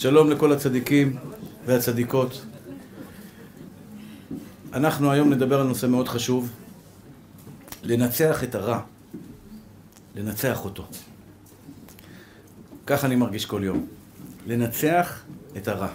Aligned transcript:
שלום 0.00 0.30
לכל 0.30 0.52
הצדיקים 0.52 1.16
והצדיקות. 1.66 2.46
אנחנו 4.72 5.10
היום 5.10 5.32
נדבר 5.32 5.60
על 5.60 5.66
נושא 5.66 5.86
מאוד 5.86 6.08
חשוב, 6.08 6.50
לנצח 7.82 8.44
את 8.44 8.54
הרע, 8.54 8.80
לנצח 10.16 10.64
אותו. 10.64 10.86
כך 12.86 13.04
אני 13.04 13.16
מרגיש 13.16 13.46
כל 13.46 13.60
יום, 13.64 13.86
לנצח 14.46 15.22
את 15.56 15.68
הרע. 15.68 15.88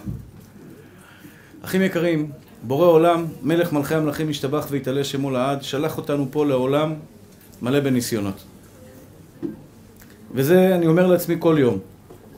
אחים 1.62 1.82
יקרים, 1.82 2.30
בורא 2.62 2.86
עולם, 2.86 3.24
מלך 3.42 3.72
מלכי 3.72 3.94
המלכים 3.94 4.30
ישתבח 4.30 4.66
ויתעלה 4.70 5.04
שמו 5.04 5.30
לעד, 5.30 5.62
שלח 5.62 5.96
אותנו 5.96 6.28
פה 6.30 6.46
לעולם 6.46 6.94
מלא 7.62 7.80
בניסיונות. 7.80 8.44
וזה 10.34 10.74
אני 10.74 10.86
אומר 10.86 11.06
לעצמי 11.06 11.36
כל 11.38 11.56
יום, 11.58 11.78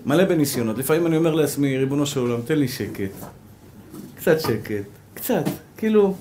מלא 0.07 0.25
בניסיונות. 0.25 0.79
לפעמים 0.79 1.07
אני 1.07 1.17
אומר 1.17 1.35
לעצמי, 1.35 1.79
ריבונו 1.79 2.07
של 2.07 2.21
עולם, 2.21 2.41
תן 2.45 2.59
לי 2.59 2.69
שקט. 2.69 3.11
קצת 4.17 4.41
שקט, 4.41 4.85
קצת. 5.15 5.45
כאילו, 5.77 6.15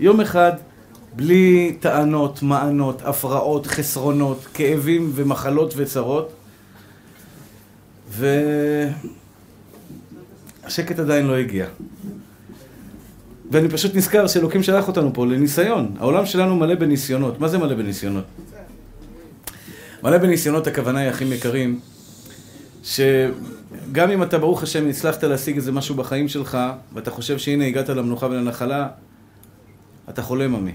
יום 0.00 0.20
אחד 0.20 0.52
בלי 1.16 1.76
טענות, 1.80 2.42
מענות, 2.42 3.02
הפרעות, 3.04 3.66
חסרונות, 3.66 4.46
כאבים 4.54 5.12
ומחלות 5.14 5.74
וצרות. 5.76 6.32
והשקט 10.64 10.98
עדיין 10.98 11.26
לא 11.26 11.36
הגיע. 11.36 11.66
ואני 13.50 13.68
פשוט 13.68 13.94
נזכר 13.94 14.26
שאלוקים 14.26 14.62
שלח 14.62 14.88
אותנו 14.88 15.14
פה 15.14 15.26
לניסיון. 15.26 15.94
העולם 15.98 16.26
שלנו 16.26 16.56
מלא 16.56 16.74
בניסיונות. 16.74 17.40
מה 17.40 17.48
זה 17.48 17.58
מלא 17.58 17.74
בניסיונות? 17.74 18.24
מלא 20.02 20.18
בניסיונות 20.18 20.66
הכוונה 20.66 21.00
היא, 21.00 21.10
אחים 21.10 21.32
יקרים, 21.32 21.80
שגם 22.84 24.10
אם 24.10 24.22
אתה, 24.22 24.38
ברוך 24.38 24.62
השם, 24.62 24.88
הצלחת 24.88 25.24
להשיג 25.24 25.56
איזה 25.56 25.72
משהו 25.72 25.94
בחיים 25.94 26.28
שלך, 26.28 26.58
ואתה 26.94 27.10
חושב 27.10 27.38
שהנה 27.38 27.66
הגעת 27.66 27.88
למנוחה 27.88 28.26
ולנחלה, 28.26 28.88
אתה 30.08 30.22
חולם 30.22 30.54
עמי. 30.54 30.74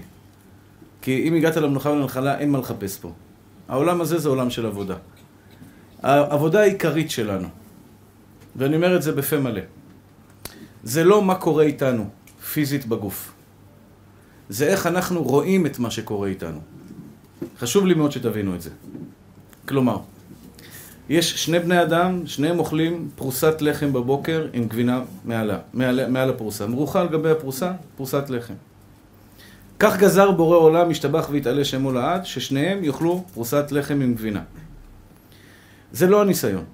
כי 1.02 1.28
אם 1.28 1.34
הגעת 1.34 1.56
למנוחה 1.56 1.90
ולנחלה, 1.90 2.38
אין 2.38 2.50
מה 2.50 2.58
לחפש 2.58 2.98
פה. 2.98 3.12
העולם 3.68 4.00
הזה 4.00 4.18
זה 4.18 4.28
עולם 4.28 4.50
של 4.50 4.66
עבודה. 4.66 4.94
העבודה 6.02 6.60
העיקרית 6.60 7.10
שלנו, 7.10 7.48
ואני 8.56 8.76
אומר 8.76 8.96
את 8.96 9.02
זה 9.02 9.12
בפה 9.12 9.38
מלא, 9.38 9.60
זה 10.84 11.04
לא 11.04 11.22
מה 11.22 11.34
קורה 11.34 11.64
איתנו, 11.64 12.06
פיזית 12.52 12.86
בגוף. 12.86 13.32
זה 14.48 14.66
איך 14.66 14.86
אנחנו 14.86 15.22
רואים 15.22 15.66
את 15.66 15.78
מה 15.78 15.90
שקורה 15.90 16.28
איתנו. 16.28 16.60
חשוב 17.58 17.86
לי 17.86 17.94
מאוד 17.94 18.12
שתבינו 18.12 18.54
את 18.54 18.62
זה. 18.62 18.70
כלומר, 19.68 19.98
יש 21.10 21.44
שני 21.44 21.58
בני 21.58 21.82
אדם, 21.82 22.26
שניהם 22.26 22.58
אוכלים 22.58 23.08
פרוסת 23.14 23.62
לחם 23.62 23.92
בבוקר 23.92 24.46
עם 24.52 24.64
גבינה 24.68 25.02
מעלה, 25.24 25.58
מעל, 25.72 26.10
מעל 26.10 26.30
הפרוסה. 26.30 26.66
מרוחה 26.66 27.00
על 27.00 27.08
גבי 27.08 27.30
הפרוסה, 27.30 27.72
פרוסת 27.96 28.30
לחם. 28.30 28.54
כך 29.78 29.98
גזר 29.98 30.30
בורא 30.30 30.56
עולם, 30.56 30.90
השתבח 30.90 31.28
והתעלה 31.32 31.64
שמו 31.64 31.92
לעד, 31.92 32.26
ששניהם 32.26 32.84
יאכלו 32.84 33.24
פרוסת 33.34 33.72
לחם 33.72 34.00
עם 34.00 34.14
גבינה. 34.14 34.42
זה 35.92 36.06
לא 36.06 36.20
הניסיון. 36.20 36.64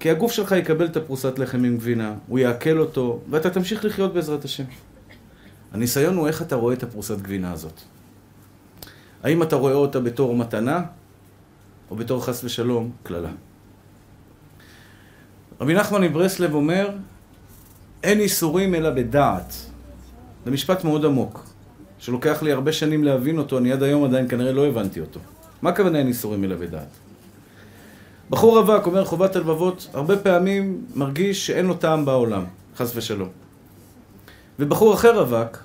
כי 0.00 0.10
הגוף 0.10 0.32
שלך 0.32 0.52
יקבל 0.52 0.86
את 0.86 0.96
הפרוסת 0.96 1.38
לחם 1.38 1.64
עם 1.64 1.76
גבינה, 1.76 2.14
הוא 2.28 2.38
יעכל 2.38 2.78
אותו, 2.78 3.20
ואתה 3.30 3.50
תמשיך 3.50 3.84
לחיות 3.84 4.14
בעזרת 4.14 4.44
השם. 4.44 4.64
הניסיון 5.72 6.16
הוא 6.16 6.26
איך 6.26 6.42
אתה 6.42 6.56
רואה 6.56 6.74
את 6.74 6.82
הפרוסת 6.82 7.18
גבינה 7.18 7.52
הזאת. 7.52 7.80
האם 9.22 9.42
אתה 9.42 9.56
רואה 9.56 9.74
אותה 9.74 10.00
בתור 10.00 10.36
מתנה, 10.36 10.80
או 11.92 11.96
בתור 11.96 12.24
חס 12.24 12.44
ושלום 12.44 12.90
קללה. 13.02 13.30
רבי 15.60 15.74
נחמן 15.74 16.00
מברסלב 16.00 16.54
אומר, 16.54 16.90
אין 18.02 18.20
איסורים 18.20 18.74
אלא 18.74 18.90
בדעת. 18.90 19.54
זה 20.44 20.50
משפט 20.50 20.84
מאוד 20.84 21.04
עמוק, 21.04 21.46
שלוקח 21.98 22.42
לי 22.42 22.52
הרבה 22.52 22.72
שנים 22.72 23.04
להבין 23.04 23.38
אותו, 23.38 23.58
אני 23.58 23.72
עד 23.72 23.82
היום 23.82 24.04
עדיין 24.04 24.28
כנראה 24.28 24.52
לא 24.52 24.66
הבנתי 24.66 25.00
אותו. 25.00 25.20
מה 25.62 25.70
הכוונה 25.70 25.98
אין 25.98 26.06
איסורים 26.06 26.44
אלא 26.44 26.56
בדעת? 26.56 26.88
בחור 28.30 28.58
רווק 28.58 28.86
אומר 28.86 29.04
חובת 29.04 29.36
הלבבות, 29.36 29.88
הרבה 29.92 30.16
פעמים 30.16 30.84
מרגיש 30.94 31.46
שאין 31.46 31.66
לו 31.66 31.74
טעם 31.74 32.04
בעולם, 32.04 32.44
חס 32.76 32.96
ושלום. 32.96 33.28
ובחור 34.58 34.94
אחר 34.94 35.18
רווק 35.20 35.58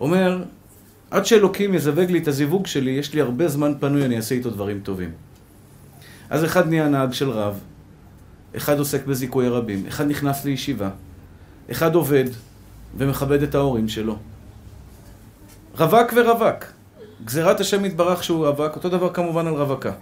אומר, 0.00 0.42
עד 1.10 1.26
שאלוקים 1.26 1.74
יזווג 1.74 2.10
לי 2.10 2.18
את 2.18 2.28
הזיווג 2.28 2.66
שלי, 2.66 2.90
יש 2.90 3.14
לי 3.14 3.20
הרבה 3.20 3.48
זמן 3.48 3.72
פנוי, 3.80 4.04
אני 4.04 4.16
אעשה 4.16 4.34
איתו 4.34 4.50
דברים 4.50 4.80
טובים. 4.80 5.10
אז 6.30 6.44
אחד 6.44 6.68
נהיה 6.68 6.88
נהג 6.88 7.12
של 7.12 7.30
רב, 7.30 7.60
אחד 8.56 8.78
עוסק 8.78 9.06
בזיכוי 9.06 9.48
רבים, 9.48 9.86
אחד 9.86 10.06
נכנס 10.06 10.44
לישיבה, 10.44 10.90
אחד 11.70 11.94
עובד 11.94 12.24
ומכבד 12.96 13.42
את 13.42 13.54
ההורים 13.54 13.88
שלו. 13.88 14.16
רווק 15.78 16.12
ורווק. 16.16 16.64
גזירת 17.24 17.60
השם 17.60 17.84
יתברך 17.84 18.24
שהוא 18.24 18.46
רווק, 18.46 18.76
אותו 18.76 18.88
דבר 18.88 19.12
כמובן 19.12 19.46
על 19.46 19.54
רווקה. 19.54 19.92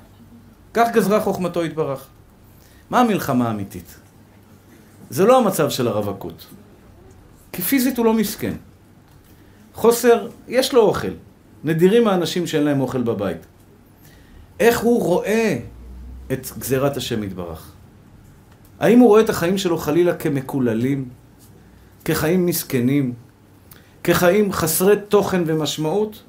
כך 0.75 0.89
גזרה 0.93 1.21
חוכמתו 1.21 1.65
יתברך. 1.65 2.07
מה 2.91 3.01
המלחמה 3.01 3.49
האמיתית? 3.49 3.97
זה 5.11 5.25
לא 5.25 5.39
המצב 5.39 5.71
של 5.71 5.89
הרווקות. 5.89 6.47
כי 7.53 7.63
פיזית 7.63 7.99
הוא 7.99 8.07
לא 8.07 8.15
מסכן. 8.15 8.55
חוסר, 9.75 10.29
יש 10.49 10.75
לו 10.75 10.81
אוכל. 10.81 11.13
נדירים 11.65 12.09
האנשים 12.09 12.47
שאין 12.47 12.65
להם 12.65 12.81
אוכל 12.81 13.03
בבית. 13.03 13.47
איך 14.61 14.81
הוא 14.81 15.03
רואה 15.03 15.59
את 16.33 16.47
גזירת 16.59 16.97
השם 16.97 17.23
יתברך? 17.23 17.73
האם 18.81 18.99
הוא 18.99 19.09
רואה 19.09 19.21
את 19.21 19.31
החיים 19.31 19.59
שלו 19.59 19.79
חלילה 19.79 20.15
כמקוללים? 20.15 21.09
כחיים 22.05 22.47
מסכנים? 22.47 23.13
כחיים 24.05 24.53
חסרי 24.53 24.97
תוכן 25.09 25.43
ומשמעות? 25.47 26.23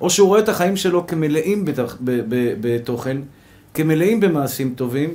או 0.00 0.10
שהוא 0.10 0.28
רואה 0.28 0.40
את 0.40 0.48
החיים 0.48 0.76
שלו 0.76 1.06
כמלאים 1.06 1.64
בתוכ... 1.64 1.96
בתוכן, 2.60 3.16
כמלאים 3.74 4.20
במעשים 4.20 4.74
טובים, 4.76 5.10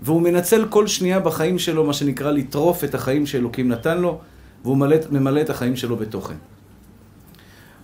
והוא 0.00 0.22
מנצל 0.22 0.66
כל 0.68 0.86
שנייה 0.86 1.20
בחיים 1.20 1.58
שלו, 1.58 1.84
מה 1.84 1.92
שנקרא 1.92 2.30
לטרוף 2.30 2.84
את 2.84 2.94
החיים 2.94 3.26
שאלוקים 3.26 3.68
נתן 3.68 3.98
לו, 3.98 4.18
והוא 4.62 4.76
ממלא 5.10 5.40
את 5.40 5.50
החיים 5.50 5.76
שלו 5.76 5.96
בתוכן. 5.96 6.34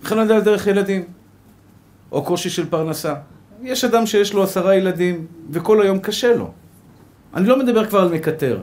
וכן 0.05 0.19
על 0.19 0.41
דרך 0.41 0.67
ילדים, 0.67 1.03
או 2.11 2.23
קושי 2.23 2.49
של 2.49 2.65
פרנסה. 2.69 3.13
יש 3.63 3.83
אדם 3.83 4.05
שיש 4.05 4.33
לו 4.33 4.43
עשרה 4.43 4.75
ילדים, 4.75 5.25
וכל 5.51 5.81
היום 5.81 5.99
קשה 5.99 6.35
לו. 6.35 6.51
אני 7.33 7.47
לא 7.47 7.59
מדבר 7.59 7.85
כבר 7.85 7.99
על 7.99 8.09
מקטר. 8.09 8.61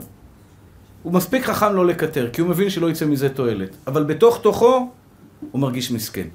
הוא 1.03 1.13
מספיק 1.13 1.45
חכם 1.45 1.73
לא 1.75 1.85
לקטר, 1.85 2.29
כי 2.33 2.41
הוא 2.41 2.49
מבין 2.49 2.69
שלא 2.69 2.89
יצא 2.89 3.05
מזה 3.05 3.29
תועלת. 3.29 3.69
אבל 3.87 4.03
בתוך 4.03 4.39
תוכו, 4.41 4.89
הוא 5.51 5.61
מרגיש 5.61 5.91
מסכן. 5.91 6.27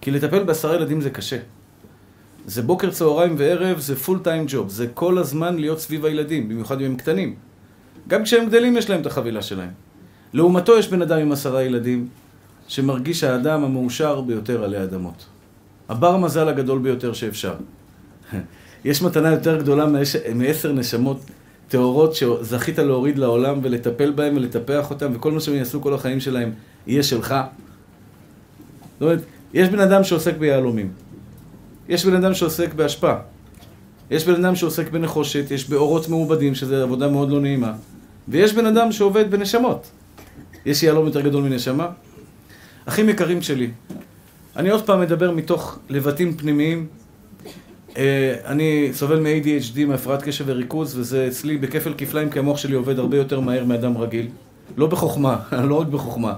כי 0.00 0.10
לטפל 0.10 0.44
בעשרה 0.44 0.74
ילדים 0.74 1.00
זה 1.00 1.10
קשה. 1.10 1.38
זה 2.46 2.62
בוקר, 2.62 2.90
צהריים 2.90 3.34
וערב, 3.38 3.78
זה 3.78 3.96
פול 3.96 4.18
טיים 4.18 4.44
ג'וב. 4.48 4.70
זה 4.70 4.86
כל 4.94 5.18
הזמן 5.18 5.56
להיות 5.56 5.80
סביב 5.80 6.04
הילדים, 6.04 6.48
במיוחד 6.48 6.80
אם 6.80 6.86
הם 6.86 6.96
קטנים. 6.96 7.34
גם 8.08 8.24
כשהם 8.24 8.46
גדלים 8.46 8.76
יש 8.76 8.90
להם 8.90 9.00
את 9.00 9.06
החבילה 9.06 9.42
שלהם. 9.42 9.70
לעומתו 10.32 10.78
יש 10.78 10.88
בן 10.88 11.02
אדם 11.02 11.18
עם 11.18 11.32
עשרה 11.32 11.62
ילדים, 11.62 12.08
שמרגיש 12.68 13.24
האדם 13.24 13.64
המאושר 13.64 14.20
ביותר 14.20 14.64
עלי 14.64 14.82
אדמות. 14.82 15.26
הבר 15.88 16.16
מזל 16.16 16.48
הגדול 16.48 16.78
ביותר 16.78 17.12
שאפשר. 17.12 17.54
יש 18.84 19.02
מתנה 19.02 19.30
יותר 19.30 19.58
גדולה 19.58 19.86
מעשר 20.34 20.72
נשמות 20.72 21.20
טהורות 21.68 22.14
שזכית 22.14 22.78
להוריד 22.78 23.18
לעולם 23.18 23.58
ולטפל 23.62 24.10
בהם 24.10 24.36
ולטפח 24.36 24.90
אותם, 24.90 25.12
וכל 25.14 25.32
מה 25.32 25.40
שהם 25.40 25.54
יעשו 25.54 25.82
כל 25.82 25.94
החיים 25.94 26.20
שלהם 26.20 26.52
יהיה 26.86 27.02
שלך. 27.02 27.34
זאת 28.92 29.02
אומרת, 29.02 29.20
יש 29.54 29.68
בן 29.68 29.80
אדם 29.80 30.04
שעוסק 30.04 30.36
ביהלומים. 30.36 30.90
יש 31.88 32.04
בן 32.04 32.14
אדם 32.14 32.34
שעוסק 32.34 32.74
באשפה. 32.74 33.14
יש 34.10 34.26
בן 34.26 34.44
אדם 34.44 34.56
שעוסק 34.56 34.90
בנחושת, 34.90 35.50
יש 35.50 35.68
באורות 35.68 36.08
מעובדים, 36.08 36.54
שזו 36.54 36.74
עבודה 36.74 37.08
מאוד 37.08 37.30
לא 37.30 37.40
נעימה. 37.40 37.72
ויש 38.28 38.54
בן 38.54 38.66
אדם 38.66 38.92
שעובד 38.92 39.30
בנשמות. 39.30 39.90
יש 40.66 40.82
יהלום 40.82 41.06
יותר 41.06 41.20
גדול 41.20 41.42
מנשמה? 41.42 41.88
אחים 42.86 43.08
יקרים 43.08 43.42
שלי, 43.42 43.70
אני 44.56 44.70
עוד 44.70 44.86
פעם 44.86 45.00
מדבר 45.00 45.30
מתוך 45.30 45.78
לבטים 45.88 46.36
פנימיים. 46.36 46.86
אה, 47.96 48.34
אני 48.44 48.90
סובל 48.92 49.20
מ-ADHD, 49.20 49.86
מהפרעת 49.86 50.22
קשב 50.22 50.44
וריכוז, 50.48 50.98
וזה 50.98 51.26
אצלי 51.28 51.56
בכפל 51.58 51.94
כפליים, 51.98 52.30
כי 52.30 52.38
המוח 52.38 52.58
שלי 52.58 52.74
עובד 52.74 52.98
הרבה 52.98 53.16
יותר 53.16 53.40
מהר 53.40 53.64
מאדם 53.64 53.98
רגיל. 53.98 54.28
לא 54.76 54.86
בחוכמה, 54.86 55.36
לא 55.68 55.80
רק 55.80 55.86
בחוכמה. 55.86 56.34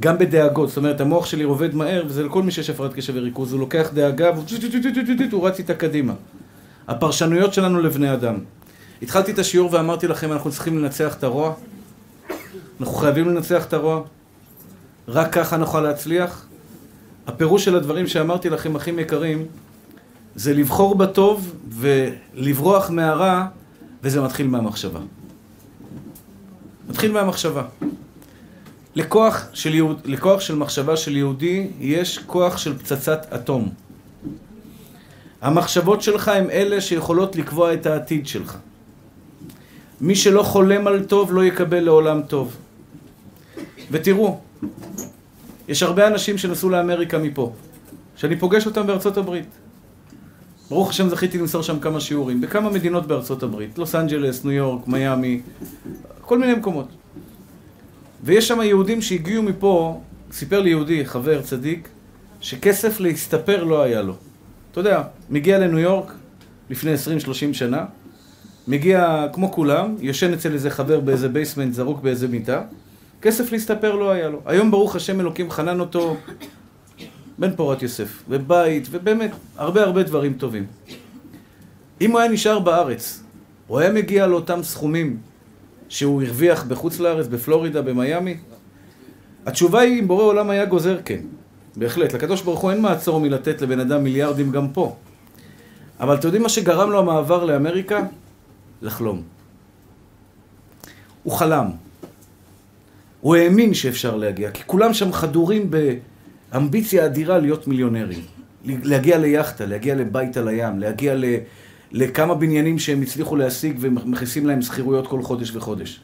גם 0.00 0.18
בדאגות, 0.18 0.68
זאת 0.68 0.76
אומרת, 0.76 1.00
המוח 1.00 1.26
שלי 1.26 1.42
עובד 1.42 1.74
מהר, 1.74 2.02
וזה 2.06 2.24
לכל 2.24 2.42
מי 2.42 2.50
שיש 2.50 2.70
הפרעת 2.70 2.94
קשב 2.94 3.12
וריכוז, 3.16 3.52
הוא 3.52 3.60
לוקח 3.60 3.90
דאגה 3.94 4.30
והוא 5.30 5.48
רץ 5.48 5.58
איתה 5.58 5.74
קדימה. 5.74 6.12
הפרשנויות 6.88 7.54
שלנו 7.54 7.80
לבני 7.80 8.12
אדם. 8.12 8.34
התחלתי 9.02 9.32
את 9.32 9.38
השיעור 9.38 9.74
ואמרתי 9.74 10.08
לכם, 10.08 10.32
אנחנו 10.32 10.50
צריכים 10.50 10.78
לנצח 10.78 11.14
את 11.14 11.24
הרוע. 11.24 11.52
אנחנו 12.80 12.94
חייבים 12.94 13.28
לנצח 13.28 13.66
את 13.66 13.72
הרוע. 13.72 14.02
רק 15.08 15.32
ככה 15.32 15.56
נוכל 15.56 15.80
להצליח? 15.80 16.46
הפירוש 17.26 17.64
של 17.64 17.76
הדברים 17.76 18.06
שאמרתי 18.06 18.50
לכם, 18.50 18.76
אחים 18.76 18.98
יקרים, 18.98 19.46
זה 20.34 20.54
לבחור 20.54 20.94
בטוב 20.94 21.54
ולברוח 21.68 22.90
מהרע, 22.90 23.46
וזה 24.02 24.20
מתחיל 24.20 24.46
מהמחשבה. 24.46 25.00
נתחיל 26.88 27.12
מהמחשבה. 27.12 27.62
לכוח 28.94 29.46
של, 29.52 29.74
יהוד, 29.74 30.00
לכוח 30.04 30.40
של 30.40 30.54
מחשבה 30.54 30.96
של 30.96 31.16
יהודי 31.16 31.66
יש 31.80 32.18
כוח 32.18 32.58
של 32.58 32.78
פצצת 32.78 33.32
אטום. 33.34 33.68
המחשבות 35.40 36.02
שלך 36.02 36.28
הם 36.28 36.50
אלה 36.50 36.80
שיכולות 36.80 37.36
לקבוע 37.36 37.74
את 37.74 37.86
העתיד 37.86 38.26
שלך. 38.26 38.56
מי 40.00 40.14
שלא 40.16 40.42
חולם 40.42 40.86
על 40.86 41.04
טוב 41.04 41.32
לא 41.32 41.44
יקבל 41.44 41.80
לעולם 41.80 42.22
טוב. 42.22 42.56
ותראו, 43.90 44.40
יש 45.68 45.82
הרבה 45.82 46.06
אנשים 46.06 46.38
שנסעו 46.38 46.70
לאמריקה 46.70 47.18
מפה, 47.18 47.52
שאני 48.16 48.36
פוגש 48.36 48.66
אותם 48.66 48.86
בארצות 48.86 49.16
הברית. 49.16 49.46
ברוך 50.70 50.90
השם 50.90 51.08
זכיתי 51.08 51.38
למסור 51.38 51.62
שם 51.62 51.78
כמה 51.78 52.00
שיעורים, 52.00 52.40
בכמה 52.40 52.70
מדינות 52.70 53.06
בארצות 53.06 53.42
הברית, 53.42 53.78
לוס 53.78 53.94
אנג'לס, 53.94 54.44
ניו 54.44 54.52
יורק, 54.52 54.88
מיאמי, 54.88 55.40
כל 56.20 56.38
מיני 56.38 56.54
מקומות. 56.54 56.88
ויש 58.24 58.48
שם 58.48 58.60
יהודים 58.60 59.02
שהגיעו 59.02 59.42
מפה, 59.42 60.00
סיפר 60.32 60.60
לי 60.60 60.70
יהודי, 60.70 61.04
חבר 61.04 61.42
צדיק, 61.42 61.88
שכסף 62.40 63.00
להסתפר 63.00 63.64
לא 63.64 63.82
היה 63.82 64.02
לו. 64.02 64.14
אתה 64.72 64.80
יודע, 64.80 65.02
מגיע 65.30 65.58
לניו 65.58 65.78
יורק 65.78 66.12
לפני 66.70 66.94
20-30 66.94 66.98
שנה, 67.52 67.84
מגיע 68.68 69.26
כמו 69.32 69.52
כולם, 69.52 69.96
יושן 70.00 70.32
אצל 70.32 70.52
איזה 70.52 70.70
חבר 70.70 71.00
באיזה 71.00 71.28
basement, 71.28 71.74
זרוק 71.74 72.00
באיזה 72.00 72.28
מיטה, 72.28 72.62
כסף 73.22 73.52
להסתפר 73.52 73.94
לא 73.94 74.10
היה 74.10 74.28
לו. 74.28 74.40
היום 74.46 74.70
ברוך 74.70 74.96
השם 74.96 75.20
אלוקים 75.20 75.50
חנן 75.50 75.80
אותו 75.80 76.16
בן 77.38 77.56
פורת 77.56 77.82
יוסף, 77.82 78.22
ובית, 78.28 78.88
ובאמת, 78.90 79.30
הרבה 79.56 79.82
הרבה 79.82 80.02
דברים 80.02 80.32
טובים. 80.32 80.66
אם 82.00 82.10
הוא 82.10 82.20
היה 82.20 82.30
נשאר 82.30 82.58
בארץ, 82.58 83.22
הוא 83.66 83.78
היה 83.78 83.92
מגיע 83.92 84.26
לאותם 84.26 84.62
סכומים 84.62 85.16
שהוא 85.88 86.22
הרוויח 86.22 86.64
בחוץ 86.64 87.00
לארץ, 87.00 87.26
בפלורידה, 87.26 87.82
במיאמי? 87.82 88.36
התשובה 89.46 89.80
היא, 89.80 90.00
אם 90.00 90.08
בורא 90.08 90.22
עולם 90.22 90.50
היה 90.50 90.64
גוזר, 90.64 91.00
כן. 91.04 91.20
בהחלט. 91.76 92.12
לקדוש 92.12 92.42
ברוך 92.42 92.60
הוא 92.60 92.70
אין 92.70 92.80
מעצור 92.80 93.20
מלתת 93.20 93.62
לבן 93.62 93.80
אדם 93.80 94.04
מיליארדים 94.04 94.50
גם 94.50 94.68
פה. 94.68 94.96
אבל 96.00 96.14
אתם 96.14 96.26
יודעים 96.26 96.42
מה 96.42 96.48
שגרם 96.48 96.90
לו 96.90 96.98
המעבר 96.98 97.44
לאמריקה? 97.44 98.02
לחלום. 98.82 99.22
הוא 101.22 101.32
חלם. 101.32 101.66
הוא 103.20 103.36
האמין 103.36 103.74
שאפשר 103.74 104.16
להגיע, 104.16 104.50
כי 104.50 104.62
כולם 104.66 104.94
שם 104.94 105.12
חדורים 105.12 105.70
באמביציה 105.70 107.06
אדירה 107.06 107.38
להיות 107.38 107.68
מיליונרים. 107.68 108.20
להגיע 108.64 109.18
ליאכטה, 109.18 109.66
להגיע 109.66 109.94
לבית 109.94 110.36
על 110.36 110.48
הים, 110.48 110.78
להגיע 110.78 111.14
ל... 111.14 111.24
לכמה 111.92 112.34
בניינים 112.34 112.78
שהם 112.78 113.02
הצליחו 113.02 113.36
להשיג 113.36 113.76
ומכניסים 113.80 114.46
להם 114.46 114.62
שכירויות 114.62 115.06
כל 115.06 115.22
חודש 115.22 115.56
וחודש. 115.56 116.00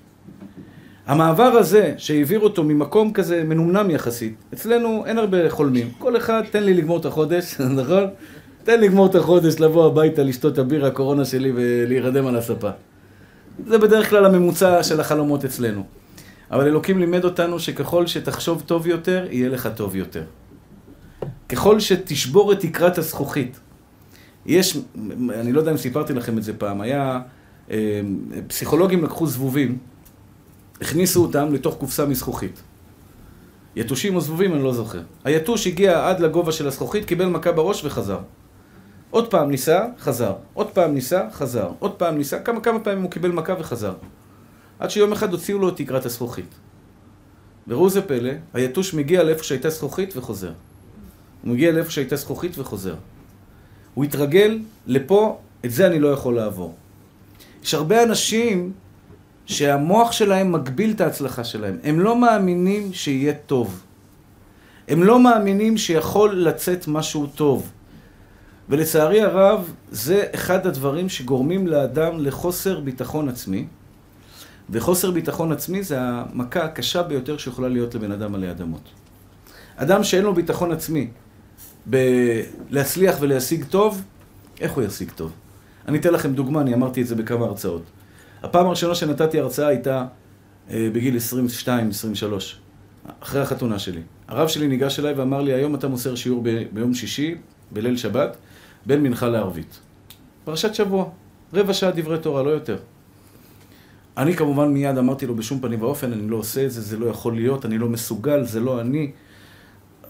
המעבר 1.06 1.42
הזה, 1.42 1.94
שהעביר 1.96 2.40
אותו 2.40 2.64
ממקום 2.64 3.12
כזה 3.12 3.44
מנומנם 3.44 3.90
יחסית, 3.90 4.34
אצלנו 4.54 5.06
אין 5.06 5.18
הרבה 5.18 5.50
חולמים. 5.50 5.90
כל 5.98 6.16
אחד, 6.16 6.42
תן 6.50 6.62
לי 6.62 6.74
לגמור 6.74 6.98
את 6.98 7.04
החודש, 7.04 7.60
נכון? 7.80 8.04
תן 8.64 8.80
לי 8.80 8.88
לגמור 8.88 9.06
את 9.06 9.14
החודש, 9.14 9.60
לבוא 9.60 9.86
הביתה, 9.86 10.22
לשתות 10.22 10.52
את 10.52 10.58
הבירה 10.58 10.88
הקורונה 10.88 11.24
שלי 11.24 11.52
ולהירדם 11.54 12.26
על 12.26 12.36
הספה. 12.36 12.70
זה 13.66 13.78
בדרך 13.78 14.10
כלל 14.10 14.24
הממוצע 14.24 14.82
של 14.82 15.00
החלומות 15.00 15.44
אצלנו. 15.44 15.84
אבל 16.50 16.66
אלוקים 16.66 16.98
לימד 16.98 17.24
אותנו 17.24 17.60
שככל 17.60 18.06
שתחשוב 18.06 18.62
טוב 18.66 18.86
יותר, 18.86 19.26
יהיה 19.30 19.48
לך 19.48 19.68
טוב 19.76 19.96
יותר. 19.96 20.22
ככל 21.48 21.80
שתשבור 21.80 22.52
את 22.52 22.60
תקרת 22.60 22.98
הזכוכית, 22.98 23.60
יש, 24.46 24.78
אני 25.34 25.52
לא 25.52 25.60
יודע 25.60 25.72
אם 25.72 25.76
סיפרתי 25.76 26.12
לכם 26.12 26.38
את 26.38 26.42
זה 26.42 26.52
פעם, 26.58 26.80
היה, 26.80 27.20
אה, 27.70 28.00
פסיכולוגים 28.46 29.04
לקחו 29.04 29.26
זבובים, 29.26 29.78
הכניסו 30.80 31.22
אותם 31.22 31.54
לתוך 31.54 31.76
קופסה 31.76 32.06
מזכוכית. 32.06 32.62
יתושים 33.76 34.16
או 34.16 34.20
זבובים, 34.20 34.54
אני 34.54 34.62
לא 34.62 34.72
זוכר. 34.72 35.02
היתוש 35.24 35.66
הגיע 35.66 36.08
עד 36.08 36.20
לגובה 36.20 36.52
של 36.52 36.66
הזכוכית, 36.66 37.04
קיבל 37.04 37.26
מכה 37.26 37.52
בראש 37.52 37.84
וחזר. 37.84 38.18
עוד 39.10 39.30
פעם 39.30 39.50
ניסה, 39.50 39.84
חזר. 39.98 40.34
עוד 40.54 40.70
פעם 40.70 40.94
ניסה, 40.94 41.22
חזר. 41.32 41.68
עוד 41.78 41.92
פעם 41.92 42.18
ניסה, 42.18 42.38
כמה 42.38 42.60
כמה 42.60 42.80
פעמים 42.80 43.02
הוא 43.02 43.10
קיבל 43.10 43.32
מכה 43.32 43.54
וחזר. 43.58 43.94
עד 44.78 44.90
שיום 44.90 45.12
אחד 45.12 45.32
הוציאו 45.32 45.58
לו 45.58 45.68
את 45.68 45.76
תקרת 45.76 46.06
הזכוכית. 46.06 46.54
וראו 47.68 47.90
זה 47.90 48.02
פלא, 48.02 48.32
היתוש 48.54 48.94
מגיע 48.94 49.22
לאיפה 49.22 49.44
שהייתה 49.44 49.70
זכוכית 49.70 50.16
וחוזר. 50.16 50.52
הוא 51.42 51.52
מגיע 51.52 51.72
לאיפה 51.72 51.90
שהייתה 51.90 52.16
זכוכית 52.16 52.58
וחוזר. 52.58 52.94
הוא 53.94 54.04
התרגל 54.04 54.58
לפה, 54.86 55.38
את 55.64 55.70
זה 55.70 55.86
אני 55.86 56.00
לא 56.00 56.08
יכול 56.08 56.36
לעבור. 56.36 56.74
יש 57.62 57.74
הרבה 57.74 58.02
אנשים 58.02 58.72
שהמוח 59.46 60.12
שלהם 60.12 60.52
מגביל 60.52 60.90
את 60.90 61.00
ההצלחה 61.00 61.44
שלהם. 61.44 61.78
הם 61.82 62.00
לא 62.00 62.20
מאמינים 62.20 62.92
שיהיה 62.92 63.32
טוב. 63.46 63.82
הם 64.88 65.02
לא 65.02 65.20
מאמינים 65.20 65.76
שיכול 65.76 66.34
לצאת 66.34 66.88
משהו 66.88 67.26
טוב. 67.26 67.72
ולצערי 68.68 69.20
הרב, 69.20 69.74
זה 69.90 70.24
אחד 70.34 70.66
הדברים 70.66 71.08
שגורמים 71.08 71.66
לאדם 71.66 72.18
לחוסר 72.18 72.80
ביטחון 72.80 73.28
עצמי. 73.28 73.66
וחוסר 74.70 75.10
ביטחון 75.10 75.52
עצמי 75.52 75.82
זה 75.82 75.96
המכה 76.00 76.64
הקשה 76.64 77.02
ביותר 77.02 77.36
שיכולה 77.36 77.68
להיות 77.68 77.94
לבן 77.94 78.12
אדם 78.12 78.34
עלי 78.34 78.50
אדמות. 78.50 78.88
אדם 79.76 80.04
שאין 80.04 80.24
לו 80.24 80.34
ביטחון 80.34 80.72
עצמי, 80.72 81.10
בלהצליח 81.86 83.16
ולהשיג 83.20 83.64
טוב, 83.64 84.02
איך 84.60 84.72
הוא 84.72 84.84
ישיג 84.84 85.10
טוב? 85.10 85.32
אני 85.88 85.98
אתן 85.98 86.12
לכם 86.12 86.34
דוגמה, 86.34 86.60
אני 86.60 86.74
אמרתי 86.74 87.02
את 87.02 87.06
זה 87.06 87.14
בכמה 87.14 87.44
הרצאות. 87.44 87.82
הפעם 88.42 88.66
הראשונה 88.66 88.94
שנתתי 88.94 89.40
הרצאה 89.40 89.66
הייתה 89.66 90.04
אה, 90.70 90.88
בגיל 90.92 91.16
22-23, 91.66 91.70
אחרי 93.20 93.40
החתונה 93.40 93.78
שלי. 93.78 94.02
הרב 94.28 94.48
שלי 94.48 94.68
ניגש 94.68 94.98
אליי 94.98 95.12
ואמר 95.12 95.42
לי, 95.42 95.52
היום 95.52 95.74
אתה 95.74 95.88
מוסר 95.88 96.14
שיעור 96.14 96.42
ב- 96.44 96.62
ביום 96.72 96.94
שישי, 96.94 97.34
בליל 97.70 97.96
שבת, 97.96 98.36
בין 98.86 99.02
מנחה 99.02 99.28
לערבית. 99.28 99.80
פרשת 100.44 100.74
שבוע, 100.74 101.08
רבע 101.54 101.74
שעה 101.74 101.90
דברי 101.90 102.18
תורה, 102.18 102.42
לא 102.42 102.50
יותר. 102.50 102.76
אני 104.16 104.36
כמובן 104.36 104.68
מיד 104.68 104.98
אמרתי 104.98 105.26
לו 105.26 105.34
בשום 105.34 105.60
פנים 105.60 105.82
ואופן, 105.82 106.12
אני 106.12 106.28
לא 106.28 106.36
עושה 106.36 106.66
את 106.66 106.70
זה, 106.70 106.80
זה 106.80 106.96
לא 106.98 107.06
יכול 107.06 107.34
להיות, 107.34 107.66
אני 107.66 107.78
לא 107.78 107.88
מסוגל, 107.88 108.44
זה 108.44 108.60
לא 108.60 108.80
אני. 108.80 109.12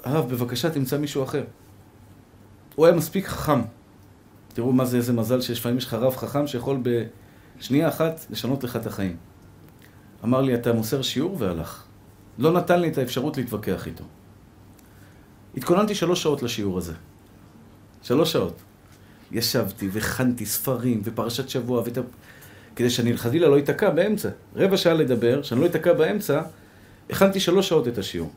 הרב, 0.05 0.31
בבקשה 0.31 0.71
תמצא 0.71 0.99
מישהו 0.99 1.23
אחר. 1.23 1.45
הוא 2.75 2.87
היה 2.87 2.95
מספיק 2.95 3.27
חכם. 3.27 3.61
תראו 4.55 4.73
מה 4.73 4.85
זה, 4.85 4.97
איזה 4.97 5.13
מזל 5.13 5.41
שיש 5.41 5.59
לפעמים 5.59 5.79
יש 5.79 5.85
לך 5.85 5.95
רב 5.95 6.17
חכם 6.17 6.47
שיכול 6.47 6.83
בשנייה 7.59 7.89
אחת 7.89 8.27
לשנות 8.31 8.65
לך 8.65 8.77
את 8.77 8.87
החיים. 8.87 9.17
אמר 10.25 10.41
לי, 10.41 10.55
אתה 10.55 10.73
מוסר 10.73 11.03
שיעור 11.03 11.37
והלך. 11.39 11.85
לא 12.39 12.53
נתן 12.53 12.81
לי 12.81 12.89
את 12.89 12.99
האפשרות 12.99 13.37
להתווכח 13.37 13.87
איתו. 13.87 14.05
התכוננתי 15.57 15.95
שלוש 15.95 16.23
שעות 16.23 16.43
לשיעור 16.43 16.79
הזה. 16.79 16.93
שלוש 18.03 18.33
שעות. 18.33 18.63
ישבתי 19.33 19.89
והכנתי 19.93 20.47
ספרים 20.47 21.01
ופרשת 21.05 21.49
שבוע 21.49 21.83
ות... 21.85 21.99
כדי 22.77 22.91
שאני 22.91 23.17
חלילה 23.17 23.49
לא 23.49 23.59
אתקע 23.59 23.91
באמצע. 23.91 24.29
רבע 24.57 24.77
שעה 24.77 24.95
לדבר, 24.95 25.43
שאני 25.43 25.61
לא 25.61 25.67
אתקע 25.67 25.93
באמצע, 25.93 26.43
הכנתי 27.11 27.41
שלוש 27.41 27.69
שעות 27.69 27.89
את 27.89 27.99
השיעור. 27.99 28.31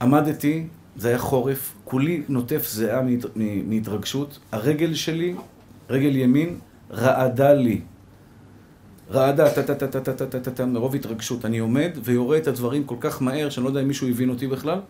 עמדתי, 0.00 0.66
זה 0.96 1.08
היה 1.08 1.18
חורף, 1.18 1.74
כולי 1.84 2.22
נוטף 2.28 2.66
זיעה 2.68 3.02
מהתרגשות, 3.66 4.38
הרגל 4.52 4.94
שלי, 4.94 5.34
רגל 5.90 6.16
ימין, 6.16 6.58
רעדה 6.90 7.52
לי. 7.52 7.80
רעדה, 9.10 9.50
טה-טה-טה-טה-טה-טה-טה, 9.50 10.66
מרוב 10.66 10.94
התרגשות. 10.94 11.44
אני 11.44 11.58
עומד 11.58 11.90
ויורה 12.04 12.38
את 12.38 12.46
הדברים 12.46 12.84
כל 12.84 12.96
כך 13.00 13.22
מהר, 13.22 13.50
שאני 13.50 13.64
לא 13.64 13.70
יודע 13.70 13.80
אם 13.80 13.88
מישהו 13.88 14.08
הבין 14.08 14.30
אותי 14.30 14.46
בכלל, 14.46 14.80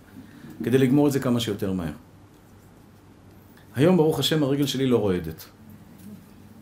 כדי 0.65 0.79
לגמור 0.79 1.07
את 1.07 1.13
זה 1.13 1.21
כמה 1.21 1.41
שיותר 1.41 1.73
מהר. 1.73 1.93
היום, 3.75 3.97
ברוך 3.97 4.19
השם, 4.19 4.43
הרגל 4.43 4.67
שלי 4.67 4.87
לא 4.87 4.99
רועדת. 4.99 5.45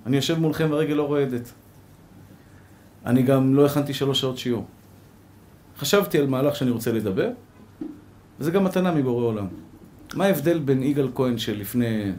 אני 0.07 0.17
יושב 0.17 0.39
מולכם 0.39 0.71
והרגל 0.71 0.95
לא 0.95 1.03
רועדת. 1.03 1.53
אני 3.07 3.23
גם 3.23 3.55
לא 3.55 3.67
הכנתי 3.67 3.95
שלוש 3.95 4.21
שעות 4.21 4.39
שיעור. 4.39 4.67
חשבתי 5.79 6.19
על 6.19 6.27
מהלך 6.27 6.57
שאני 6.57 6.71
רוצה 6.71 6.93
לדבר, 6.93 7.31
וזה 8.41 8.51
גם 8.51 8.65
מתנה 8.65 8.93
מבורא 8.93 9.25
עולם. 9.25 9.47
מה 10.15 10.25
ההבדל 10.25 10.59
בין 10.59 10.83
יגאל 10.83 11.09
כהן 11.15 11.39
של 11.39 11.59
לפני 11.59 12.13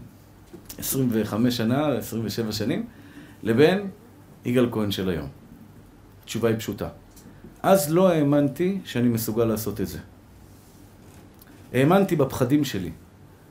25 0.77 1.57
שנה, 1.57 1.88
27 1.88 2.51
שנים, 2.51 2.85
לבין 3.43 3.88
יגאל 4.45 4.69
כהן 4.71 4.91
של 4.91 5.09
היום? 5.09 5.27
התשובה 6.23 6.50
היא 6.50 6.57
פשוטה. 6.57 6.89
אז 7.63 7.93
לא 7.93 8.09
האמנתי 8.09 8.79
שאני 8.85 9.07
מסוגל 9.07 9.45
לעשות 9.45 9.81
את 9.81 9.88
זה. 9.88 10.00
האמנתי 11.73 12.15
בפחדים 12.15 12.63
שלי, 12.63 12.91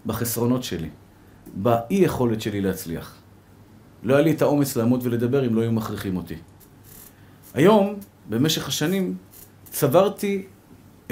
בחסרונות 0.06 0.64
שלי, 0.64 0.88
באי 1.54 1.94
יכולת 1.94 2.40
שלי 2.40 2.60
להצליח. 2.60 3.16
לא 4.02 4.14
היה 4.14 4.24
לי 4.24 4.32
את 4.32 4.42
האומץ 4.42 4.76
לעמוד 4.76 5.00
ולדבר 5.02 5.46
אם 5.46 5.54
לא 5.54 5.60
היו 5.60 5.72
מכריחים 5.72 6.16
אותי. 6.16 6.36
היום, 7.54 7.94
במשך 8.28 8.68
השנים, 8.68 9.16
צברתי 9.64 10.46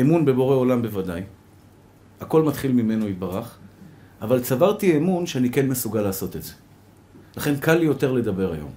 אמון 0.01 0.25
בבורא 0.25 0.57
עולם 0.57 0.83
בוודאי. 0.83 1.23
הכל 2.21 2.43
מתחיל 2.43 2.73
ממנו 2.73 3.09
יתברך, 3.09 3.59
אבל 4.23 4.41
צברתי 4.41 4.97
אמון 4.97 5.27
שאני 5.27 5.51
כן 5.51 5.69
מסוגל 5.69 6.01
לעשות 6.01 6.37
את 6.37 6.43
זה. 6.43 6.53
לכן 7.37 7.57
קל 7.57 7.75
לי 7.75 7.85
יותר 7.85 8.13
לדבר 8.13 8.53
היום. 8.53 8.71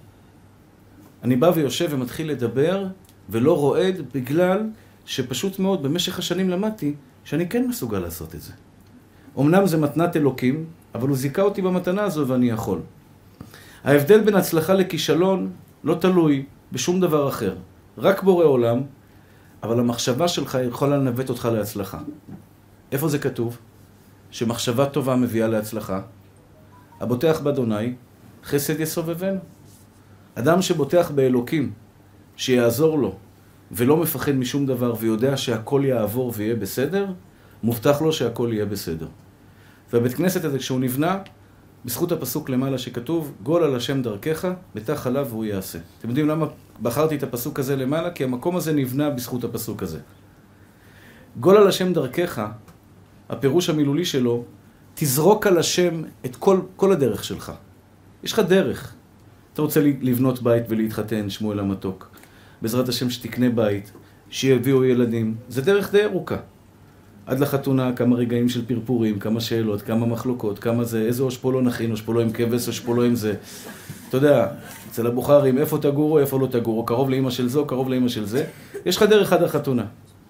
אני 1.23 1.35
בא 1.35 1.51
ויושב 1.55 1.87
ומתחיל 1.91 2.31
לדבר, 2.31 2.87
ולא 3.29 3.57
רועד 3.57 3.95
בגלל 4.13 4.69
שפשוט 5.05 5.59
מאוד 5.59 5.83
במשך 5.83 6.19
השנים 6.19 6.49
למדתי 6.49 6.93
שאני 7.23 7.49
כן 7.49 7.67
מסוגל 7.67 7.99
לעשות 7.99 8.35
את 8.35 8.41
זה. 8.41 8.53
אמנם 9.39 9.67
זה 9.67 9.77
מתנת 9.77 10.17
אלוקים, 10.17 10.65
אבל 10.95 11.07
הוא 11.07 11.17
זיכה 11.17 11.41
אותי 11.41 11.61
במתנה 11.61 12.03
הזו 12.03 12.27
ואני 12.27 12.49
יכול. 12.49 12.79
ההבדל 13.83 14.21
בין 14.21 14.35
הצלחה 14.35 14.73
לכישלון 14.73 15.51
לא 15.83 15.95
תלוי 15.95 16.45
בשום 16.71 16.99
דבר 16.99 17.29
אחר. 17.29 17.55
רק 17.97 18.23
בורא 18.23 18.45
עולם, 18.45 18.81
אבל 19.63 19.79
המחשבה 19.79 20.27
שלך 20.27 20.57
יכולה 20.67 20.97
לנווט 20.97 21.29
אותך 21.29 21.45
להצלחה. 21.53 21.99
איפה 22.91 23.07
זה 23.07 23.19
כתוב? 23.19 23.57
שמחשבה 24.31 24.85
טובה 24.85 25.15
מביאה 25.15 25.47
להצלחה. 25.47 26.01
הבוטח 26.99 27.39
באדוני, 27.43 27.93
חסד 28.43 28.79
יסובבנו. 28.79 29.39
אדם 30.35 30.61
שבוטח 30.61 31.11
באלוקים, 31.15 31.71
שיעזור 32.35 32.99
לו, 32.99 33.15
ולא 33.71 33.97
מפחד 33.97 34.31
משום 34.31 34.65
דבר, 34.65 34.93
ויודע 34.99 35.37
שהכל 35.37 35.81
יעבור 35.85 36.33
ויהיה 36.35 36.55
בסדר, 36.55 37.07
מובטח 37.63 38.01
לו 38.01 38.13
שהכל 38.13 38.49
יהיה 38.53 38.65
בסדר. 38.65 39.07
והבית 39.93 40.13
כנסת 40.13 40.45
הזה, 40.45 40.59
כשהוא 40.59 40.79
נבנה, 40.79 41.17
בזכות 41.85 42.11
הפסוק 42.11 42.49
למעלה 42.49 42.77
שכתוב, 42.77 43.33
גול 43.43 43.63
על 43.63 43.75
השם 43.75 44.01
דרכך, 44.01 44.47
בטח 44.75 45.07
עליו 45.07 45.27
והוא 45.29 45.45
יעשה. 45.45 45.79
אתם 45.99 46.09
יודעים 46.09 46.27
למה 46.27 46.45
בחרתי 46.81 47.15
את 47.15 47.23
הפסוק 47.23 47.59
הזה 47.59 47.75
למעלה? 47.75 48.11
כי 48.11 48.23
המקום 48.23 48.55
הזה 48.55 48.73
נבנה 48.73 49.09
בזכות 49.09 49.43
הפסוק 49.43 49.83
הזה. 49.83 49.99
גול 51.39 51.57
על 51.57 51.67
השם 51.67 51.93
דרכך, 51.93 52.41
הפירוש 53.29 53.69
המילולי 53.69 54.05
שלו, 54.05 54.43
תזרוק 54.95 55.47
על 55.47 55.57
השם 55.57 56.01
את 56.25 56.35
כל, 56.35 56.59
כל 56.75 56.91
הדרך 56.91 57.23
שלך. 57.23 57.51
יש 58.23 58.33
לך 58.33 58.39
דרך. 58.39 58.93
אתה 59.53 59.61
רוצה 59.61 59.81
לבנות 60.01 60.43
בית 60.43 60.63
ולהתחתן, 60.69 61.29
שמואל 61.29 61.59
המתוק. 61.59 62.09
בעזרת 62.61 62.89
השם 62.89 63.09
שתקנה 63.09 63.49
בית, 63.49 63.91
שיביאו 64.29 64.85
ילדים. 64.85 65.35
זה 65.49 65.61
דרך 65.61 65.91
די 65.91 66.03
ארוכה. 66.03 66.37
עד 67.31 67.39
לחתונה 67.39 67.91
כמה 67.95 68.15
רגעים 68.15 68.49
של 68.49 68.65
פרפורים, 68.65 69.19
כמה 69.19 69.41
שאלות, 69.41 69.81
כמה 69.81 70.05
מחלוקות, 70.05 70.59
כמה 70.59 70.83
זה, 70.83 71.01
איזה 71.01 71.23
אושפולו 71.23 71.61
נכין, 71.61 71.91
אושפולו 71.91 72.21
עם 72.21 72.31
כבש, 72.31 72.67
אושפולו 72.67 73.03
עם 73.03 73.15
זה. 73.15 73.33
אתה 74.09 74.17
יודע, 74.17 74.47
אצל 74.89 75.07
הבוכרים, 75.07 75.57
איפה 75.57 75.77
תגורו, 75.77 76.19
איפה 76.19 76.39
לא 76.39 76.47
תגורו, 76.47 76.85
קרוב 76.85 77.09
לאימא 77.09 77.29
של 77.29 77.49
זו, 77.49 77.65
קרוב 77.65 77.89
לאימא 77.89 78.07
של 78.07 78.25
זה. 78.25 78.43
יש 78.85 78.97
לך 78.97 79.03
דרך 79.03 79.33
עד 79.33 79.43
החתונה. 79.43 79.85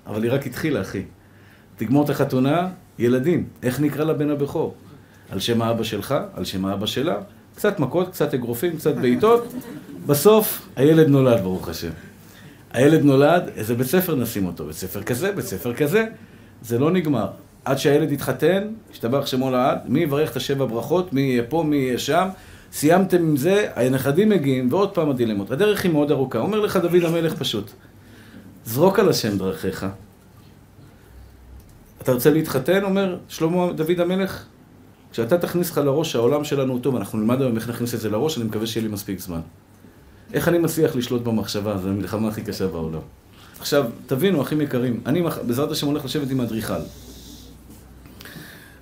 אבל 0.07 0.23
היא 0.23 0.31
רק 0.31 0.47
התחילה, 0.47 0.81
אחי. 0.81 1.03
תגמור 1.75 2.05
את 2.05 2.09
החתונה, 2.09 2.69
ילדים. 2.99 3.45
איך 3.63 3.79
נקרא 3.79 4.03
לבן 4.03 4.29
הבכור? 4.29 4.75
על 5.29 5.39
שם 5.39 5.61
האבא 5.61 5.83
שלך, 5.83 6.15
על 6.33 6.45
שם 6.45 6.65
האבא 6.65 6.85
שלה. 6.85 7.17
קצת 7.55 7.79
מכות, 7.79 8.09
קצת 8.09 8.33
אגרופים, 8.33 8.77
קצת 8.77 8.95
בעיטות. 8.95 9.53
בסוף, 10.05 10.67
הילד 10.75 11.07
נולד, 11.07 11.41
ברוך 11.41 11.69
השם. 11.69 11.91
הילד 12.73 13.03
נולד, 13.03 13.49
איזה 13.55 13.75
בית 13.75 13.87
ספר 13.87 14.15
נשים 14.15 14.45
אותו? 14.45 14.65
בית 14.65 14.75
ספר 14.75 15.03
כזה, 15.03 15.31
בית 15.31 15.45
ספר 15.45 15.73
כזה. 15.73 16.05
זה 16.61 16.79
לא 16.79 16.91
נגמר. 16.91 17.27
עד 17.65 17.77
שהילד 17.77 18.11
יתחתן, 18.11 18.67
ישתבח 18.93 19.25
שמו 19.25 19.51
לעד, 19.51 19.79
מי 19.85 19.99
יברך 19.99 20.31
את 20.31 20.35
השבע 20.35 20.65
ברכות, 20.65 21.13
מי 21.13 21.21
יהיה 21.21 21.43
פה, 21.43 21.63
מי 21.63 21.75
יהיה 21.75 21.99
שם. 21.99 22.27
סיימתם 22.71 23.17
עם 23.17 23.37
זה, 23.37 23.67
הנכדים 23.75 24.29
מגיעים, 24.29 24.67
ועוד 24.71 24.93
פעם 24.93 25.09
הדילמות. 25.09 25.51
הדרך 25.51 25.83
היא 25.83 25.91
מאוד 25.91 26.11
ארוכה. 26.11 26.39
אומר 26.39 26.59
לך 26.59 26.77
דוד 26.77 27.03
המלך 27.03 27.35
פשוט, 27.35 27.71
זרוק 28.65 28.99
על 28.99 29.09
השם 29.09 29.37
דרכיך. 29.37 29.85
אתה 32.01 32.11
רוצה 32.11 32.29
להתחתן? 32.29 32.83
אומר 32.83 33.17
שלמה 33.27 33.73
דוד 33.73 33.99
המלך, 33.99 34.45
כשאתה 35.11 35.37
תכניס 35.37 35.71
לך 35.71 35.77
לראש 35.77 36.11
שהעולם 36.11 36.43
שלנו 36.43 36.79
טוב, 36.79 36.95
אנחנו 36.95 37.19
נלמד 37.19 37.41
היום 37.41 37.55
איך 37.55 37.69
נכניס 37.69 37.95
את 37.95 37.99
זה 37.99 38.09
לראש, 38.09 38.37
אני 38.37 38.45
מקווה 38.45 38.67
שיהיה 38.67 38.87
לי 38.87 38.93
מספיק 38.93 39.19
זמן. 39.19 39.39
איך 40.33 40.47
אני 40.47 40.57
מצליח 40.57 40.95
לשלוט 40.95 41.21
במחשבה? 41.21 41.77
זו 41.77 41.89
המלחמה 41.89 42.27
הכי 42.27 42.41
קשה 42.41 42.67
בעולם. 42.67 42.99
עכשיו, 43.61 43.85
תבינו, 44.05 44.41
אחים 44.41 44.61
יקרים, 44.61 45.01
אני 45.05 45.21
בעזרת 45.47 45.71
השם 45.71 45.87
הולך 45.87 46.05
לשבת 46.05 46.31
עם 46.31 46.41
אדריכל. 46.41 46.81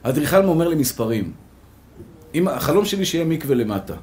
האדריכל 0.03 0.45
אומר 0.45 0.67
לי 0.67 0.75
מספרים. 0.75 1.31
אם, 2.35 2.47
החלום 2.47 2.85
שלי 2.85 3.05
שיהיה 3.05 3.25
מקווה 3.25 3.55
למטה. 3.55 3.93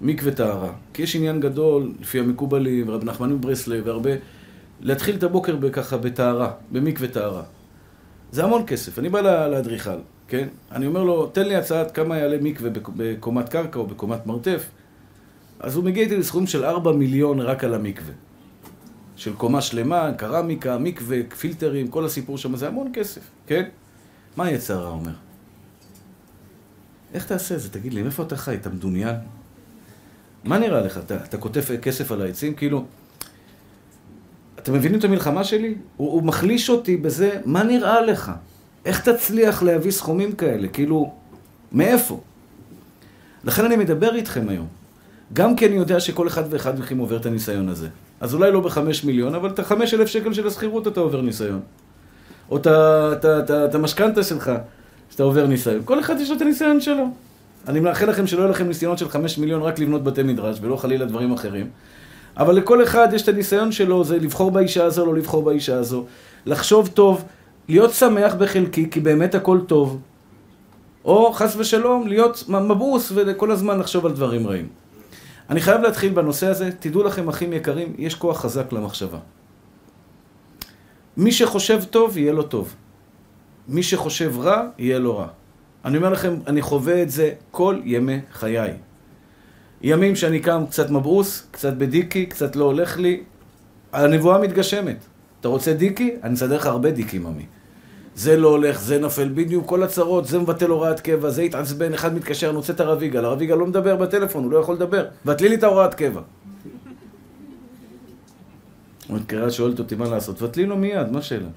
מקווה 0.00 0.32
טהרה. 0.32 0.72
כי 0.94 1.02
יש 1.02 1.16
עניין 1.16 1.40
גדול, 1.40 1.92
לפי 2.00 2.18
המקובלים, 2.18 2.88
ורבי 2.88 3.06
נחמן 3.06 3.32
מברסלב, 3.32 3.86
והרבה, 3.86 4.10
להתחיל 4.80 5.16
את 5.16 5.22
הבוקר 5.22 5.56
ככה 5.72 5.96
בטהרה, 5.96 6.50
במקווה 6.72 7.08
טהרה. 7.08 7.42
זה 8.32 8.44
המון 8.44 8.62
כסף. 8.66 8.98
אני 8.98 9.08
בא 9.08 9.20
לאדריכל, 9.46 9.98
כן? 10.28 10.48
אני 10.72 10.86
אומר 10.86 11.04
לו, 11.04 11.26
תן 11.26 11.48
לי 11.48 11.56
הצעת 11.56 11.90
כמה 11.90 12.18
יעלה 12.18 12.38
מקווה 12.40 12.70
בקומת 12.96 13.48
קרקע 13.48 13.78
או 13.78 13.86
בקומת 13.86 14.26
מרתף. 14.26 14.70
אז 15.60 15.76
הוא 15.76 15.84
מגיע 15.84 16.02
איתי 16.02 16.16
לסכום 16.16 16.46
של 16.46 16.64
4 16.64 16.92
מיליון 16.92 17.40
רק 17.40 17.64
על 17.64 17.74
המקווה. 17.74 18.12
של 19.16 19.34
קומה 19.34 19.60
שלמה, 19.60 20.12
קרמיקה, 20.16 20.78
מקווה, 20.78 21.18
פילטרים, 21.38 21.88
כל 21.88 22.04
הסיפור 22.04 22.38
שם, 22.38 22.56
זה 22.56 22.68
המון 22.68 22.90
כסף, 22.94 23.20
כן? 23.46 23.68
מה 24.36 24.50
יצרה 24.50 24.88
אומר? 24.88 25.12
איך 27.14 27.26
תעשה 27.26 27.54
את 27.54 27.60
זה? 27.60 27.70
תגיד 27.70 27.94
לי, 27.94 28.02
מאיפה 28.02 28.22
אתה 28.22 28.36
חי? 28.36 28.54
אתה 28.54 28.70
מדומיין? 28.70 29.16
מה 30.44 30.58
נראה 30.58 30.80
לך? 30.80 30.98
אתה, 30.98 31.24
אתה 31.24 31.38
כותב 31.38 31.62
כסף 31.82 32.12
על 32.12 32.22
העצים? 32.22 32.54
כאילו... 32.54 32.84
אתם 34.58 34.72
מבינים 34.72 34.98
את 34.98 35.04
המלחמה 35.04 35.44
שלי? 35.44 35.74
הוא, 35.96 36.12
הוא 36.12 36.22
מחליש 36.22 36.70
אותי 36.70 36.96
בזה, 36.96 37.40
מה 37.44 37.62
נראה 37.62 38.00
לך? 38.00 38.32
איך 38.84 39.08
תצליח 39.08 39.62
להביא 39.62 39.90
סכומים 39.90 40.32
כאלה? 40.32 40.68
כאילו, 40.68 41.14
מאיפה? 41.72 42.20
לכן 43.44 43.64
אני 43.64 43.76
מדבר 43.76 44.14
איתכם 44.14 44.48
היום. 44.48 44.66
גם 45.32 45.56
כי 45.56 45.66
אני 45.66 45.74
יודע 45.74 46.00
שכל 46.00 46.28
אחד 46.28 46.44
ואחד 46.50 46.80
מכם 46.80 46.98
עובר 46.98 47.16
את 47.16 47.26
הניסיון 47.26 47.68
הזה. 47.68 47.88
אז 48.22 48.34
אולי 48.34 48.52
לא 48.52 48.60
בחמש 48.60 49.04
מיליון, 49.04 49.34
אבל 49.34 49.48
את 49.48 49.58
החמש 49.58 49.94
אלף 49.94 50.08
שקל 50.08 50.32
של 50.32 50.46
השכירות 50.46 50.88
אתה 50.88 51.00
עובר 51.00 51.20
ניסיון. 51.20 51.60
או 52.50 52.56
את 52.56 53.74
המשכנתה 53.74 54.22
שלך, 54.22 54.52
שאתה 55.10 55.22
עובר 55.22 55.46
ניסיון. 55.46 55.82
כל 55.84 56.00
אחד 56.00 56.20
יש 56.20 56.30
לו 56.30 56.36
את 56.36 56.42
הניסיון 56.42 56.80
שלו. 56.80 57.04
אני 57.68 57.80
מאחל 57.80 58.10
לכם 58.10 58.26
שלא 58.26 58.40
יהיו 58.40 58.50
לכם 58.50 58.68
ניסיונות 58.68 58.98
של 58.98 59.08
חמש 59.08 59.38
מיליון 59.38 59.62
רק 59.62 59.78
לבנות 59.78 60.04
בתי 60.04 60.22
מדרש, 60.22 60.58
ולא 60.62 60.76
חלילה 60.76 61.06
דברים 61.06 61.32
אחרים. 61.32 61.66
אבל 62.36 62.54
לכל 62.54 62.82
אחד 62.82 63.08
יש 63.12 63.22
את 63.22 63.28
הניסיון 63.28 63.72
שלו, 63.72 64.04
זה 64.04 64.18
לבחור 64.18 64.50
באישה 64.50 64.84
הזו, 64.84 65.06
לא 65.06 65.14
לבחור 65.14 65.42
באישה 65.42 65.76
הזו. 65.76 66.04
לחשוב 66.46 66.88
טוב, 66.94 67.24
להיות 67.68 67.92
שמח 67.92 68.34
בחלקי, 68.34 68.90
כי 68.90 69.00
באמת 69.00 69.34
הכל 69.34 69.60
טוב. 69.66 70.00
או 71.04 71.32
חס 71.32 71.56
ושלום, 71.56 72.08
להיות 72.08 72.44
מבוס 72.48 73.12
וכל 73.14 73.50
הזמן 73.50 73.78
לחשוב 73.78 74.06
על 74.06 74.12
דברים 74.12 74.46
רעים. 74.46 74.81
אני 75.52 75.60
חייב 75.60 75.80
להתחיל 75.80 76.12
בנושא 76.12 76.46
הזה, 76.46 76.70
תדעו 76.78 77.02
לכם 77.02 77.28
אחים 77.28 77.52
יקרים, 77.52 77.92
יש 77.98 78.14
כוח 78.14 78.40
חזק 78.40 78.72
למחשבה. 78.72 79.18
מי 81.16 81.32
שחושב 81.32 81.84
טוב, 81.90 82.18
יהיה 82.18 82.32
לו 82.32 82.42
טוב. 82.42 82.74
מי 83.68 83.82
שחושב 83.82 84.40
רע, 84.40 84.68
יהיה 84.78 84.98
לו 84.98 85.18
רע. 85.18 85.26
אני 85.84 85.96
אומר 85.96 86.10
לכם, 86.10 86.34
אני 86.46 86.62
חווה 86.62 87.02
את 87.02 87.10
זה 87.10 87.32
כל 87.50 87.80
ימי 87.84 88.20
חיי. 88.32 88.72
ימים 89.82 90.16
שאני 90.16 90.40
קם 90.40 90.64
קצת 90.70 90.90
מבעוס, 90.90 91.46
קצת 91.50 91.72
בדיקי, 91.72 92.26
קצת 92.26 92.56
לא 92.56 92.64
הולך 92.64 92.98
לי, 92.98 93.22
הנבואה 93.92 94.38
מתגשמת. 94.38 94.96
אתה 95.40 95.48
רוצה 95.48 95.72
דיקי? 95.72 96.16
אני 96.22 96.34
אסדר 96.34 96.56
לך 96.56 96.66
הרבה 96.66 96.90
דיקים, 96.90 97.26
עמי. 97.26 97.46
זה 98.14 98.36
לא 98.36 98.48
הולך, 98.48 98.80
זה 98.80 98.98
נופל, 98.98 99.28
בדיוק 99.34 99.66
כל 99.66 99.82
הצרות, 99.82 100.26
זה 100.26 100.38
מבטל 100.38 100.70
הוראת 100.70 101.00
קבע, 101.00 101.30
זה 101.30 101.42
התעצבן, 101.42 101.94
אחד 101.94 102.14
מתקשר, 102.14 102.48
אני 102.48 102.56
רוצה 102.56 102.72
את 102.72 102.80
הרב 102.80 103.02
יגאל, 103.02 103.24
הרב 103.24 103.42
יגאל 103.42 103.58
לא 103.58 103.66
מדבר 103.66 103.96
בטלפון, 103.96 104.44
הוא 104.44 104.52
לא 104.52 104.58
יכול 104.58 104.74
לדבר, 104.74 105.06
בטלי 105.24 105.48
לי 105.48 105.54
את 105.54 105.62
ההוראת 105.62 105.94
קבע. 105.94 106.20
מתקרא 109.10 109.50
שואלת 109.50 109.78
אותי 109.78 109.94
מה 109.94 110.08
לעשות, 110.08 110.36
תבטלי 110.36 110.66
לו 110.66 110.76
מיד, 110.76 111.10
מה 111.10 111.18
השאלה? 111.18 111.48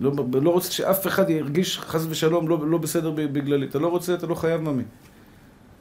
לא, 0.00 0.12
לא 0.42 0.50
רוצה 0.50 0.72
שאף 0.72 1.06
אחד 1.06 1.30
ירגיש 1.30 1.78
חס 1.78 2.06
ושלום 2.08 2.48
לא, 2.48 2.68
לא 2.68 2.78
בסדר 2.78 3.10
בגללי, 3.10 3.66
אתה 3.66 3.78
לא 3.78 3.88
רוצה, 3.88 4.14
אתה 4.14 4.26
לא 4.26 4.34
חייב 4.34 4.60
ממי. 4.60 4.82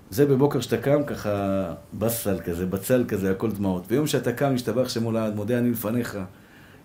זה 0.09 0.25
בבוקר 0.25 0.59
שאתה 0.59 0.77
קם 0.77 1.03
ככה 1.03 1.63
בסל 1.93 2.39
כזה, 2.45 2.65
בצל 2.65 3.03
כזה, 3.07 3.31
הכל 3.31 3.51
דמעות. 3.51 3.87
ביום 3.87 4.07
שאתה 4.07 4.31
קם, 4.31 4.53
משתבח 4.53 4.89
שמו 4.89 5.11
לעד, 5.11 5.35
מודה 5.35 5.57
אני 5.57 5.71
לפניך, 5.71 6.17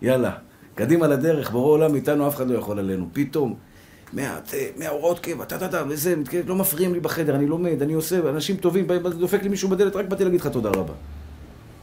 יאללה, 0.03 0.33
קדימה 0.75 1.07
לדרך, 1.07 1.51
בורא 1.51 1.71
עולם 1.71 1.95
איתנו, 1.95 2.29
אף 2.29 2.37
אחד 2.37 2.49
לא 2.49 2.59
יכול 2.59 2.79
עלינו. 2.79 3.09
פתאום, 3.13 3.55
מההוראות 4.77 5.19
קבע, 5.19 5.45
טה-טה-טה, 5.45 5.83
וזה, 5.89 6.15
לא 6.47 6.57
מפריעים 6.57 6.95
לי 6.95 7.01
בחדר, 7.01 7.35
אני 7.35 7.47
לומד, 7.47 7.83
אני 7.83 7.93
עושה, 7.93 8.19
אנשים 8.29 8.57
טובים, 8.57 8.87
דופק 9.19 9.43
לי 9.43 9.49
מישהו 9.49 9.69
בדלת, 9.69 9.97
רק 9.97 10.07
באתי 10.07 10.25
להגיד 10.25 10.41
לך 10.41 10.47
תודה 10.47 10.69
רבה. 10.69 10.93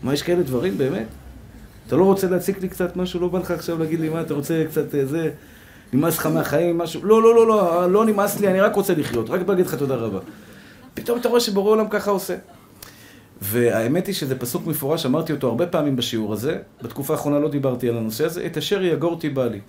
מה, 0.03 0.13
יש 0.13 0.22
כאלה 0.22 0.43
דברים, 0.43 0.77
באמת? 0.77 1.08
אתה 1.88 1.96
לא 1.96 2.03
רוצה 2.03 2.27
להציק 2.27 2.62
לי 2.62 2.69
קצת 2.69 2.96
משהו? 2.96 3.19
לא 3.19 3.27
בא 3.27 3.39
לך 3.39 3.51
עכשיו 3.51 3.79
להגיד 3.79 4.00
לי 4.00 4.10
מה, 4.10 4.22
אתה 4.22 4.34
רוצה 4.34 4.63
קצת 4.69 4.96
אה, 4.96 5.05
זה, 5.05 5.31
נמאס 5.93 6.17
לך 6.17 6.25
מהחיים, 6.25 6.77
משהו? 6.77 7.05
לא, 7.05 7.22
לא, 7.24 7.36
לא, 7.36 7.48
לא, 7.48 7.91
לא 7.91 8.05
נמאס 8.05 8.39
לי, 8.39 8.48
אני 8.48 8.62
רק 8.62 8.75
רוצה 8.75 8.93
לחיות, 8.93 9.29
רק 9.29 9.41
בא 9.41 9.53
להגיד 9.53 9.65
לך 9.65 9.75
תודה 9.75 9.96
רבה. 9.96 10.19
פתאום 10.93 11.19
אתה 11.19 11.29
רואה 11.29 11.39
שבורא 11.39 11.72
עולם 11.72 11.89
ככה 11.89 12.12
עושה. 12.12 12.36
והאמת 13.41 14.08
היא 14.08 14.15
שזה 14.15 14.39
פסוק 14.39 14.67
מפורש, 14.67 15.05
אמרתי 15.05 15.34
אותו 15.34 15.48
הרבה 15.48 15.67
פעמים 15.67 15.96
בשיעור 15.96 16.34
הזה, 16.34 16.58
בתקופה 16.81 17.13
האחרונה 17.13 17.39
לא 17.39 17.50
דיברתי 17.50 17.89
על 17.89 17.98
הנושא 17.98 18.25
הזה, 18.25 18.46
את 18.46 18.58
אשר 18.58 18.84
יגורתי 18.84 19.29
בא 19.29 19.46
לי. 19.46 19.60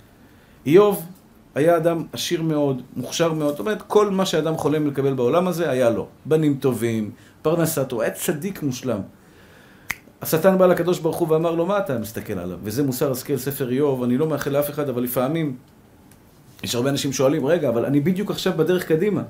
איוב 0.65 1.05
היה 1.55 1.77
אדם 1.77 2.03
עשיר 2.13 2.41
מאוד, 2.41 2.81
מוכשר 2.95 3.33
מאוד, 3.33 3.49
זאת 3.49 3.59
אומרת, 3.59 3.81
כל 3.81 4.09
מה 4.09 4.25
שאדם 4.25 4.57
חולם 4.57 4.87
לקבל 4.87 5.13
בעולם 5.13 5.47
הזה, 5.47 5.69
היה 5.69 5.89
לו. 5.89 6.07
בנים 6.25 6.57
טובים, 6.59 7.11
פרנסתו, 7.41 8.01
היה 8.01 8.11
צדיק 8.11 8.63
מושלם. 8.63 8.99
השטן 10.21 10.57
בא 10.57 10.67
לקדוש 10.67 10.99
ברוך 10.99 11.17
הוא 11.17 11.27
ואמר 11.31 11.51
לו, 11.51 11.65
מה 11.65 11.77
אתה 11.77 11.97
מסתכל 11.97 12.39
עליו? 12.39 12.57
וזה 12.63 12.83
מוסר 12.83 13.11
השכל, 13.11 13.37
ספר 13.37 13.69
איוב, 13.69 14.03
אני 14.03 14.17
לא 14.17 14.27
מאחל 14.27 14.49
לאף 14.49 14.69
אחד, 14.69 14.89
אבל 14.89 15.03
לפעמים 15.03 15.55
יש 16.63 16.75
הרבה 16.75 16.89
אנשים 16.89 17.13
שואלים, 17.13 17.45
רגע, 17.45 17.69
אבל 17.69 17.85
אני 17.85 17.99
בדיוק 17.99 18.31
עכשיו 18.31 18.53
בדרך 18.57 18.87
קדימה. 18.87 19.21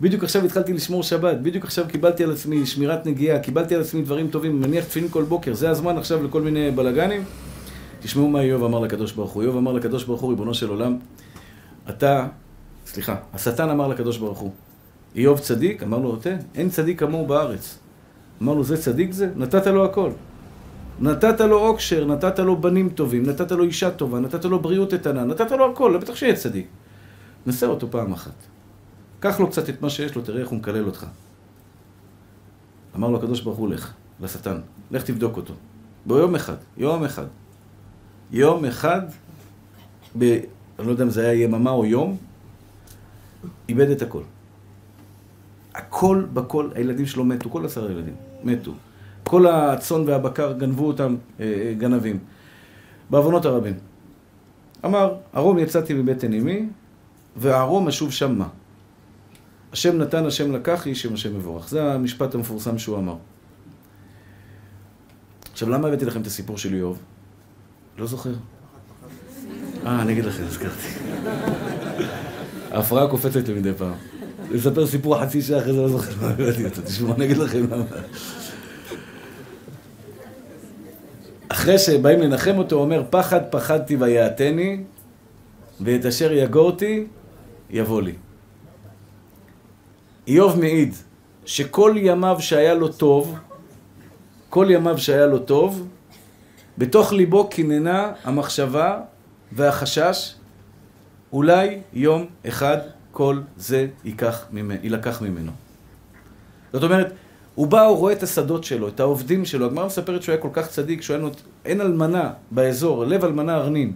בדיוק 0.00 0.24
עכשיו 0.24 0.44
התחלתי 0.44 0.72
לשמור 0.72 1.02
שבת, 1.02 1.36
בדיוק 1.36 1.64
עכשיו 1.64 1.84
קיבלתי 1.88 2.24
על 2.24 2.32
עצמי 2.32 2.66
שמירת 2.66 3.06
נגיעה, 3.06 3.38
קיבלתי 3.38 3.74
על 3.74 3.80
עצמי 3.80 4.02
דברים 4.02 4.28
טובים, 4.28 4.60
מניח 4.60 4.84
תפילין 4.84 5.08
כל 5.10 5.22
בוקר, 5.22 5.54
זה 5.54 5.70
הזמן 5.70 5.98
עכשיו 5.98 6.22
לכל 6.24 6.42
מיני 6.42 6.70
בלאגנים? 6.70 7.24
תשמעו 8.00 8.28
מה 8.28 8.40
איוב 8.40 8.64
אמר 8.64 8.80
לקדוש 8.80 9.12
ברוך 9.12 9.32
הוא. 9.32 9.42
איוב 9.42 9.56
אמר 9.56 9.72
לקדוש 9.72 10.04
ברוך 10.04 10.20
הוא, 10.20 10.30
ריבונו 10.30 10.54
של 10.54 10.68
עולם, 10.68 10.98
אתה, 11.88 12.26
סליחה, 12.86 13.16
השטן 13.34 13.70
אמר 13.70 13.88
לקדוש 13.88 14.18
ברוך 14.18 14.38
הוא, 14.38 14.50
איוב 15.14 15.38
צדיק? 15.38 15.82
אמר 15.82 15.98
לו, 15.98 16.16
תן, 16.16 16.36
אין 16.54 16.68
צדיק 16.68 17.00
כמוהו 17.00 17.26
בארץ. 17.26 17.78
אמר 18.42 18.54
לו, 18.54 18.64
זה 18.64 18.76
צדיק 18.76 19.12
זה? 19.12 19.28
נתת 19.36 19.66
לו 19.66 19.84
הכל. 19.84 20.10
נתת 21.00 21.40
לו 21.40 21.58
עוקשר, 21.58 22.04
נתת 22.04 22.38
לו 22.38 22.60
בנים 22.60 22.88
טובים, 22.88 23.26
נתת 23.26 23.52
לו 23.52 23.64
אישה 23.64 23.90
טובה, 23.90 24.20
נתת 24.20 24.44
לו 24.44 24.58
בריאות 24.58 24.92
איתנה, 24.92 25.24
נתת 25.24 25.50
לו 25.50 25.70
הכל, 25.72 25.98
בטח 25.98 26.14
שיהיה 26.14 26.34
צדיק. 26.34 26.66
נסה 27.46 27.66
אותו 27.66 27.90
פעם 27.90 28.12
אחת. 28.12 28.55
קח 29.26 29.40
לו 29.40 29.50
קצת 29.50 29.68
את 29.68 29.82
מה 29.82 29.90
שיש 29.90 30.14
לו, 30.14 30.22
תראה 30.22 30.40
איך 30.40 30.48
הוא 30.48 30.58
מקלל 30.58 30.86
אותך. 30.86 31.06
אמר 32.96 33.08
לו 33.08 33.18
הקדוש 33.18 33.40
ברוך 33.40 33.58
הוא, 33.58 33.68
לך, 33.68 33.92
לשטן, 34.20 34.60
לך 34.90 35.02
תבדוק 35.02 35.36
אותו. 35.36 35.54
ביום 36.06 36.34
אחד, 36.34 36.56
יום 36.76 37.04
אחד. 37.04 37.26
יום 38.30 38.64
אחד, 38.64 39.00
ב... 40.18 40.22
אני 40.78 40.86
לא 40.86 40.92
יודע 40.92 41.04
אם 41.04 41.10
זה 41.10 41.28
היה 41.28 41.42
יממה 41.42 41.70
או 41.70 41.84
יום, 41.84 42.16
איבד 43.68 43.90
את 43.90 44.02
הכל. 44.02 44.22
הכל 45.74 46.24
בכל, 46.32 46.70
הילדים 46.74 47.06
שלו 47.06 47.24
מתו, 47.24 47.50
כל 47.50 47.64
עשרה 47.64 47.90
ילדים 47.90 48.14
מתו. 48.44 48.72
כל 49.24 49.46
הצאן 49.46 50.02
והבקר 50.06 50.52
גנבו 50.52 50.86
אותם 50.86 51.16
אה, 51.40 51.44
אה, 51.44 51.74
גנבים. 51.78 52.18
בעוונות 53.10 53.44
הרבים. 53.44 53.74
אמר, 54.84 55.14
ארום 55.36 55.58
יצאתי 55.58 55.94
מבטן 55.94 56.32
אמי, 56.32 56.68
וארום 57.36 57.88
אשוב 57.88 58.12
שמה. 58.12 58.48
השם 59.76 59.98
נתן, 59.98 60.26
השם 60.26 60.52
לקח, 60.52 60.86
איש 60.86 61.06
עם 61.06 61.14
השם 61.14 61.36
מבורך. 61.36 61.68
זה 61.68 61.92
המשפט 61.92 62.34
המפורסם 62.34 62.78
שהוא 62.78 62.98
אמר. 62.98 63.16
עכשיו, 65.52 65.70
למה 65.70 65.88
הבאתי 65.88 66.04
לכם 66.04 66.20
את 66.20 66.26
הסיפור 66.26 66.58
של 66.58 66.74
איוב? 66.74 66.98
לא 67.98 68.06
זוכר. 68.06 68.32
אה, 69.86 70.02
אני 70.02 70.12
אגיד 70.12 70.24
לכם, 70.24 70.44
הזכרתי. 70.44 70.88
ההפרעה 72.70 73.08
קופצת 73.08 73.48
לי 73.48 73.54
מדי 73.54 73.72
פעם. 73.78 73.94
לספר 74.50 74.86
סיפור 74.86 75.22
חצי 75.22 75.42
שעה 75.42 75.58
אחרי 75.58 75.72
זה 75.72 75.80
לא 75.80 75.88
זוכר 75.88 76.12
מה 76.20 76.28
הבאתי 76.28 76.64
אותו. 76.64 76.82
תשמעו, 76.82 77.14
אני 77.14 77.24
אגיד 77.24 77.36
לכם 77.36 77.64
למה. 77.70 77.84
אחרי 81.48 81.78
שבאים 81.78 82.20
לנחם 82.20 82.58
אותו, 82.58 82.76
הוא 82.76 82.84
אומר, 82.84 83.02
פחד 83.10 83.40
פחדתי 83.50 83.96
ויעתני, 83.96 84.84
ואת 85.80 86.06
אשר 86.06 86.32
יגורתי, 86.32 87.06
יבוא 87.70 88.02
לי. 88.02 88.12
איוב 90.26 90.58
מעיד 90.60 90.94
שכל 91.44 91.94
ימיו 91.96 92.36
שהיה 92.40 92.74
לו 92.74 92.88
טוב, 92.88 93.38
כל 94.50 94.66
ימיו 94.70 94.98
שהיה 94.98 95.26
לו 95.26 95.38
טוב, 95.38 95.88
בתוך 96.78 97.12
ליבו 97.12 97.48
קיננה 97.48 98.12
המחשבה 98.24 99.00
והחשש, 99.52 100.34
אולי 101.32 101.80
יום 101.92 102.26
אחד 102.48 102.78
כל 103.12 103.40
זה 103.56 103.86
ייקח 104.04 104.44
ממנו, 104.52 104.80
יילקח 104.82 105.22
ממנו. 105.22 105.52
זאת 106.72 106.82
אומרת, 106.82 107.12
הוא 107.54 107.66
בא, 107.66 107.82
הוא 107.82 107.96
רואה 107.96 108.12
את 108.12 108.22
השדות 108.22 108.64
שלו, 108.64 108.88
את 108.88 109.00
העובדים 109.00 109.44
שלו. 109.44 109.66
הגמרא 109.66 109.86
מספרת 109.86 110.22
שהוא 110.22 110.32
היה 110.32 110.42
כל 110.42 110.48
כך 110.52 110.68
צדיק, 110.68 111.02
שהוא 111.02 111.14
היה 111.14 111.22
נות... 111.22 111.42
אין 111.64 111.80
אלמנה 111.80 112.30
באזור, 112.50 113.04
לב 113.04 113.24
אלמנה 113.24 113.56
ארנין. 113.56 113.92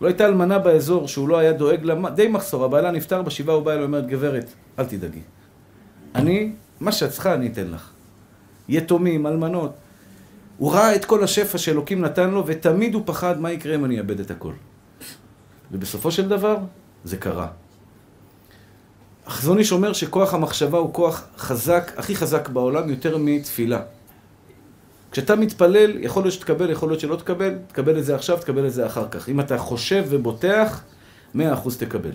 לא 0.00 0.06
הייתה 0.06 0.26
אלמנה 0.26 0.58
באזור 0.58 1.08
שהוא 1.08 1.28
לא 1.28 1.38
היה 1.38 1.52
דואג 1.52 1.84
לה, 1.84 2.10
די 2.10 2.28
מחסור. 2.28 2.64
הבעלה 2.64 2.90
נפטר 2.90 3.22
בשבעה, 3.22 3.56
הוא 3.56 3.64
בא 3.64 3.70
אליו 3.70 3.82
ואומרת, 3.82 4.06
גברת, 4.06 4.52
אל 4.78 4.84
תדאגי. 4.84 5.20
אני, 6.14 6.52
מה 6.80 6.92
שאת 6.92 7.10
צריכה 7.10 7.34
אני 7.34 7.46
אתן 7.46 7.68
לך. 7.68 7.90
יתומים, 8.68 9.26
אלמנות. 9.26 9.72
הוא 10.58 10.72
ראה 10.72 10.94
את 10.94 11.04
כל 11.04 11.24
השפע 11.24 11.58
שאלוקים 11.58 12.00
נתן 12.00 12.30
לו, 12.30 12.44
ותמיד 12.46 12.94
הוא 12.94 13.02
פחד 13.06 13.40
מה 13.40 13.52
יקרה 13.52 13.74
אם 13.74 13.84
אני 13.84 13.98
אאבד 13.98 14.20
את 14.20 14.30
הכל. 14.30 14.52
ובסופו 15.72 16.10
של 16.10 16.28
דבר, 16.28 16.56
זה 17.04 17.16
קרה. 17.16 17.48
החזון 19.26 19.58
איש 19.58 19.72
אומר 19.72 19.92
שכוח 19.92 20.34
המחשבה 20.34 20.78
הוא 20.78 20.94
כוח 20.94 21.24
חזק, 21.36 21.92
הכי 21.96 22.16
חזק 22.16 22.48
בעולם, 22.48 22.88
יותר 22.88 23.18
מתפילה. 23.18 23.80
כשאתה 25.12 25.36
מתפלל, 25.36 26.04
יכול 26.04 26.22
להיות 26.22 26.34
שתקבל, 26.34 26.70
יכול 26.70 26.88
להיות 26.88 27.00
שלא 27.00 27.16
תקבל, 27.16 27.54
תקבל 27.66 27.98
את 27.98 28.04
זה 28.04 28.14
עכשיו, 28.14 28.38
תקבל 28.38 28.66
את 28.66 28.72
זה 28.72 28.86
אחר 28.86 29.08
כך. 29.08 29.28
אם 29.28 29.40
אתה 29.40 29.58
חושב 29.58 30.04
ובוטח, 30.08 30.82
מאה 31.34 31.54
אחוז 31.54 31.76
תקבל. 31.76 32.12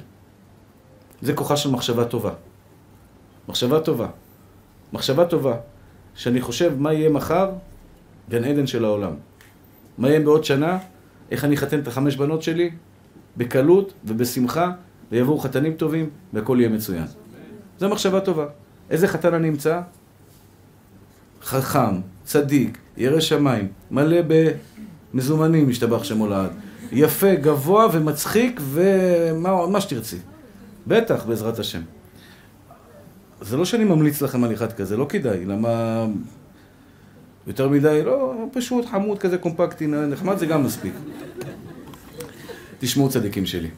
זה 1.21 1.33
כוחה 1.33 1.57
של 1.57 1.69
מחשבה 1.69 2.05
טובה. 2.05 2.33
מחשבה 3.47 3.79
טובה. 3.79 4.07
מחשבה 4.93 5.25
טובה. 5.25 5.55
שאני 6.15 6.41
חושב 6.41 6.73
מה 6.77 6.93
יהיה 6.93 7.09
מחר, 7.09 7.49
גן 8.29 8.43
עדן 8.43 8.67
של 8.67 8.85
העולם. 8.85 9.11
מה 9.97 10.09
יהיה 10.09 10.19
בעוד 10.19 10.43
שנה, 10.43 10.77
איך 11.31 11.45
אני 11.45 11.55
אחתן 11.55 11.79
את 11.79 11.87
החמש 11.87 12.15
בנות 12.15 12.43
שלי, 12.43 12.71
בקלות 13.37 13.93
ובשמחה, 14.05 14.71
ויבואו 15.11 15.39
חתנים 15.39 15.73
טובים, 15.73 16.09
והכל 16.33 16.57
יהיה 16.59 16.69
מצוין. 16.69 17.05
זו 17.79 17.89
מחשבה 17.89 18.19
טובה. 18.19 18.45
איזה 18.89 19.07
חתן 19.07 19.33
אני 19.33 19.49
אמצא? 19.49 19.81
חכם, 21.43 22.01
צדיק, 22.23 22.77
ירא 22.97 23.19
שמיים, 23.19 23.67
מלא 23.91 24.17
במזומנים, 25.13 25.69
משתבח 25.69 26.03
שמו 26.03 26.27
לעד. 26.27 26.51
יפה, 26.91 27.35
גבוה 27.35 27.87
ומצחיק 27.93 28.61
ומה 28.63 29.81
שתרצי. 29.81 30.17
בטח, 30.87 31.25
בעזרת 31.25 31.59
השם. 31.59 31.81
זה 33.41 33.57
לא 33.57 33.65
שאני 33.65 33.83
ממליץ 33.83 34.21
לכם 34.21 34.43
על 34.43 34.53
אחד 34.53 34.73
כזה, 34.73 34.97
לא 34.97 35.05
כדאי, 35.09 35.45
למה... 35.45 36.05
יותר 37.47 37.69
מדי, 37.69 38.01
לא, 38.05 38.33
פשוט 38.53 38.85
חמוד 38.85 39.19
כזה 39.19 39.37
קומפקטי, 39.37 39.87
נחמד 39.87 40.37
זה 40.37 40.45
גם 40.45 40.63
מספיק. 40.63 40.93
תשמעו 42.79 43.09
צדיקים 43.09 43.45
שלי. 43.45 43.69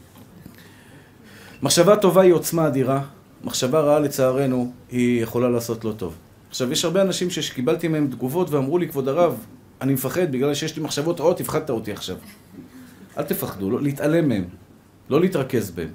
מחשבה 1.62 1.96
טובה 1.96 2.22
היא 2.22 2.32
עוצמה 2.32 2.66
אדירה, 2.66 3.02
מחשבה 3.44 3.80
רעה 3.80 3.98
לצערנו 4.00 4.72
היא 4.90 5.22
יכולה 5.22 5.48
לעשות 5.48 5.84
לא 5.84 5.92
טוב. 5.92 6.14
עכשיו, 6.48 6.72
יש 6.72 6.84
הרבה 6.84 7.02
אנשים 7.02 7.30
שקיבלתי 7.30 7.88
מהם 7.88 8.06
תגובות 8.06 8.50
ואמרו 8.50 8.78
לי, 8.78 8.88
כבוד 8.88 9.08
הרב, 9.08 9.46
אני 9.80 9.92
מפחד 9.92 10.32
בגלל 10.32 10.54
שיש 10.54 10.76
לי 10.76 10.82
מחשבות 10.82 11.20
רעות, 11.20 11.40
הפחדת 11.40 11.70
אותי 11.70 11.92
עכשיו. 11.92 12.16
אל 13.18 13.22
תפחדו, 13.22 13.70
לא, 13.70 13.82
להתעלם 13.82 14.28
מהם, 14.28 14.44
לא 15.10 15.20
להתרכז 15.20 15.70
בהם. 15.70 15.88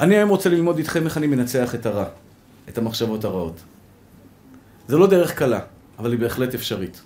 אני 0.00 0.16
היום 0.16 0.28
רוצה 0.28 0.48
ללמוד 0.48 0.78
איתכם 0.78 1.04
איך 1.04 1.16
אני 1.16 1.26
מנצח 1.26 1.74
את 1.74 1.86
הרע, 1.86 2.04
את 2.68 2.78
המחשבות 2.78 3.24
הרעות. 3.24 3.60
זה 4.88 4.96
לא 4.96 5.06
דרך 5.06 5.34
קלה, 5.34 5.60
אבל 5.98 6.10
היא 6.12 6.20
בהחלט 6.20 6.54
אפשרית. 6.54 7.00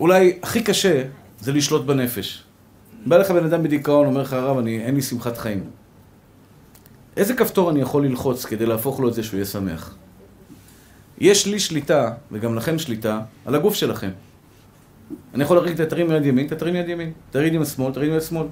אולי 0.00 0.38
הכי 0.42 0.62
קשה 0.62 1.04
זה 1.40 1.52
לשלוט 1.52 1.84
בנפש. 1.84 2.42
בא 3.06 3.16
לך 3.16 3.30
בן 3.30 3.44
אדם 3.44 3.62
בדיכאון, 3.62 4.06
אומר 4.06 4.22
לך, 4.22 4.32
הרב, 4.32 4.58
אני, 4.58 4.84
אין 4.84 4.94
לי 4.94 5.02
שמחת 5.02 5.38
חיים. 5.38 5.64
איזה 7.16 7.34
כפתור 7.34 7.70
אני 7.70 7.80
יכול 7.80 8.06
ללחוץ 8.06 8.44
כדי 8.44 8.66
להפוך 8.66 9.00
לו 9.00 9.08
את 9.08 9.14
זה 9.14 9.22
שהוא 9.22 9.38
יהיה 9.38 9.46
שמח? 9.46 9.96
יש 11.18 11.46
לי 11.46 11.58
שליטה, 11.58 12.12
וגם 12.32 12.54
לכם 12.54 12.78
שליטה, 12.78 13.20
על 13.46 13.54
הגוף 13.54 13.74
שלכם. 13.74 14.10
אני 15.34 15.42
יכול 15.44 15.56
להגיד, 15.56 15.84
תרים 15.84 16.10
יד 16.10 16.26
ימין, 16.26 16.46
תרים 16.46 16.76
יד 16.76 16.88
ימין. 16.88 17.12
תרים 17.30 17.54
יד 17.54 17.64
שמאל, 17.64 17.92
תרים 17.92 18.12
יד 18.12 18.22
שמאל. 18.22 18.46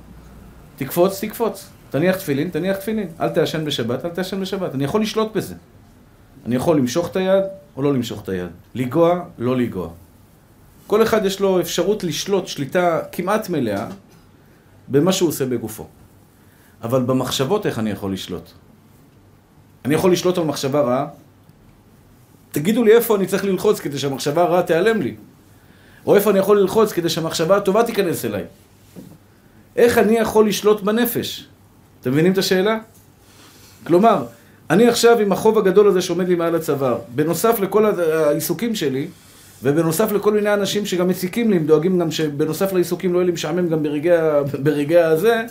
תקפוץ, 0.76 1.20
תקפוץ. 1.24 1.68
תניח 1.90 2.16
תפילין, 2.16 2.50
תניח 2.50 2.76
תפילין. 2.76 3.08
אל 3.20 3.28
תעשן 3.28 3.64
בשבת, 3.64 4.04
אל 4.04 4.10
תעשן 4.10 4.40
בשבת. 4.40 4.74
אני 4.74 4.84
יכול 4.84 5.02
לשלוט 5.02 5.32
בזה. 5.36 5.54
אני 6.46 6.56
יכול 6.56 6.76
למשוך 6.76 7.10
את 7.10 7.16
היד 7.16 7.44
או 7.76 7.82
לא 7.82 7.94
למשוך 7.94 8.22
את 8.22 8.28
היד. 8.28 8.48
לגוע, 8.74 9.24
לא 9.38 9.56
לגוע. 9.56 9.88
כל 10.86 11.02
אחד 11.02 11.24
יש 11.24 11.40
לו 11.40 11.60
אפשרות 11.60 12.04
לשלוט 12.04 12.46
שליטה 12.46 13.00
כמעט 13.12 13.48
מלאה 13.48 13.86
במה 14.88 15.12
שהוא 15.12 15.28
עושה 15.28 15.46
בגופו. 15.46 15.86
אבל 16.82 17.02
במחשבות 17.02 17.66
איך 17.66 17.78
אני 17.78 17.90
יכול 17.90 18.12
לשלוט? 18.12 18.50
אני 19.84 19.94
יכול 19.94 20.12
לשלוט 20.12 20.38
על 20.38 20.44
מחשבה 20.44 20.80
רעה? 20.80 21.06
תגידו 22.52 22.84
לי 22.84 22.96
איפה 22.96 23.16
אני 23.16 23.26
צריך 23.26 23.44
ללחוץ 23.44 23.80
כדי 23.80 23.98
שהמחשבה 23.98 24.42
הרעה 24.42 24.62
תיעלם 24.62 25.02
לי. 25.02 25.14
או 26.06 26.14
איפה 26.14 26.30
אני 26.30 26.38
יכול 26.38 26.60
ללחוץ 26.60 26.92
כדי 26.92 27.08
שהמחשבה 27.08 27.56
הטובה 27.56 27.84
תיכנס 27.84 28.24
אליי. 28.24 28.44
איך 29.76 29.98
אני 29.98 30.18
יכול 30.18 30.48
לשלוט 30.48 30.80
בנפש? 30.80 31.46
אתם 32.00 32.10
מבינים 32.10 32.32
את 32.32 32.38
השאלה? 32.38 32.78
כלומר, 33.84 34.24
אני 34.70 34.88
עכשיו 34.88 35.18
עם 35.18 35.32
החוב 35.32 35.58
הגדול 35.58 35.88
הזה 35.88 36.00
שעומד 36.00 36.28
לי 36.28 36.34
מעל 36.34 36.54
הצוואר, 36.54 36.98
בנוסף 37.14 37.60
לכל 37.60 37.86
העיסוקים 37.86 38.74
שלי, 38.74 39.08
ובנוסף 39.62 40.12
לכל 40.12 40.32
מיני 40.32 40.54
אנשים 40.54 40.86
שגם 40.86 41.08
מציקים 41.08 41.50
לי, 41.50 41.56
הם 41.56 41.66
דואגים 41.66 41.98
גם 41.98 42.10
שבנוסף 42.10 42.72
לעיסוקים 42.72 43.12
לא 43.12 43.18
יהיה 43.18 43.26
לי 43.26 43.32
משעמם 43.32 43.68
גם 43.68 43.82
ברגעי, 43.82 44.18
ברגע 44.64 45.08
הזה, 45.08 45.42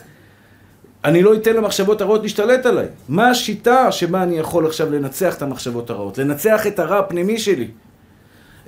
אני 1.06 1.24
לא 1.24 1.34
אתן 1.34 1.56
למחשבות 1.56 2.02
הרעות 2.02 2.24
להשתלט 2.24 2.66
עליי. 2.66 2.88
מה 3.10 3.30
השיטה 3.30 3.92
שבה 3.92 4.24
אני 4.24 4.38
יכול 4.38 4.66
עכשיו 4.66 4.92
לנצח 4.92 5.38
את 5.38 5.42
המחשבות 5.42 5.90
הרעות? 5.90 6.18
לנצח 6.18 6.68
את 6.68 6.80
הרע 6.80 7.00
הפנימי 7.00 7.40
שלי, 7.40 7.68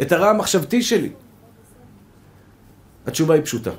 את 0.02 0.12
הרע 0.12 0.30
המחשבתי 0.30 0.82
שלי. 0.82 1.10
התשובה 3.08 3.34
היא 3.34 3.44
פשוטה. 3.44 3.72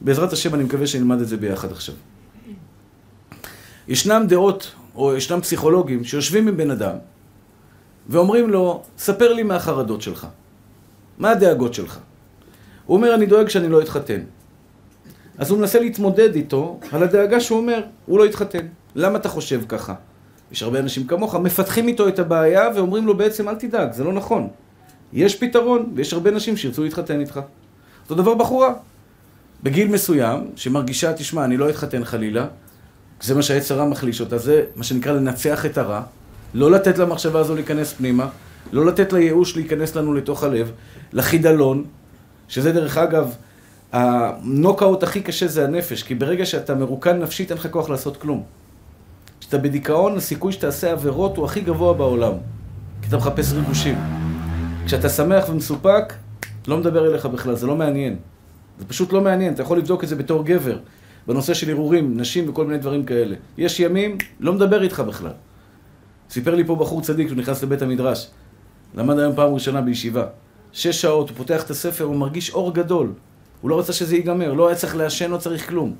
בעזרת 0.00 0.32
השם 0.32 0.54
אני 0.54 0.64
מקווה 0.64 0.86
שנלמד 0.86 1.20
את 1.20 1.28
זה 1.28 1.36
ביחד 1.36 1.72
עכשיו. 1.72 1.94
ישנם 3.88 4.24
דעות, 4.28 4.72
או 4.94 5.14
ישנם 5.14 5.40
פסיכולוגים, 5.40 6.04
שיושבים 6.04 6.48
עם 6.48 6.56
בן 6.56 6.70
אדם 6.70 6.96
ואומרים 8.08 8.50
לו, 8.50 8.82
ספר 8.98 9.32
לי 9.32 9.42
מהחרדות 9.42 10.02
שלך. 10.02 10.26
מה 11.18 11.30
הדאגות 11.30 11.74
שלך? 11.74 11.98
הוא 12.86 12.96
אומר, 12.96 13.14
אני 13.14 13.26
דואג 13.26 13.48
שאני 13.48 13.68
לא 13.68 13.82
אתחתן. 13.82 14.20
אז 15.38 15.50
הוא 15.50 15.58
מנסה 15.58 15.80
להתמודד 15.80 16.34
איתו 16.34 16.80
על 16.92 17.02
הדאגה 17.02 17.40
שהוא 17.40 17.58
אומר, 17.58 17.82
הוא 18.06 18.18
לא 18.18 18.26
יתחתן. 18.26 18.66
למה 18.94 19.18
אתה 19.18 19.28
חושב 19.28 19.62
ככה? 19.68 19.94
יש 20.52 20.62
הרבה 20.62 20.78
אנשים 20.78 21.06
כמוך, 21.06 21.34
מפתחים 21.34 21.88
איתו 21.88 22.08
את 22.08 22.18
הבעיה 22.18 22.68
ואומרים 22.74 23.06
לו 23.06 23.16
בעצם, 23.16 23.48
אל 23.48 23.54
תדאג, 23.54 23.92
זה 23.92 24.04
לא 24.04 24.12
נכון. 24.12 24.48
יש 25.12 25.36
פתרון, 25.36 25.92
ויש 25.94 26.12
הרבה 26.12 26.30
נשים 26.30 26.56
שירצו 26.56 26.84
להתחתן 26.84 27.20
איתך. 27.20 27.40
אותו 28.02 28.14
דבר 28.14 28.34
בחורה. 28.34 28.74
בגיל 29.62 29.88
מסוים, 29.88 30.50
שמרגישה, 30.56 31.12
תשמע, 31.12 31.44
אני 31.44 31.56
לא 31.56 31.70
אתחתן 31.70 32.04
חלילה, 32.04 32.46
זה 33.20 33.34
מה 33.34 33.42
שהעץ 33.42 33.70
הרע 33.70 33.84
מחליש 33.84 34.20
אותה, 34.20 34.38
זה 34.38 34.64
מה 34.76 34.84
שנקרא 34.84 35.12
לנצח 35.12 35.66
את 35.66 35.78
הרע, 35.78 36.02
לא 36.54 36.70
לתת 36.70 36.98
למחשבה 36.98 37.40
הזו 37.40 37.54
להיכנס 37.54 37.92
פנימה, 37.92 38.28
לא 38.72 38.86
לתת 38.86 39.12
לייאוש 39.12 39.56
להיכנס 39.56 39.96
לנו 39.96 40.14
לתוך 40.14 40.44
הלב, 40.44 40.70
לחידלון, 41.12 41.84
שזה 42.48 42.72
דרך 42.72 42.98
אגב, 42.98 43.34
הנוקאוט 43.92 45.02
הכי 45.02 45.20
קשה 45.20 45.46
זה 45.46 45.64
הנפש, 45.64 46.02
כי 46.02 46.14
ברגע 46.14 46.46
שאתה 46.46 46.74
מרוקן 46.74 47.18
נפשית 47.18 47.50
אין 47.50 47.58
לך 47.58 47.66
כוח 47.70 47.90
לעשות 47.90 48.16
כלום. 48.16 48.42
כשאתה 49.40 49.58
בדיכאון, 49.58 50.16
הסיכוי 50.16 50.52
שתעשה 50.52 50.92
עבירות 50.92 51.36
הוא 51.36 51.44
הכי 51.44 51.60
גבוה 51.60 51.94
בעולם, 51.94 52.32
כי 53.02 53.08
אתה 53.08 53.16
מחפש 53.16 53.52
ריגושים. 53.52 53.98
כשאתה 54.86 55.08
שמח 55.08 55.48
ומסופק, 55.48 56.12
לא 56.68 56.76
מדבר 56.76 57.10
אליך 57.10 57.26
בכלל, 57.26 57.54
זה 57.54 57.66
לא 57.66 57.76
מעניין. 57.76 58.16
זה 58.78 58.84
פשוט 58.84 59.12
לא 59.12 59.20
מעניין, 59.20 59.54
אתה 59.54 59.62
יכול 59.62 59.78
לבדוק 59.78 60.04
את 60.04 60.08
זה 60.08 60.16
בתור 60.16 60.44
גבר, 60.44 60.78
בנושא 61.26 61.54
של 61.54 61.70
ערעורים, 61.70 62.20
נשים 62.20 62.48
וכל 62.48 62.64
מיני 62.66 62.78
דברים 62.78 63.04
כאלה. 63.04 63.36
יש 63.58 63.80
ימים, 63.80 64.18
לא 64.40 64.52
מדבר 64.52 64.82
איתך 64.82 65.00
בכלל. 65.00 65.32
סיפר 66.30 66.54
לי 66.54 66.64
פה 66.64 66.76
בחור 66.76 67.00
צדיק, 67.00 67.28
שהוא 67.28 67.38
נכנס 67.38 67.62
לבית 67.62 67.82
המדרש. 67.82 68.30
למד 68.94 69.18
היום 69.18 69.34
פעם 69.34 69.54
ראשונה 69.54 69.80
בישיבה. 69.80 70.26
שש 70.72 71.02
שעות, 71.02 71.28
הוא 71.28 71.36
פותח 71.36 71.62
את 71.62 71.70
הספר, 71.70 72.04
הוא 72.04 72.16
מרגיש 72.16 72.50
אור 72.50 72.74
גדול. 72.74 73.12
הוא 73.60 73.70
לא 73.70 73.78
רצה 73.78 73.92
שזה 73.92 74.16
ייגמר, 74.16 74.52
לא 74.52 74.66
היה 74.68 74.76
צריך 74.76 74.96
לעשן, 74.96 75.30
לא 75.30 75.36
צריך 75.36 75.68
כלום. 75.68 75.94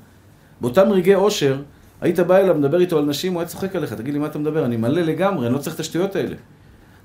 באותם 0.61 0.91
רגעי 0.91 1.15
אושר, 1.15 1.61
היית 2.01 2.19
בא 2.19 2.37
אליו, 2.37 2.55
מדבר 2.55 2.79
איתו 2.79 2.97
על 2.97 3.05
נשים, 3.05 3.33
הוא 3.33 3.41
היה 3.41 3.47
צוחק 3.47 3.75
עליך, 3.75 3.93
תגיד 3.93 4.13
לי 4.13 4.19
מה 4.19 4.25
אתה 4.25 4.39
מדבר, 4.39 4.65
אני 4.65 4.77
מלא 4.77 5.01
לגמרי, 5.01 5.47
אני 5.47 5.53
לא 5.53 5.59
צריך 5.59 5.75
את 5.75 5.79
השטויות 5.79 6.15
האלה. 6.15 6.35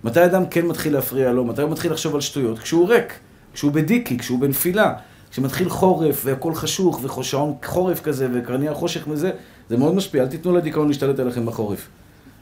מתי 0.04 0.24
אדם 0.24 0.46
כן 0.46 0.66
מתחיל 0.66 0.92
להפריע 0.92 1.32
לו, 1.32 1.44
מתי 1.44 1.62
הוא 1.62 1.70
מתחיל 1.70 1.92
לחשוב 1.92 2.14
על 2.14 2.20
שטויות? 2.20 2.58
כשהוא 2.58 2.88
ריק, 2.88 3.12
כשהוא 3.54 3.72
בדיקי, 3.72 4.18
כשהוא 4.18 4.40
בנפילה, 4.40 4.94
כשמתחיל 5.30 5.68
חורף 5.68 6.22
והכל 6.24 6.54
חשוך 6.54 7.04
ושעון 7.18 7.54
חורף 7.64 8.00
כזה 8.00 8.28
וקרנייה 8.34 8.74
חושך 8.74 9.04
וזה, 9.08 9.30
זה 9.68 9.76
מאוד 9.76 9.94
משפיע, 9.94 10.22
אל 10.22 10.28
תיתנו 10.28 10.56
לדיכאון 10.56 10.88
להשתלט 10.88 11.18
עליכם 11.18 11.46
בחורף. 11.46 11.88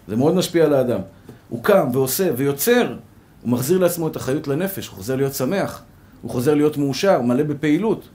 זה 0.09 0.17
מאוד 0.17 0.35
משפיע 0.35 0.65
על 0.65 0.75
האדם. 0.75 1.01
הוא 1.49 1.65
קם 1.65 1.89
ועושה 1.93 2.31
ויוצר, 2.37 2.95
הוא 3.43 3.51
מחזיר 3.51 3.79
לעצמו 3.79 4.09
את 4.09 4.17
החיות 4.17 4.49
לנפש, 4.49 4.87
הוא 4.87 4.97
חוזר 4.97 5.17
להיות 5.17 5.35
שמח, 5.35 5.83
הוא 6.23 6.31
חוזר 6.31 6.55
להיות 6.55 6.77
מאושר, 6.77 7.21
מלא 7.23 7.43
בפעילות. 7.43 8.09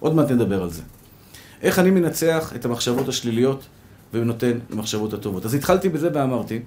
עוד 0.00 0.14
מעט 0.14 0.30
נדבר 0.30 0.62
על 0.62 0.70
זה. 0.70 0.82
איך 1.62 1.78
אני 1.78 1.90
מנצח 1.90 2.52
את 2.56 2.64
המחשבות 2.64 3.08
השליליות 3.08 3.62
ונותן 4.12 4.58
למחשבות 4.70 5.12
הטובות. 5.12 5.44
אז 5.44 5.54
התחלתי 5.54 5.88
בזה 5.88 6.08
ואמרתי 6.14 6.60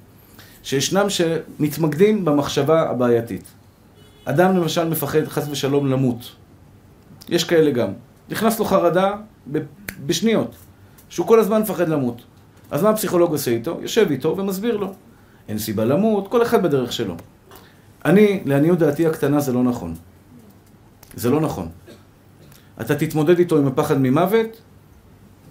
שישנם 0.63 1.05
שמתמקדים 1.09 2.25
במחשבה 2.25 2.89
הבעייתית. 2.89 3.43
אדם 4.25 4.57
למשל 4.57 4.89
מפחד 4.89 5.25
חס 5.25 5.47
ושלום 5.51 5.91
למות. 5.91 6.31
יש 7.31 7.43
כאלה 7.43 7.71
גם. 7.71 7.89
נכנס 8.29 8.59
לו 8.59 8.65
חרדה 8.65 9.13
בשניות, 10.05 10.55
שהוא 11.09 11.27
כל 11.27 11.39
הזמן 11.39 11.61
מפחד 11.61 11.89
למות. 11.89 12.21
אז 12.71 12.83
מה 12.83 12.89
הפסיכולוג 12.89 13.31
עושה 13.31 13.51
איתו? 13.51 13.77
יושב 13.81 14.07
איתו 14.11 14.37
ומסביר 14.37 14.77
לו. 14.77 14.93
אין 15.49 15.57
סיבה 15.57 15.85
למות, 15.85 16.27
כל 16.27 16.41
אחד 16.41 16.63
בדרך 16.63 16.93
שלו. 16.93 17.15
אני, 18.05 18.41
לעניות 18.45 18.79
דעתי 18.79 19.07
הקטנה, 19.07 19.39
זה 19.39 19.53
לא 19.53 19.63
נכון. 19.63 19.95
זה 21.15 21.29
לא 21.29 21.41
נכון. 21.41 21.69
אתה 22.81 22.95
תתמודד 22.95 23.39
איתו 23.39 23.57
עם 23.57 23.67
הפחד 23.67 23.97
ממוות, 23.97 24.61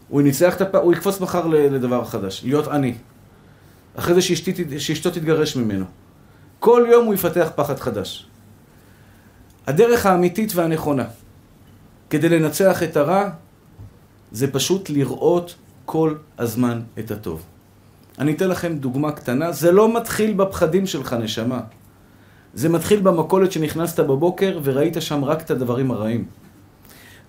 הוא 0.09 0.21
ינצח 0.21 0.57
את 0.57 0.61
הפחד, 0.61 0.79
הוא 0.85 0.93
יקפוץ 0.93 1.21
מחר 1.21 1.47
לדבר 1.47 2.05
חדש, 2.05 2.45
להיות 2.45 2.69
עני. 2.69 2.95
אחרי 3.97 4.15
זה 4.15 4.23
שאשתי, 4.23 4.81
שאשתו 4.81 5.11
תתגרש 5.11 5.57
ממנו. 5.57 5.85
כל 6.59 6.87
יום 6.91 7.07
הוא 7.07 7.15
יפתח 7.15 7.51
פחד 7.55 7.79
חדש. 7.79 8.27
הדרך 9.67 10.07
האמיתית 10.07 10.53
והנכונה 10.55 11.05
כדי 12.11 12.29
לנצח 12.29 12.83
את 12.83 12.97
הרע 12.97 13.31
זה 14.33 14.53
פשוט 14.53 14.91
לראות 14.91 15.55
כל 15.85 16.15
הזמן 16.39 16.81
את 16.99 17.11
הטוב. 17.11 17.45
אני 18.19 18.33
אתן 18.33 18.49
לכם 18.49 18.77
דוגמה 18.77 19.13
קטנה, 19.13 19.53
זה 19.53 19.73
לא 19.73 19.97
מתחיל 19.97 20.35
בפחדים 20.35 20.87
שלך, 20.87 21.13
נשמה. 21.13 21.61
זה 22.55 22.69
מתחיל 22.69 23.01
במכולת 23.01 23.53
שנכנסת 23.53 24.01
בבוקר 24.01 24.59
וראית 24.63 24.97
שם 25.01 25.25
רק 25.25 25.43
את 25.43 25.51
הדברים 25.51 25.91
הרעים. 25.91 26.25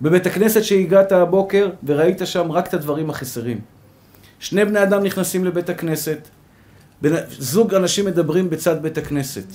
בבית 0.02 0.26
הכנסת 0.26 0.64
שהגעת 0.64 1.12
הבוקר 1.12 1.70
וראית 1.84 2.20
שם 2.24 2.52
רק 2.52 2.68
את 2.68 2.74
הדברים 2.74 3.10
החסרים. 3.10 3.60
שני 4.38 4.64
בני 4.64 4.82
אדם 4.82 5.02
נכנסים 5.02 5.44
לבית 5.44 5.68
הכנסת, 5.70 6.28
זוג 7.38 7.74
אנשים 7.74 8.04
מדברים 8.04 8.50
בצד 8.50 8.82
בית 8.82 8.98
הכנסת. 8.98 9.46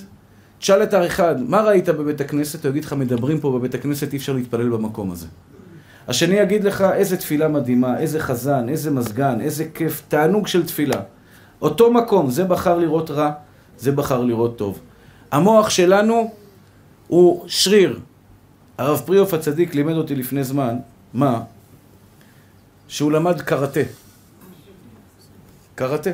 תשאל 0.58 0.82
את 0.82 0.94
האחד, 0.94 1.42
מה 1.42 1.60
ראית 1.60 1.88
בבית 1.88 2.20
הכנסת? 2.20 2.64
הוא 2.64 2.70
יגיד 2.70 2.84
לך, 2.84 2.92
מדברים 2.92 3.40
פה 3.40 3.58
בבית 3.58 3.74
הכנסת, 3.74 4.12
אי 4.12 4.18
אפשר 4.18 4.32
להתפלל 4.32 4.68
במקום 4.68 5.10
הזה. 5.10 5.26
השני 6.08 6.34
יגיד 6.34 6.64
לך, 6.64 6.84
איזה 6.94 7.16
תפילה 7.16 7.48
מדהימה, 7.48 7.98
איזה 7.98 8.20
חזן, 8.20 8.68
איזה 8.68 8.90
מזגן, 8.90 9.40
איזה 9.40 9.64
כיף, 9.74 10.02
תענוג 10.08 10.46
של 10.46 10.66
תפילה. 10.66 11.00
אותו 11.62 11.92
מקום, 11.92 12.30
זה 12.30 12.44
בחר 12.44 12.78
לראות 12.78 13.10
רע, 13.10 13.30
זה 13.78 13.92
בחר 13.92 14.20
לראות 14.20 14.58
טוב. 14.58 14.80
המוח 15.30 15.70
שלנו 15.70 16.34
הוא 17.08 17.44
שריר. 17.46 18.00
הרב 18.78 19.02
פריאוף 19.06 19.34
הצדיק 19.34 19.74
לימד 19.74 19.94
אותי 19.94 20.14
לפני 20.14 20.44
זמן, 20.44 20.76
מה? 21.14 21.42
שהוא 22.88 23.12
למד 23.12 23.40
קראטה. 23.40 23.80
קראטה. 25.74 26.10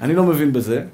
אני 0.00 0.14
לא 0.14 0.24
מבין 0.24 0.52
בזה, 0.52 0.84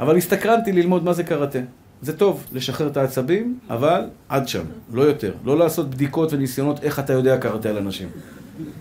אבל 0.00 0.16
הסתקרנתי 0.16 0.72
ללמוד 0.72 1.04
מה 1.04 1.12
זה 1.12 1.24
קראטה. 1.24 1.58
זה 2.02 2.16
טוב, 2.16 2.46
לשחרר 2.52 2.86
את 2.86 2.96
העצבים, 2.96 3.58
אבל 3.70 4.00
עד 4.28 4.48
שם, 4.48 4.64
לא 4.92 5.02
יותר. 5.02 5.32
לא 5.44 5.58
לעשות 5.58 5.90
בדיקות 5.90 6.32
וניסיונות 6.32 6.82
איך 6.82 6.98
אתה 6.98 7.12
יודע 7.12 7.38
קראטה 7.38 7.68
על 7.68 7.76
אנשים. 7.76 8.08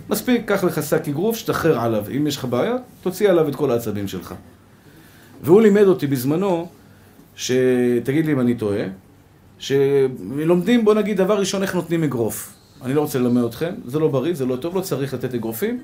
מספיק, 0.09 0.41
קח 0.45 0.63
לך 0.63 0.83
שק 0.83 1.07
אגרוף, 1.07 1.37
שתחרר 1.37 1.79
עליו. 1.79 2.05
אם 2.17 2.27
יש 2.27 2.37
לך 2.37 2.45
בעיה, 2.45 2.75
תוציא 3.01 3.29
עליו 3.29 3.49
את 3.49 3.55
כל 3.55 3.71
העצבים 3.71 4.07
שלך. 4.07 4.33
והוא 5.41 5.61
לימד 5.61 5.83
אותי 5.83 6.07
בזמנו, 6.07 6.67
שתגיד 7.35 8.25
לי 8.25 8.31
אם 8.31 8.39
אני 8.39 8.55
טועה, 8.55 8.83
שלומדים, 9.59 10.85
בוא 10.85 10.93
נגיד, 10.93 11.17
דבר 11.17 11.39
ראשון, 11.39 11.61
איך 11.61 11.75
נותנים 11.75 12.03
אגרוף. 12.03 12.53
אני 12.81 12.93
לא 12.93 13.01
רוצה 13.01 13.19
ללמד 13.19 13.43
אתכם, 13.43 13.73
זה 13.85 13.99
לא 13.99 14.07
בריא, 14.07 14.33
זה 14.33 14.45
לא 14.45 14.55
טוב, 14.55 14.75
לא 14.75 14.81
צריך 14.81 15.13
לתת 15.13 15.33
אגרופים, 15.33 15.79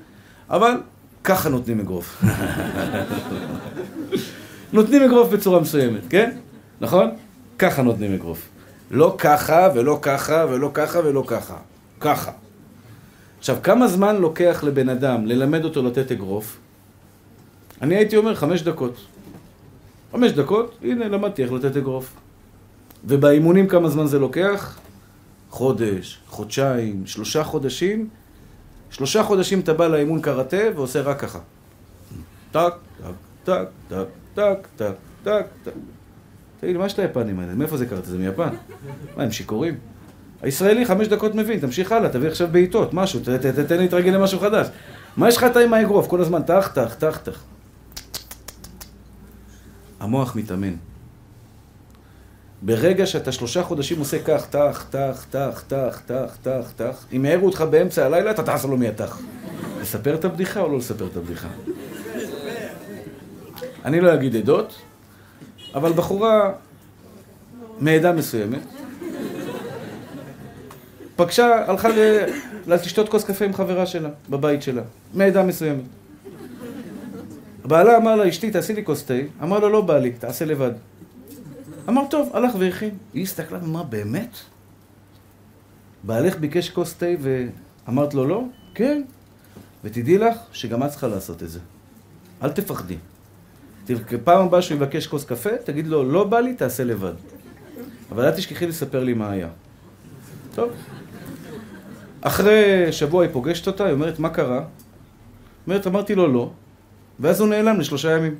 אבל 0.50 0.72
ככה 1.24 1.48
נותנים 1.48 1.80
אגרוף. 1.80 2.24
נותנים 4.72 5.02
אגרוף 5.02 5.28
בצורה 5.28 5.60
מסוימת, 5.60 6.00
כן? 6.10 6.36
נכון? 6.80 7.10
ככה 7.58 7.82
נותנים 7.82 8.14
אגרוף. 8.14 8.48
לא 8.90 9.14
ככה, 9.18 9.68
ולא 9.74 9.98
ככה, 10.02 10.46
ולא 10.50 10.70
ככה, 10.74 10.98
ולא 10.98 11.24
ככה. 11.26 11.56
ככה. 12.00 12.32
עכשיו, 13.38 13.56
כמה 13.62 13.88
זמן 13.88 14.16
לוקח 14.16 14.64
לבן 14.66 14.88
אדם 14.88 15.26
ללמד 15.26 15.64
אותו 15.64 15.82
לתת 15.82 16.12
אגרוף? 16.12 16.58
אני 17.82 17.94
הייתי 17.94 18.16
אומר 18.16 18.34
חמש 18.34 18.62
דקות. 18.62 18.94
חמש 20.12 20.32
דקות, 20.32 20.78
הנה, 20.82 21.08
למדתי 21.08 21.42
איך 21.42 21.52
לתת 21.52 21.76
אגרוף. 21.76 22.12
ובאימונים 23.04 23.68
כמה 23.68 23.88
זמן 23.88 24.06
זה 24.06 24.18
לוקח? 24.18 24.78
חודש, 25.50 26.20
חודשיים, 26.28 27.06
שלושה 27.06 27.44
חודשים. 27.44 28.08
שלושה 28.90 29.22
חודשים 29.22 29.60
אתה 29.60 29.74
בא 29.74 29.88
לאימון 29.88 30.20
קראטה 30.20 30.62
ועושה 30.74 31.00
רק 31.02 31.20
ככה. 31.20 31.38
טק, 32.52 32.74
טק, 32.98 33.12
טק, 33.44 33.66
טק, 33.88 34.06
טק, 34.34 34.68
טק, 34.76 34.86
טק, 35.24 35.46
טק. 35.64 35.72
תגיד, 36.60 36.76
מה 36.76 36.86
יש 36.86 36.98
ליפנים 36.98 37.40
האלה? 37.40 37.54
מאיפה 37.54 37.76
זה 37.76 37.86
קראטה? 37.86 38.10
זה 38.10 38.18
מיפן? 38.18 38.48
מה, 39.16 39.22
הם 39.22 39.30
שיכורים? 39.32 39.78
הישראלי 40.42 40.84
חמש 40.84 41.08
דקות 41.08 41.34
מבין, 41.34 41.60
תמשיך 41.60 41.92
הלאה, 41.92 42.10
תביא 42.10 42.28
עכשיו 42.28 42.48
בעיטות, 42.52 42.94
משהו, 42.94 43.20
תתן 43.20 43.76
לי 43.76 43.82
להתרגל 43.82 44.10
למשהו 44.10 44.38
חדש. 44.40 44.66
מה 45.16 45.28
יש 45.28 45.36
לך 45.36 45.44
אתה 45.44 45.60
עם 45.60 45.74
האגרוף? 45.74 46.06
כל 46.08 46.20
הזמן 46.20 46.42
טח, 46.42 46.70
טח, 46.74 46.94
טח, 46.94 47.20
טח. 47.24 47.44
המוח 50.00 50.36
מתאמן. 50.36 50.74
ברגע 52.62 53.06
שאתה 53.06 53.32
שלושה 53.32 53.62
חודשים 53.62 53.98
עושה 53.98 54.18
כך, 54.24 54.46
טח, 54.46 54.86
טח, 54.90 55.26
טח, 55.30 55.64
טח, 55.68 56.02
טח, 56.06 56.36
טח, 56.42 56.72
טח, 56.76 57.06
אם 57.12 57.24
העירו 57.24 57.46
אותך 57.46 57.64
באמצע 57.70 58.06
הלילה, 58.06 58.30
אתה 58.30 58.42
תעשה 58.42 58.68
לו 58.68 58.76
מהטח. 58.76 59.20
לספר 59.80 60.14
את 60.14 60.24
הבדיחה 60.24 60.60
או 60.60 60.68
לא 60.68 60.78
לספר 60.78 61.06
את 61.06 61.16
הבדיחה? 61.16 61.48
אני 63.84 64.00
לא 64.00 64.14
אגיד 64.14 64.36
עדות, 64.36 64.74
אבל 65.74 65.92
בחורה 65.92 66.52
מעדה 67.78 68.12
מסוימת, 68.12 68.62
פגשה, 71.16 71.70
הלכה 71.70 71.88
ל... 71.88 71.94
לשתות 72.66 73.08
כוס 73.08 73.24
קפה 73.24 73.44
עם 73.44 73.52
חברה 73.52 73.86
שלה, 73.86 74.08
בבית 74.30 74.62
שלה, 74.62 74.82
מעדה 75.14 75.42
מסוימת. 75.42 75.84
בעלה 77.64 77.96
אמר 77.96 78.16
לה, 78.16 78.28
אשתי, 78.28 78.50
תעשי 78.50 78.72
לי 78.72 78.84
כוס 78.84 79.04
תה. 79.04 79.14
אמר 79.42 79.58
לו, 79.58 79.68
לא 79.68 79.80
בא 79.80 79.98
לי, 79.98 80.12
תעשה 80.12 80.44
לבד. 80.44 80.70
אמר, 81.88 82.02
טוב, 82.10 82.30
הלך 82.32 82.52
והכין. 82.58 82.96
היא 83.14 83.22
הסתכלה 83.22 83.58
ואמרה, 83.62 83.82
באמת? 83.82 84.36
בעלך 86.04 86.38
ביקש 86.38 86.70
כוס 86.70 86.94
תה 86.94 87.06
ואמרת 87.20 88.14
לו 88.14 88.26
לא? 88.26 88.44
כן. 88.74 89.02
ותדעי 89.84 90.18
לך 90.18 90.36
שגם 90.52 90.82
את 90.82 90.90
צריכה 90.90 91.08
לעשות 91.08 91.42
את 91.42 91.50
זה. 91.50 91.58
אל 92.42 92.52
תפחדי. 92.52 92.96
פעם 94.24 94.46
הבאה 94.46 94.62
שהוא 94.62 94.76
יבקש 94.76 95.06
כוס 95.06 95.24
קפה, 95.24 95.50
תגיד 95.64 95.86
לו, 95.86 96.04
לא 96.12 96.24
בא 96.24 96.40
לי, 96.40 96.54
תעשה 96.54 96.84
לבד. 96.84 97.12
אבל 98.10 98.24
אל 98.24 98.30
תשכחי 98.30 98.66
לספר 98.66 99.04
לי 99.04 99.14
מה 99.14 99.30
היה. 99.30 99.48
טוב. 100.54 100.70
אחרי 102.20 102.92
שבוע 102.92 103.22
היא 103.22 103.32
פוגשת 103.32 103.66
אותה, 103.66 103.84
היא 103.84 103.92
אומרת, 103.92 104.18
מה 104.18 104.28
קרה? 104.28 104.64
אומרת, 105.66 105.86
אמרתי 105.86 106.14
לו 106.14 106.32
לא, 106.32 106.50
ואז 107.20 107.40
הוא 107.40 107.48
נעלם 107.48 107.80
לשלושה 107.80 108.10
ימים. 108.16 108.34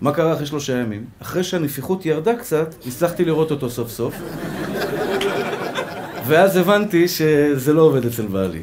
מה 0.00 0.12
קרה 0.12 0.32
אחרי 0.34 0.46
שלושה 0.46 0.72
ימים? 0.72 1.04
אחרי 1.22 1.44
שהנפיחות 1.44 2.06
ירדה 2.06 2.36
קצת, 2.36 2.74
הצלחתי 2.86 3.24
לראות 3.24 3.50
אותו 3.50 3.70
סוף 3.70 3.88
סוף. 3.88 4.14
ואז 6.26 6.56
הבנתי 6.56 7.08
שזה 7.08 7.72
לא 7.72 7.82
עובד 7.82 8.06
אצל 8.06 8.26
בעלי. 8.26 8.62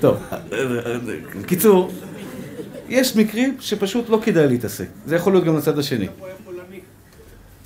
טוב, 0.00 0.16
קיצור, 1.46 1.90
יש 2.90 3.16
מקרים 3.16 3.56
שפשוט 3.60 4.08
לא 4.08 4.20
כדאי 4.22 4.48
להתעסק. 4.48 4.86
זה 5.06 5.16
יכול 5.16 5.32
להיות 5.32 5.44
גם 5.44 5.56
לצד 5.56 5.78
השני. 5.78 6.08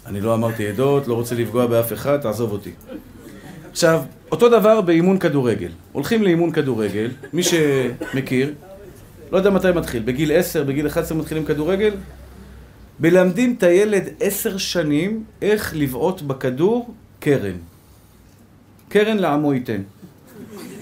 אני 0.06 0.20
לא 0.20 0.34
אמרתי 0.34 0.68
עדות, 0.68 1.08
לא 1.08 1.14
רוצה 1.14 1.34
לפגוע 1.34 1.66
באף 1.66 1.92
אחד, 1.92 2.16
תעזוב 2.16 2.52
אותי. 2.52 2.70
עכשיו, 3.70 4.02
אותו 4.32 4.48
דבר 4.48 4.80
באימון 4.80 5.18
כדורגל. 5.18 5.70
הולכים 5.92 6.22
לאימון 6.22 6.52
כדורגל, 6.52 7.10
מי 7.32 7.42
שמכיר, 7.42 8.52
לא 9.32 9.37
יודע 9.37 9.50
מתי 9.50 9.72
מתחיל, 9.74 10.02
בגיל 10.02 10.32
10, 10.32 10.64
בגיל 10.64 10.87
11 10.87 11.18
מתחילים 11.18 11.44
כדורגל, 11.44 11.94
מלמדים 13.00 13.54
את 13.58 13.62
הילד 13.62 14.08
10 14.20 14.58
שנים 14.58 15.24
איך 15.42 15.72
לבעוט 15.76 16.22
בכדור 16.22 16.94
קרן. 17.20 17.56
קרן 18.88 19.16
לעמו 19.18 19.54
ייתן. 19.54 19.82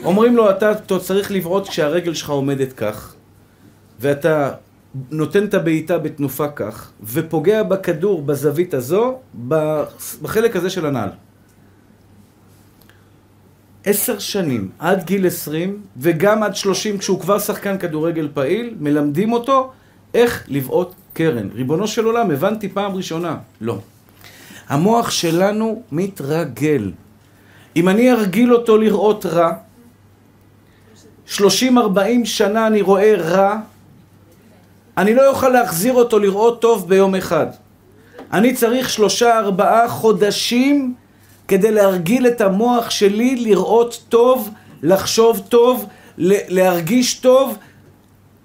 אומרים 0.04 0.36
לו, 0.36 0.50
אתה 0.50 0.98
צריך 0.98 1.30
לבעוט 1.30 1.68
כשהרגל 1.68 2.14
שלך 2.14 2.30
עומדת 2.30 2.72
כך, 2.72 3.14
ואתה 4.02 4.50
נותן 5.10 5.44
את 5.44 5.54
הבעיטה 5.54 5.98
בתנופה 5.98 6.48
כך, 6.48 6.90
ופוגע 7.04 7.62
בכדור 7.62 8.22
בזווית 8.22 8.74
הזו, 8.74 9.18
בחלק 10.22 10.56
הזה 10.56 10.70
של 10.70 10.86
הנעל. 10.86 11.08
עשר 13.84 14.18
שנים, 14.18 14.70
עד 14.78 15.04
גיל 15.04 15.26
עשרים, 15.26 15.82
וגם 15.96 16.42
עד 16.42 16.56
שלושים, 16.56 16.98
כשהוא 16.98 17.20
כבר 17.20 17.38
שחקן 17.38 17.78
כדורגל 17.78 18.28
פעיל, 18.34 18.74
מלמדים 18.80 19.32
אותו 19.32 19.72
איך 20.14 20.44
לבעוט 20.48 20.94
קרן. 21.12 21.48
ריבונו 21.54 21.88
של 21.88 22.04
עולם, 22.04 22.30
הבנתי 22.30 22.68
פעם 22.68 22.94
ראשונה. 22.94 23.36
לא. 23.60 23.78
המוח 24.68 25.10
שלנו 25.10 25.82
מתרגל. 25.92 26.92
אם 27.76 27.88
אני 27.88 28.12
ארגיל 28.12 28.54
אותו 28.54 28.78
לראות 28.78 29.26
רע, 29.26 29.52
30-40 31.28 31.38
שנה 32.24 32.66
אני 32.66 32.82
רואה 32.82 33.14
רע, 33.16 33.60
אני 34.96 35.14
לא 35.14 35.30
אוכל 35.30 35.48
להחזיר 35.48 35.92
אותו 35.92 36.18
לראות 36.18 36.60
טוב 36.60 36.88
ביום 36.88 37.14
אחד. 37.14 37.46
אני 38.32 38.54
צריך 38.54 38.90
שלושה 38.90 39.38
ארבעה 39.38 39.88
חודשים 39.88 40.94
כדי 41.48 41.70
להרגיל 41.70 42.26
את 42.26 42.40
המוח 42.40 42.90
שלי 42.90 43.36
לראות 43.36 44.02
טוב, 44.08 44.50
לחשוב 44.82 45.42
טוב, 45.48 45.86
להרגיש 46.18 47.14
טוב, 47.14 47.58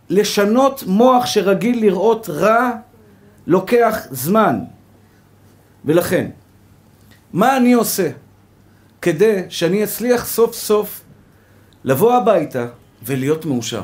לשנות 0.10 0.84
מוח 0.88 1.26
שרגיל 1.26 1.80
לראות 1.82 2.30
רע, 2.30 2.72
לוקח 3.48 4.08
זמן. 4.12 4.60
ולכן, 5.86 6.30
מה 7.34 7.58
אני 7.58 7.74
עושה 7.74 8.10
כדי 9.02 9.42
שאני 9.50 9.84
אצליח 9.84 10.26
סוף 10.26 10.56
סוף 10.56 11.02
לבוא 11.84 12.14
הביתה 12.14 12.66
ולהיות 13.04 13.46
מאושר? 13.46 13.84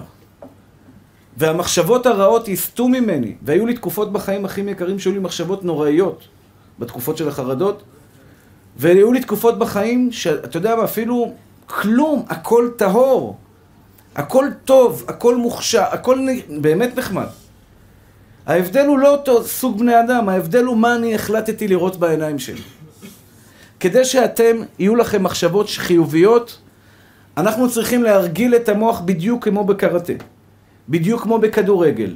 והמחשבות 1.38 2.06
הרעות 2.06 2.48
יסטו 2.48 2.88
ממני, 2.88 3.36
והיו 3.41 3.65
לי 3.65 3.74
תקופות 3.74 4.12
בחיים 4.13 4.46
הכי 4.46 4.62
יקרים 4.62 5.00
שהיו 5.00 5.13
לי 5.13 5.19
מחשבות 5.19 5.63
נוראיות 5.63 6.28
בתקופות 6.80 7.17
של 7.17 7.28
החרדות, 7.28 7.84
והיו 8.78 9.13
לי 9.13 9.22
תקופות 9.22 9.60
בחיים 9.60 10.12
שאתה 10.12 10.58
יודע 10.58 10.76
מה, 10.76 10.84
אפילו 10.84 11.34
כלום, 11.65 12.26
הכל 12.30 12.69
טהור, 12.78 13.38
הכל 14.15 14.48
טוב, 14.65 15.06
הכל 15.08 15.36
מוכשר, 15.36 15.84
הכל 15.91 16.19
באמת 16.62 16.98
נחמד. 16.98 17.28
ההבדל 18.46 18.86
הוא 18.86 19.00
לא 19.00 19.12
אותו 19.12 19.43
סוג 19.43 19.80
בני 19.80 20.00
אדם, 20.00 20.30
ההבדל 20.30 20.63
הוא 20.63 20.78
מה 20.78 20.96
אני 20.96 21.15
החלטתי 21.15 21.67
לראות 21.67 21.98
בעיניים 21.98 22.39
שלי. 22.39 22.62
כדי 23.80 24.06
שאתם, 24.06 24.58
יהיו 24.80 24.96
לכם 24.96 25.24
מחשבות 25.24 25.69
חיוביות, 25.69 26.60
אנחנו 27.38 27.72
צריכים 27.72 28.04
להרגיל 28.04 28.56
את 28.56 28.69
המוח 28.69 29.00
בדיוק 29.00 29.43
כמו 29.43 29.63
בקראטה. 29.63 30.13
בדיוק 30.89 31.22
כמו 31.22 31.39
בכדורגל. 31.39 32.15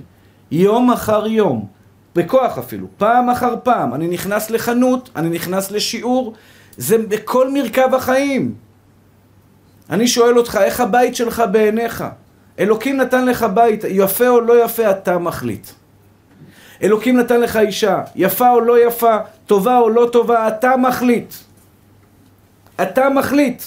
יום 0.51 0.91
אחר 0.91 1.27
יום, 1.27 1.65
בכוח 2.15 2.57
אפילו, 2.57 2.87
פעם 2.97 3.29
אחר 3.29 3.55
פעם, 3.63 3.93
אני 3.93 4.07
נכנס 4.07 4.49
לחנות, 4.49 5.09
אני 5.15 5.29
נכנס 5.29 5.71
לשיעור, 5.71 6.33
זה 6.77 6.97
בכל 6.97 7.51
מרכב 7.51 7.95
החיים. 7.95 8.55
אני 9.89 10.07
שואל 10.07 10.37
אותך, 10.37 10.59
איך 10.63 10.81
הבית 10.81 11.15
שלך 11.15 11.43
בעיניך? 11.51 12.03
אלוקים 12.59 12.97
נתן 12.97 13.25
לך 13.25 13.45
בית, 13.53 13.83
יפה 13.89 14.27
או 14.27 14.41
לא 14.41 14.63
יפה, 14.63 14.91
אתה 14.91 15.17
מחליט. 15.17 15.67
אלוקים 16.83 17.17
נתן 17.17 17.41
לך 17.41 17.57
אישה, 17.57 18.01
יפה 18.15 18.49
או 18.49 18.59
לא 18.59 18.87
יפה, 18.87 19.17
טובה 19.45 19.77
או 19.77 19.89
לא 19.89 20.09
טובה, 20.11 20.47
אתה 20.47 20.77
מחליט. 20.77 21.33
אתה 22.81 23.09
מחליט. 23.09 23.63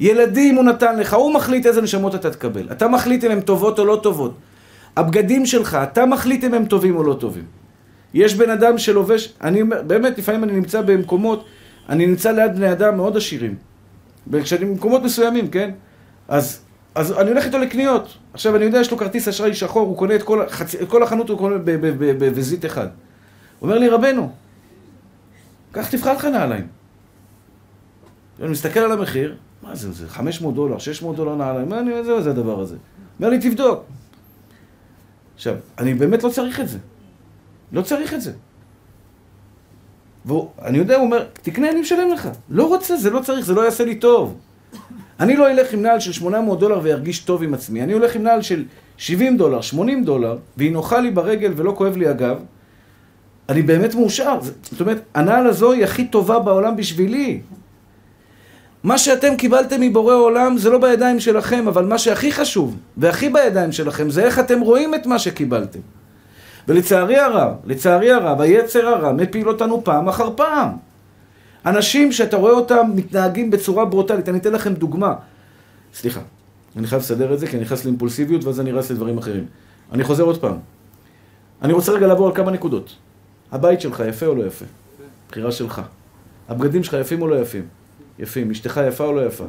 ילדים 0.00 0.54
הוא 0.54 0.64
נתן 0.64 0.98
לך, 0.98 1.14
הוא 1.14 1.34
מחליט 1.34 1.66
איזה 1.66 1.82
נשמות 1.82 2.14
אתה 2.14 2.30
תקבל. 2.30 2.68
אתה 2.72 2.88
מחליט 2.88 3.24
אם 3.24 3.30
הן 3.30 3.40
טובות 3.40 3.78
או 3.78 3.84
לא 3.84 4.00
טובות. 4.02 4.34
הבגדים 4.96 5.46
שלך, 5.46 5.78
אתה 5.82 6.06
מחליט 6.06 6.44
אם 6.44 6.54
הם 6.54 6.64
טובים 6.64 6.96
או 6.96 7.02
לא 7.02 7.14
טובים. 7.14 7.44
יש 8.14 8.34
בן 8.34 8.50
אדם 8.50 8.78
שלובש, 8.78 9.32
אני 9.42 9.64
באמת, 9.64 10.18
לפעמים 10.18 10.44
אני 10.44 10.52
נמצא 10.52 10.80
במקומות, 10.80 11.44
אני 11.88 12.06
נמצא 12.06 12.32
ליד 12.32 12.56
בני 12.56 12.72
אדם 12.72 12.96
מאוד 12.96 13.16
עשירים. 13.16 13.54
כשאני 14.42 14.64
במקומות 14.64 15.02
מסוימים, 15.02 15.48
כן? 15.48 15.70
אז, 16.28 16.60
אז 16.94 17.12
אני 17.12 17.30
הולך 17.30 17.44
איתו 17.44 17.58
לקניות. 17.58 18.14
עכשיו, 18.32 18.56
אני 18.56 18.64
יודע, 18.64 18.80
יש 18.80 18.90
לו 18.90 18.96
כרטיס 18.96 19.28
אשראי 19.28 19.54
שחור, 19.54 19.88
הוא 19.88 19.96
קונה 19.96 20.14
את 20.14 20.22
כל, 20.22 20.48
חצ... 20.48 20.74
את 20.74 20.88
כל 20.88 21.02
החנות, 21.02 21.28
הוא 21.28 21.38
קונה 21.38 21.56
בזית 22.18 22.64
אחד. 22.64 22.86
אומר 23.62 23.78
לי, 23.78 23.88
רבנו, 23.88 24.32
קח 25.72 25.90
תבחר 25.90 26.12
לך 26.12 26.24
נעליים. 26.24 26.66
אני 28.42 28.50
מסתכל 28.50 28.80
על 28.80 28.92
המחיר, 28.92 29.36
מה 29.62 29.74
זה, 29.74 29.92
זה 29.92 30.08
500 30.08 30.54
דולר, 30.54 30.78
600 30.78 31.16
דולר 31.16 31.34
נעליים, 31.34 31.68
מה 31.68 31.80
אני, 31.80 32.04
זה, 32.04 32.22
זה 32.22 32.30
הדבר 32.30 32.60
הזה. 32.60 32.76
אומר 33.18 33.30
לי, 33.30 33.38
תבדוק. 33.38 33.84
עכשיו, 35.34 35.54
אני 35.78 35.94
באמת 35.94 36.22
לא 36.22 36.28
צריך 36.28 36.60
את 36.60 36.68
זה. 36.68 36.78
לא 37.72 37.82
צריך 37.82 38.14
את 38.14 38.20
זה. 38.20 38.32
ואני 40.26 40.78
יודע, 40.78 40.96
הוא 40.96 41.04
אומר, 41.04 41.26
תקנה, 41.42 41.70
אני 41.70 41.80
משלם 41.80 42.10
לך. 42.12 42.28
לא 42.50 42.68
רוצה, 42.68 42.96
זה 42.96 43.10
לא 43.10 43.20
צריך, 43.20 43.46
זה 43.46 43.54
לא 43.54 43.64
יעשה 43.64 43.84
לי 43.84 43.94
טוב. 43.94 44.36
אני 45.20 45.36
לא 45.36 45.50
אלך 45.50 45.72
עם 45.72 45.82
נעל 45.82 46.00
של 46.00 46.12
800 46.12 46.58
דולר 46.58 46.80
וירגיש 46.82 47.18
טוב 47.18 47.42
עם 47.42 47.54
עצמי. 47.54 47.82
אני 47.82 47.92
הולך 47.92 48.16
עם 48.16 48.22
נעל 48.22 48.42
של 48.42 48.64
70 48.96 49.36
דולר, 49.36 49.60
80 49.60 50.04
דולר, 50.04 50.38
והיא 50.56 50.72
נוחה 50.72 51.00
לי 51.00 51.10
ברגל 51.10 51.52
ולא 51.56 51.72
כואב 51.76 51.96
לי 51.96 52.08
הגב. 52.08 52.38
אני 53.48 53.62
באמת 53.62 53.94
מאושר. 53.94 54.38
זאת 54.70 54.80
אומרת, 54.80 55.02
הנעל 55.14 55.46
הזו 55.46 55.72
היא 55.72 55.84
הכי 55.84 56.08
טובה 56.08 56.38
בעולם 56.38 56.76
בשבילי. 56.76 57.40
מה 58.82 58.98
שאתם 58.98 59.36
קיבלתם 59.36 59.80
מבורא 59.80 60.14
עולם 60.14 60.58
זה 60.58 60.70
לא 60.70 60.78
בידיים 60.78 61.20
שלכם, 61.20 61.68
אבל 61.68 61.84
מה 61.84 61.98
שהכי 61.98 62.32
חשוב 62.32 62.76
והכי 62.96 63.28
בידיים 63.28 63.72
שלכם 63.72 64.10
זה 64.10 64.24
איך 64.24 64.38
אתם 64.38 64.60
רואים 64.60 64.94
את 64.94 65.06
מה 65.06 65.18
שקיבלתם. 65.18 65.80
ולצערי 66.68 67.18
הרב, 67.18 67.52
לצערי 67.64 68.12
הרב, 68.12 68.40
היצר 68.40 68.88
הרע 68.88 69.12
מפיל 69.12 69.48
אותנו 69.48 69.84
פעם 69.84 70.08
אחר 70.08 70.30
פעם. 70.36 70.68
אנשים 71.66 72.12
שאתה 72.12 72.36
רואה 72.36 72.52
אותם 72.52 72.90
מתנהגים 72.94 73.50
בצורה 73.50 73.84
ברוטלית, 73.84 74.28
אני 74.28 74.38
אתן 74.38 74.52
לכם 74.52 74.74
דוגמה. 74.74 75.14
סליחה, 75.94 76.20
אני 76.76 76.86
חייב 76.86 77.02
לסדר 77.02 77.34
את 77.34 77.38
זה 77.38 77.46
כי 77.46 77.56
אני 77.56 77.64
נכנס 77.64 77.84
לאימפולסיביות 77.84 78.44
ואז 78.44 78.60
אני 78.60 78.72
רץ 78.72 78.90
לדברים 78.90 79.18
אחרים. 79.18 79.46
אני 79.92 80.04
חוזר 80.04 80.22
עוד 80.22 80.40
פעם. 80.40 80.56
אני 81.62 81.72
רוצה 81.72 81.92
רגע 81.92 82.06
לעבור 82.06 82.26
על 82.26 82.34
כמה 82.34 82.50
נקודות. 82.50 82.96
הבית 83.52 83.80
שלך 83.80 84.02
יפה 84.08 84.26
או 84.26 84.34
לא 84.34 84.42
יפה? 84.44 84.64
בחירה 85.28 85.52
שלך. 85.52 85.82
הבגדים 86.48 86.84
שלך 86.84 86.96
יפים 87.00 87.22
או 87.22 87.26
לא 87.26 87.34
יפים? 87.34 87.77
יפים. 88.18 88.50
אשתך 88.50 88.80
יפה 88.88 89.04
או 89.04 89.12
לא 89.12 89.26
יפה? 89.26 89.44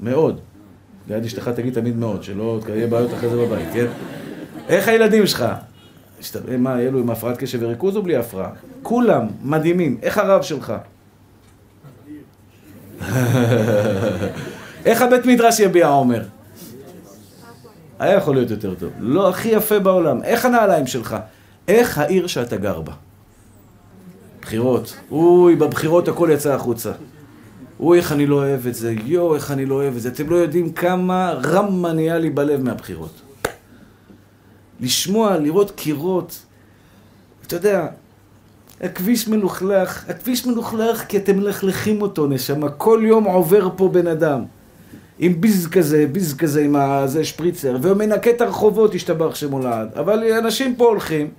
מאוד. 0.00 0.40
ליד 1.08 1.24
אשתך 1.24 1.48
תגיד 1.48 1.74
תמיד 1.74 1.96
מאוד, 1.96 2.22
שלא 2.22 2.60
יהיה 2.68 2.86
בעיות 2.86 3.14
אחרי 3.14 3.28
זה 3.28 3.36
בבית, 3.36 3.68
כן? 3.72 3.86
איך 4.68 4.88
הילדים 4.88 5.26
שלך? 5.26 5.44
מה, 6.58 6.80
אלו 6.80 6.98
עם 6.98 7.10
הפרעת 7.10 7.36
קשב 7.36 7.58
וריכוז 7.62 7.96
או 7.96 8.02
בלי 8.02 8.16
הפרעה? 8.16 8.50
כולם 8.82 9.26
מדהימים. 9.42 9.98
איך 10.02 10.18
הרב 10.18 10.42
שלך? 10.42 10.72
איך 14.86 15.02
הבית 15.02 15.26
מדרש 15.26 15.60
יביע 15.60 15.88
עומר? 15.88 16.22
היה 17.98 18.16
יכול 18.16 18.34
להיות 18.34 18.50
יותר 18.50 18.74
טוב. 18.74 18.90
לא 18.98 19.28
הכי 19.28 19.48
יפה 19.48 19.78
בעולם. 19.78 20.22
איך 20.22 20.44
הנעליים 20.44 20.86
שלך? 20.86 21.16
איך 21.68 21.98
העיר 21.98 22.26
שאתה 22.26 22.56
גר 22.56 22.80
בה? 22.80 22.92
בחירות. 24.42 24.96
אוי, 25.10 25.56
בבחירות 25.56 26.08
הכל 26.08 26.28
יצא 26.32 26.54
החוצה. 26.54 26.92
אוי, 27.80 27.98
איך 27.98 28.12
אני 28.12 28.26
לא 28.26 28.36
אוהב 28.36 28.66
את 28.66 28.74
זה. 28.74 28.94
יואו, 29.04 29.34
איך 29.34 29.50
אני 29.50 29.66
לא 29.66 29.74
אוהב 29.74 29.96
את 29.96 30.02
זה. 30.02 30.08
אתם 30.08 30.30
לא 30.30 30.36
יודעים 30.36 30.72
כמה 30.72 31.34
רמה 31.44 31.92
נהיה 31.92 32.18
לי 32.18 32.30
בלב 32.30 32.62
מהבחירות. 32.62 33.20
לשמוע, 34.80 35.38
לראות 35.38 35.70
קירות. 35.70 36.44
אתה 37.46 37.56
יודע, 37.56 37.86
הכביש 38.80 39.28
מלוכלך, 39.28 40.10
הכביש 40.10 40.46
מלוכלך 40.46 41.04
כי 41.08 41.16
אתם 41.16 41.36
מלכלכים 41.36 42.02
אותו, 42.02 42.26
נשמה. 42.26 42.68
כל 42.68 43.02
יום 43.04 43.24
עובר 43.24 43.68
פה 43.76 43.88
בן 43.88 44.06
אדם. 44.06 44.44
עם 45.18 45.40
ביז 45.40 45.66
כזה, 45.66 46.06
ביז 46.12 46.36
כזה 46.36 46.64
עם 46.64 46.76
הזה 46.76 47.24
שפריצר, 47.24 47.76
ומנקה 47.82 48.30
את 48.30 48.40
הרחובות, 48.40 48.94
השתבח 48.94 49.34
שמולד. 49.34 49.88
אבל 49.96 50.32
אנשים 50.38 50.76
פה 50.76 50.84
הולכים, 50.84 51.30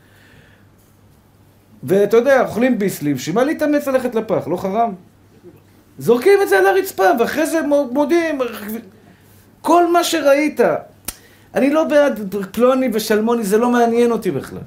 ואתה 1.84 2.18
יודע, 2.18 2.42
אוכלים 2.42 2.80
ביסלים, 2.80 3.18
שמה 3.18 3.44
להתאמץ 3.44 3.88
ללכת 3.88 4.16
לפח, 4.16 4.48
לא 4.48 4.58
חרם? 4.58 4.94
זורקים 6.00 6.40
את 6.42 6.50
זה 6.50 6.60
על 6.60 6.68
הרצפה, 6.68 7.04
ואחרי 7.20 7.46
זה 7.46 7.60
מודיעים, 7.92 8.40
כל 9.62 9.92
מה 9.92 10.04
שראית. 10.04 10.60
אני 11.56 11.70
לא 11.70 11.84
בעד 11.84 12.36
פלוני 12.52 12.90
ושלמוני, 12.94 13.44
זה 13.44 13.58
לא 13.58 13.70
מעניין 13.70 14.12
אותי 14.12 14.32
בכלל. 14.32 14.60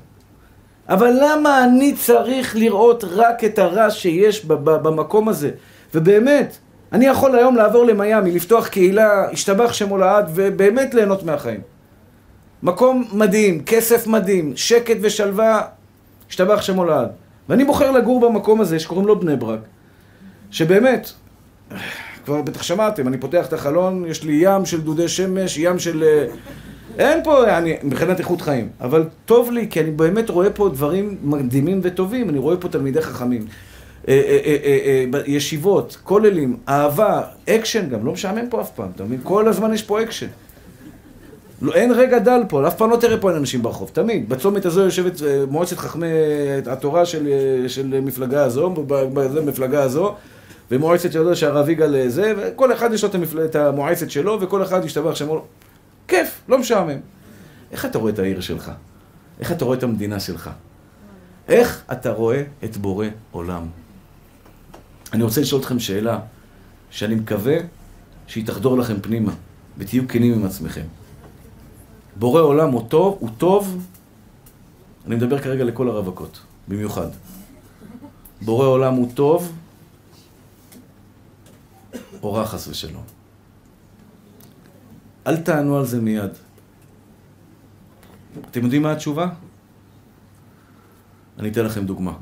אבל 0.88 1.16
למה 1.20 1.64
אני 1.64 1.94
צריך 1.96 2.56
לראות 2.56 3.04
רק 3.04 3.44
את 3.44 3.58
הרע 3.58 3.90
שיש 3.90 4.44
במקום 4.44 5.28
הזה? 5.28 5.50
ובאמת, 5.94 6.56
אני 6.92 7.06
יכול 7.06 7.36
היום 7.36 7.56
לעבור 7.56 7.84
למיאמי, 7.84 8.32
לפתוח 8.32 8.68
קהילה, 8.68 9.30
השתבח 9.30 9.72
שמו 9.72 9.98
לעד, 9.98 10.30
ובאמת 10.34 10.94
ליהנות 10.94 11.22
מהחיים. 11.22 11.60
מקום 12.62 13.04
מדהים, 13.12 13.64
כסף 13.64 14.06
מדהים, 14.06 14.52
שקט 14.56 14.96
ושלווה, 15.00 15.62
השתבח 16.30 16.62
שמו 16.62 16.84
לעד. 16.84 17.08
ואני 17.48 17.64
בוחר 17.64 17.90
לגור 17.90 18.20
במקום 18.20 18.60
הזה, 18.60 18.78
שקוראים 18.78 19.06
לו 19.06 19.20
בני 19.20 19.36
ברק, 19.36 19.60
שבאמת, 20.50 21.12
כבר 22.24 22.42
בטח 22.42 22.62
שמעתם, 22.62 23.08
אני 23.08 23.18
פותח 23.18 23.46
את 23.46 23.52
החלון, 23.52 24.04
יש 24.08 24.24
לי 24.24 24.38
ים 24.40 24.66
של 24.66 24.80
דודי 24.80 25.08
שמש, 25.08 25.58
ים 25.58 25.78
של... 25.78 26.02
אה, 26.02 26.26
אין 26.98 27.24
פה, 27.24 27.58
אני, 27.58 27.76
מבחינת 27.82 28.18
איכות 28.18 28.40
חיים. 28.40 28.68
אבל 28.80 29.04
טוב 29.26 29.50
לי, 29.50 29.66
כי 29.70 29.80
אני 29.80 29.90
באמת 29.90 30.30
רואה 30.30 30.50
פה 30.50 30.68
דברים 30.68 31.16
מדהימים 31.22 31.80
וטובים, 31.82 32.30
אני 32.30 32.38
רואה 32.38 32.56
פה 32.56 32.68
תלמידי 32.68 33.02
חכמים. 33.02 33.46
אה, 34.08 34.38
אה, 35.14 35.20
ישיבות, 35.26 35.96
כוללים, 36.02 36.56
אהבה, 36.68 37.22
אקשן 37.48 37.88
גם, 37.88 38.06
לא 38.06 38.12
משעמם 38.12 38.48
פה 38.50 38.60
אף 38.60 38.70
פעם, 38.70 38.88
אתה 38.96 39.04
מבין? 39.04 39.20
כל 39.22 39.48
הזמן 39.48 39.74
יש 39.74 39.82
פה 39.82 40.02
אקשן. 40.02 40.26
לא, 41.62 41.72
אין 41.72 41.92
רגע 41.92 42.18
דל 42.18 42.42
פה, 42.48 42.68
אף 42.68 42.76
פעם 42.76 42.90
לא 42.90 42.96
תראה 42.96 43.16
פה 43.16 43.30
אין 43.30 43.38
אנשים 43.38 43.62
ברחוב, 43.62 43.90
תמיד. 43.92 44.28
בצומת 44.28 44.66
הזו 44.66 44.80
יושבת 44.80 45.20
מועצת 45.50 45.78
חכמי 45.78 46.06
התורה 46.66 47.06
של, 47.06 47.28
של 47.68 48.00
מפלגה 48.00 48.44
הזו, 48.44 48.70
במפלגה 48.70 49.82
הזו, 49.82 50.14
ומועצת 50.72 51.12
שלו 51.12 51.36
שהרב 51.36 51.68
יגאל 51.68 52.08
זה, 52.08 52.32
וכל 52.36 52.72
אחד 52.72 52.92
יש 52.92 53.04
לו 53.04 53.10
את 53.44 53.56
המועצת 53.56 54.10
שלו, 54.10 54.38
וכל 54.40 54.62
אחד 54.62 54.84
ישתבח 54.84 55.14
שמו. 55.14 55.44
כיף, 56.08 56.40
לא 56.48 56.58
משעמם. 56.58 56.98
איך 57.72 57.84
אתה 57.84 57.98
רואה 57.98 58.12
את 58.12 58.18
העיר 58.18 58.40
שלך? 58.40 58.72
איך 59.40 59.52
אתה 59.52 59.64
רואה 59.64 59.78
את 59.78 59.82
המדינה 59.82 60.20
שלך? 60.20 60.50
איך 61.48 61.84
אתה 61.92 62.10
רואה 62.12 62.42
את 62.64 62.76
בורא 62.76 63.06
עולם? 63.30 63.66
אני 65.12 65.22
רוצה 65.22 65.40
לשאול 65.40 65.60
אתכם 65.60 65.78
שאלה 65.78 66.20
שאני 66.90 67.14
מקווה 67.14 67.56
שהיא 68.26 68.46
תחדור 68.46 68.78
לכם 68.78 69.00
פנימה, 69.00 69.32
ותהיו 69.78 70.08
כנים 70.08 70.34
עם 70.34 70.44
עצמכם. 70.44 70.84
בורא 72.16 72.40
עולם 72.40 72.70
הוא 72.70 72.82
טוב, 72.88 73.16
הוא 73.20 73.30
טוב, 73.38 73.86
אני 75.06 75.16
מדבר 75.16 75.38
כרגע 75.38 75.64
לכל 75.64 75.88
הרווקות, 75.88 76.40
במיוחד. 76.68 77.08
בורא 78.42 78.66
עולם 78.66 78.94
הוא 78.94 79.08
טוב, 79.14 79.52
או 82.22 82.32
רע 82.32 82.46
חס 82.46 82.68
ושלום. 82.68 83.04
אל 85.26 85.36
תענו 85.36 85.78
על 85.78 85.84
זה 85.86 86.00
מיד. 86.00 86.30
אתם 88.50 88.64
יודעים 88.64 88.82
מה 88.82 88.92
התשובה? 88.92 89.28
אני 91.38 91.48
אתן 91.48 91.64
לכם 91.64 91.86
דוגמה. 91.86 92.12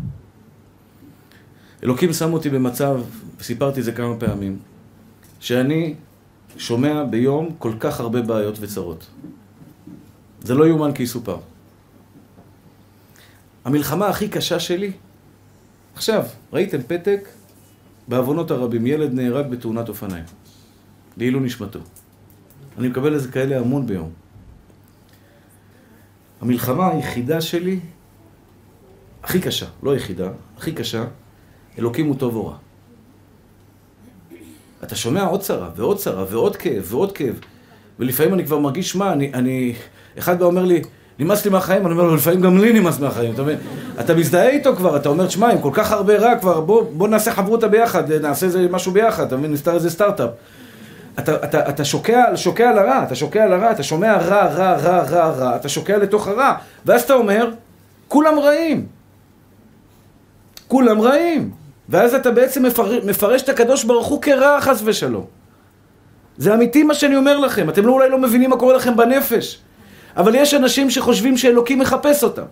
אלוקים 1.82 2.12
שם 2.12 2.32
אותי 2.32 2.50
במצב, 2.50 3.00
וסיפרתי 3.38 3.80
את 3.80 3.84
זה 3.84 3.92
כמה 3.92 4.16
פעמים, 4.16 4.58
שאני 5.40 5.94
שומע 6.56 7.04
ביום 7.04 7.54
כל 7.58 7.72
כך 7.80 8.00
הרבה 8.00 8.22
בעיות 8.22 8.56
וצרות. 8.60 9.06
זה 10.42 10.54
לא 10.54 10.68
יאומן 10.68 10.92
כי 10.92 11.02
יסופר. 11.02 11.38
המלחמה 13.64 14.08
הכי 14.08 14.28
קשה 14.28 14.60
שלי, 14.60 14.92
עכשיו, 15.94 16.24
ראיתם 16.52 16.82
פתק, 16.82 17.28
בעוונות 18.10 18.50
הרבים, 18.50 18.86
ילד 18.86 19.12
נהרג 19.12 19.46
בתאונת 19.50 19.88
אופניים. 19.88 20.24
לעילוי 21.16 21.42
נשמתו. 21.42 21.78
אני 22.78 22.88
מקבל 22.88 23.14
איזה 23.14 23.32
כאלה 23.32 23.58
המון 23.58 23.86
ביום. 23.86 24.10
המלחמה 26.40 26.90
היחידה 26.90 27.40
שלי, 27.40 27.80
הכי 29.22 29.40
קשה, 29.40 29.66
לא 29.82 29.92
היחידה, 29.92 30.28
הכי 30.56 30.72
קשה, 30.72 31.04
אלוקים 31.78 32.06
הוא 32.06 32.16
טוב 32.16 32.36
או 32.36 32.46
רע. 32.46 32.56
אתה 34.82 34.96
שומע 34.96 35.24
עוד 35.24 35.40
צרה, 35.40 35.70
ועוד 35.76 35.96
צרה, 35.96 36.24
ועוד 36.30 36.56
כאב, 36.56 36.86
ועוד 36.88 37.12
כאב. 37.12 37.40
ולפעמים 37.98 38.34
אני 38.34 38.44
כבר 38.46 38.58
מרגיש, 38.58 38.96
מה, 38.96 39.12
אני, 39.12 39.34
אני... 39.34 39.74
אחד 40.18 40.38
בא 40.38 40.44
אומר 40.44 40.64
לי, 40.64 40.82
נמאס 41.18 41.44
לי 41.44 41.50
מהחיים, 41.50 41.86
אני 41.86 41.92
אומר 41.92 42.04
לו, 42.04 42.16
לפעמים 42.16 42.40
גם 42.40 42.58
לי 42.58 42.80
נמאס 42.80 43.00
מהחיים, 43.00 43.34
אתה 43.34 43.42
מבין? 43.42 43.58
אתה 44.00 44.14
מזדהה 44.14 44.48
איתו 44.48 44.76
כבר, 44.76 44.96
אתה 44.96 45.08
אומר, 45.08 45.28
שמע, 45.28 45.50
עם 45.50 45.60
כל 45.60 45.70
כך 45.72 45.92
הרבה 45.92 46.16
רע 46.16 46.36
כבר, 46.36 46.60
בוא, 46.60 46.84
בוא 46.92 47.08
נעשה 47.08 47.32
חברותא 47.32 47.66
ביחד, 47.66 48.12
נעשה 48.12 48.46
איזה 48.46 48.66
משהו 48.70 48.92
ביחד, 48.92 49.26
אתה 49.26 49.36
מבין? 49.36 49.52
נסתר 49.52 49.74
איזה 49.74 49.90
סטארט-אפ. 49.90 50.30
אתה, 51.18 51.34
אתה, 51.34 51.68
אתה 51.68 51.84
שוקע, 51.84 52.24
שוקע 52.36 52.70
על 52.70 52.78
הרע, 52.78 53.02
אתה 53.02 53.14
שוקע 53.14 53.44
על 53.44 53.52
הרע, 53.52 53.70
אתה 53.70 53.82
שומע 53.82 54.16
רע, 54.16 54.46
רע, 54.46 54.72
רע, 54.72 55.02
רע, 55.02 55.30
רע, 55.30 55.56
אתה 55.56 55.68
שוקע 55.68 55.98
לתוך 55.98 56.28
הרע, 56.28 56.54
ואז 56.86 57.02
אתה 57.02 57.14
אומר, 57.14 57.50
כולם 58.08 58.38
רעים. 58.38 58.86
כולם 60.68 61.00
רעים. 61.00 61.50
ואז 61.88 62.14
אתה 62.14 62.30
בעצם 62.30 62.66
מפר, 62.66 62.98
מפרש 63.04 63.42
את 63.42 63.48
הקדוש 63.48 63.84
ברוך 63.84 64.06
הוא 64.06 64.22
כרע 64.22 64.60
חס 64.60 64.82
ושלום. 64.84 65.24
זה 66.38 66.54
אמיתי 66.54 66.82
מה 66.82 66.94
שאני 66.94 67.16
אומר 67.16 67.38
לכם, 67.38 67.70
אתם 67.70 67.86
לא, 67.86 67.92
אולי 67.92 68.10
לא 68.10 68.18
מבינים 68.18 68.50
מה 68.50 68.56
קורה 68.56 68.76
לכם 68.76 68.96
בנפש. 68.96 69.58
אבל 70.16 70.34
יש 70.34 70.54
אנשים 70.54 70.90
שחושבים 70.90 71.36
שאלוקים 71.36 71.78
מחפש 71.78 72.24
אותם. 72.24 72.42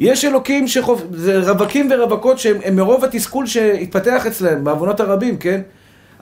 יש 0.00 0.24
אלוקים 0.24 0.68
שחוב... 0.68 1.06
זה 1.10 1.50
רווקים 1.50 1.88
ורווקות 1.90 2.38
שהם 2.38 2.76
מרוב 2.76 3.04
התסכול 3.04 3.46
שהתפתח 3.46 4.26
אצלהם, 4.26 4.64
בעוונות 4.64 5.00
הרבים, 5.00 5.36
כן? 5.36 5.60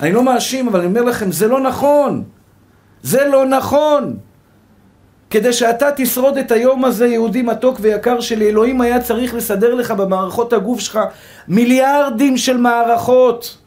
אני 0.01 0.13
לא 0.13 0.23
מאשים, 0.23 0.69
אבל 0.69 0.79
אני 0.79 0.89
אומר 0.89 1.03
לכם, 1.03 1.33
זה 1.33 1.49
לא 1.49 1.61
נכון. 1.61 2.25
זה 3.03 3.25
לא 3.25 3.47
נכון. 3.47 4.17
כדי 5.31 5.53
שאתה 5.53 5.91
תשרוד 5.97 6.39
את 6.39 6.53
היום 6.53 6.85
הזה, 6.85 7.07
יהודי 7.07 7.43
מתוק 7.43 7.79
ויקר 7.81 8.21
שלי, 8.21 8.49
אלוהים 8.49 8.81
היה 8.81 9.01
צריך 9.01 9.35
לסדר 9.35 9.75
לך 9.75 9.91
במערכות 9.91 10.53
הגוף 10.53 10.81
שלך 10.81 10.99
מיליארדים 11.49 12.37
של 12.37 12.57
מערכות. 12.57 13.59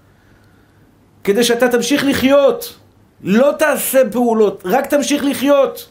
כדי 1.24 1.44
שאתה 1.44 1.68
תמשיך 1.68 2.06
לחיות. 2.06 2.76
לא 3.24 3.54
תעשה 3.60 4.02
פעולות, 4.12 4.64
רק 4.66 4.86
תמשיך 4.86 5.26
לחיות. 5.26 5.90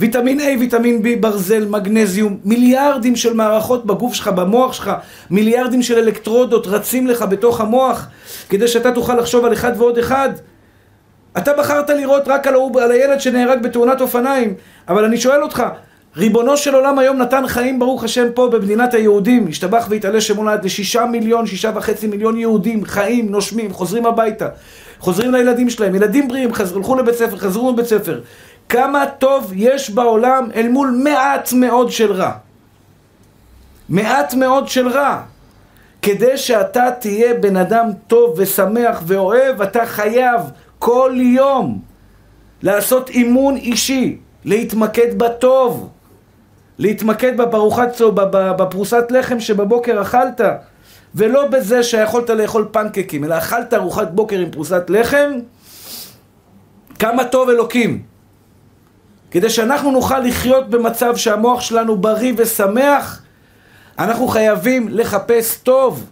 ויטמין 0.00 0.40
A, 0.40 0.42
ויטמין 0.60 1.02
B, 1.02 1.20
ברזל, 1.20 1.66
מגנזיום, 1.68 2.36
מיליארדים 2.44 3.16
של 3.16 3.34
מערכות 3.34 3.86
בגוף 3.86 4.14
שלך, 4.14 4.28
במוח 4.28 4.72
שלך, 4.72 4.92
מיליארדים 5.30 5.82
של 5.82 5.98
אלקטרודות 5.98 6.66
רצים 6.66 7.06
לך 7.06 7.22
בתוך 7.22 7.60
המוח, 7.60 8.06
כדי 8.48 8.68
שאתה 8.68 8.92
תוכל 8.92 9.14
לחשוב 9.14 9.44
על 9.44 9.52
אחד 9.52 9.72
ועוד 9.76 9.98
אחד. 9.98 10.30
אתה 11.38 11.52
בחרת 11.52 11.90
לראות 11.90 12.22
רק 12.28 12.46
על, 12.46 12.54
על 12.80 12.92
הילד 12.92 13.20
שנהרג 13.20 13.62
בתאונת 13.62 14.00
אופניים, 14.00 14.54
אבל 14.88 15.04
אני 15.04 15.16
שואל 15.16 15.42
אותך, 15.42 15.62
ריבונו 16.16 16.56
של 16.56 16.74
עולם 16.74 16.98
היום 16.98 17.16
נתן 17.16 17.46
חיים, 17.46 17.78
ברוך 17.78 18.04
השם, 18.04 18.26
פה 18.34 18.48
במדינת 18.48 18.94
היהודים, 18.94 19.46
השתבח 19.48 19.86
והתעלה 19.90 20.20
שמו 20.20 20.44
לעד 20.44 20.64
לשישה 20.64 21.06
מיליון, 21.06 21.46
שישה 21.46 21.70
וחצי 21.74 22.06
מיליון 22.06 22.38
יהודים, 22.38 22.84
חיים, 22.84 23.30
נושמים, 23.30 23.72
חוזרים 23.72 24.06
הביתה, 24.06 24.48
חוזרים 24.98 25.32
לילדים 25.32 25.70
שלהם, 25.70 25.94
ילדים 25.94 26.28
בריאים, 26.28 26.50
הלכו 26.76 26.94
לבית 26.94 27.14
ספר, 27.14 27.36
חזרו 27.36 27.72
לבית 27.72 27.86
ספר. 27.86 28.20
כמה 28.68 29.06
טוב 29.06 29.52
יש 29.56 29.90
בעולם 29.90 30.48
אל 30.54 30.68
מול 30.68 31.00
מעט 31.04 31.52
מאוד 31.52 31.90
של 31.90 32.12
רע. 32.12 32.32
מעט 33.88 34.34
מאוד 34.34 34.68
של 34.68 34.88
רע. 34.88 35.22
כדי 36.02 36.36
שאתה 36.36 36.90
תהיה 37.00 37.34
בן 37.34 37.56
אדם 37.56 37.86
טוב 38.06 38.34
ושמח 38.36 39.02
ואוהב, 39.06 39.62
אתה 39.62 39.86
חייב 39.86 40.40
כל 40.78 41.14
יום 41.16 41.80
לעשות 42.62 43.10
אימון 43.10 43.56
אישי, 43.56 44.18
להתמקד 44.44 45.18
בטוב, 45.18 45.88
להתמקד 46.78 47.36
בארוחת, 47.36 48.00
בפרוסת 48.58 49.04
לחם 49.10 49.40
שבבוקר 49.40 50.02
אכלת, 50.02 50.40
ולא 51.14 51.46
בזה 51.46 51.82
שיכולת 51.82 52.30
לאכול 52.30 52.68
פנקקים, 52.72 53.24
אלא 53.24 53.38
אכלת 53.38 53.74
ארוחת 53.74 54.10
בוקר 54.10 54.38
עם 54.38 54.50
פרוסת 54.50 54.82
לחם, 54.88 55.30
כמה 56.98 57.24
טוב 57.24 57.48
אלוקים. 57.48 58.17
כדי 59.30 59.50
שאנחנו 59.50 59.90
נוכל 59.90 60.18
לחיות 60.18 60.70
במצב 60.70 61.16
שהמוח 61.16 61.60
שלנו 61.60 61.96
בריא 61.96 62.32
ושמח, 62.36 63.22
אנחנו 63.98 64.28
חייבים 64.28 64.88
לחפש 64.88 65.56
טוב. 65.56 66.06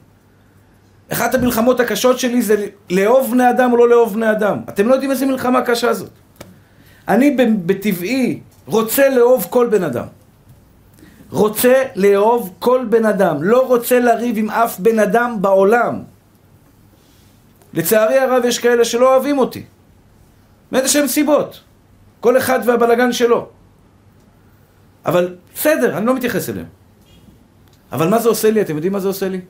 אחת 1.13 1.35
המלחמות 1.35 1.81
הקשות 1.81 2.19
שלי 2.19 2.43
זה 2.43 2.67
לאהוב 2.91 3.31
בני 3.31 3.51
אדם 3.51 3.73
או 3.73 3.77
לא 3.77 3.89
לאהוב 3.89 4.15
בני 4.15 4.31
אדם. 4.31 4.59
אתם 4.69 4.89
לא 4.89 4.95
יודעים 4.95 5.11
איזה 5.11 5.27
מלחמה 5.27 5.63
קשה 5.63 5.93
זאת. 5.93 6.11
אני 7.09 7.37
בטבעי 7.67 8.41
רוצה 8.67 9.09
לאהוב 9.09 9.47
כל 9.51 9.67
בן 9.67 9.83
אדם. 9.85 10.07
רוצה 11.31 11.83
לאהוב 11.95 12.55
כל 12.59 12.87
בן 12.89 13.05
אדם. 13.07 13.43
לא 13.43 13.67
רוצה 13.67 14.01
לריב 14.01 14.39
עם 14.39 14.51
אף 14.51 14.79
בן 14.79 14.99
אדם 14.99 15.37
בעולם. 15.41 16.03
לצערי 17.75 18.19
הרב 18.19 18.45
יש 18.45 18.59
כאלה 18.59 18.85
שלא 18.85 19.15
אוהבים 19.15 19.39
אותי. 19.39 19.65
מאיזה 20.73 20.89
שהם 20.89 21.07
סיבות. 21.07 21.61
כל 22.27 22.39
אחד 22.39 22.61
והבלגן 22.67 23.13
שלו. 23.13 23.49
אבל 25.07 25.37
בסדר, 25.55 25.99
אני 25.99 26.07
לא 26.07 26.15
מתייחס 26.15 26.49
אליהם. 26.51 26.67
אבל 27.93 28.09
מה 28.09 28.19
זה 28.19 28.29
עושה 28.29 28.51
לי? 28.51 28.61
אתם 28.61 28.75
יודעים 28.75 28.93
מה 28.93 29.01
זה 29.01 29.09
עושה 29.09 29.29
לי? 29.29 29.41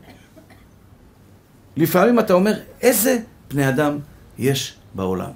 לפעמים 1.77 2.19
אתה 2.19 2.33
אומר, 2.33 2.53
איזה 2.83 3.19
בני 3.49 3.69
אדם 3.69 3.99
יש 4.39 4.77
בעולם? 4.95 5.31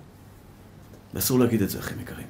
ואסור 1.14 1.38
להגיד 1.38 1.62
את 1.62 1.70
זה, 1.70 1.78
אחים 1.78 2.00
יקרים. 2.00 2.26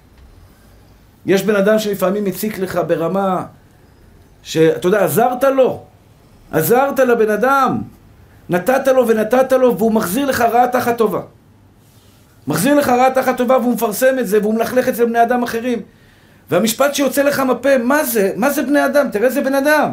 יש 1.26 1.42
בן 1.42 1.56
אדם 1.56 1.78
שלפעמים 1.78 2.24
מציק 2.24 2.58
לך 2.58 2.80
ברמה 2.86 3.46
שאתה 4.42 4.86
יודע, 4.88 5.04
עזרת 5.04 5.44
לו. 5.44 5.84
עזרת 6.50 6.98
לבן 6.98 7.30
אדם. 7.30 7.82
נתת 8.48 8.86
לו 8.86 9.08
ונתת 9.08 9.52
לו, 9.52 9.78
והוא 9.78 9.92
מחזיר 9.92 10.26
לך 10.26 10.40
רעה 10.40 10.68
תחת 10.68 10.98
טובה. 10.98 11.22
מחזיר 12.46 12.74
לך 12.74 12.88
רעה 12.88 13.10
תחת 13.10 13.36
טובה 13.36 13.58
והוא 13.58 13.74
מפרסם 13.74 14.18
את 14.18 14.26
זה 14.26 14.38
והוא 14.40 14.54
מלכלך 14.54 14.88
את 14.88 14.94
זה 14.94 15.02
לבני 15.02 15.22
אדם 15.22 15.42
אחרים. 15.42 15.82
והמשפט 16.50 16.94
שיוצא 16.94 17.22
לך 17.22 17.40
מפה, 17.40 17.78
מה 17.78 18.04
זה? 18.04 18.32
מה 18.36 18.50
זה 18.50 18.62
בני 18.62 18.84
אדם? 18.84 19.08
תראה 19.12 19.26
איזה 19.26 19.40
בן 19.40 19.54
אדם. 19.54 19.90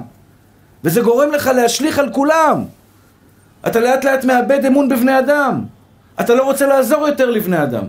וזה 0.84 1.02
גורם 1.02 1.32
לך 1.32 1.48
להשליך 1.56 2.00
על 2.00 2.14
כולם. 2.14 2.64
אתה 3.68 3.80
לאט 3.80 4.06
לאט 4.06 4.26
מאבד 4.26 4.66
אמון 4.66 4.90
בבני 4.90 5.20
אדם. 5.20 5.64
אתה 6.20 6.36
לא 6.36 6.44
רוצה 6.44 6.68
לעזור 6.68 7.08
יותר 7.08 7.30
לבני 7.30 7.64
אדם. 7.64 7.84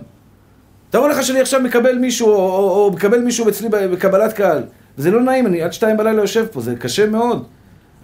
תאר 0.89 1.07
לך 1.07 1.23
שאני 1.23 1.39
עכשיו 1.39 1.61
מקבל 1.61 1.97
מישהו, 1.97 2.27
או, 2.27 2.35
או, 2.35 2.85
או 2.85 2.91
מקבל 2.91 3.19
מישהו 3.19 3.49
אצלי 3.49 3.69
בקבלת 3.69 4.33
קהל. 4.33 4.63
וזה 4.97 5.11
לא 5.11 5.21
נעים, 5.21 5.47
אני 5.47 5.61
עד 5.61 5.73
שתיים 5.73 5.97
בלילה 5.97 6.21
יושב 6.21 6.45
פה, 6.51 6.61
זה 6.61 6.75
קשה 6.75 7.05
מאוד. 7.05 7.45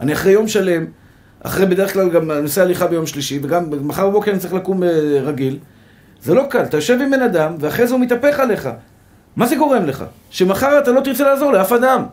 אני 0.01 0.13
אחרי 0.13 0.31
יום 0.31 0.47
שלם, 0.47 0.85
אחרי 1.43 1.65
בדרך 1.65 1.93
כלל 1.93 2.09
גם 2.09 2.31
נושא 2.31 2.61
הליכה 2.61 2.87
ביום 2.87 3.05
שלישי, 3.07 3.39
וגם 3.43 3.69
מחר 3.81 4.09
בבוקר 4.09 4.31
אני 4.31 4.39
צריך 4.39 4.53
לקום 4.53 4.83
אה, 4.83 4.89
רגיל. 5.23 5.59
זה 6.25 6.33
לא 6.33 6.43
קל, 6.49 6.63
אתה 6.63 6.77
יושב 6.77 6.97
עם 7.01 7.11
בן 7.11 7.21
אדם, 7.21 7.55
ואחרי 7.59 7.87
זה 7.87 7.93
הוא 7.93 8.01
מתהפך 8.01 8.39
עליך. 8.39 8.69
מה 9.35 9.47
זה 9.47 9.55
גורם 9.55 9.85
לך? 9.85 10.03
שמחר 10.29 10.79
אתה 10.79 10.91
לא 10.91 11.01
תרצה 11.01 11.23
לעזור 11.23 11.51
לאף 11.51 11.71
אדם. 11.71 12.05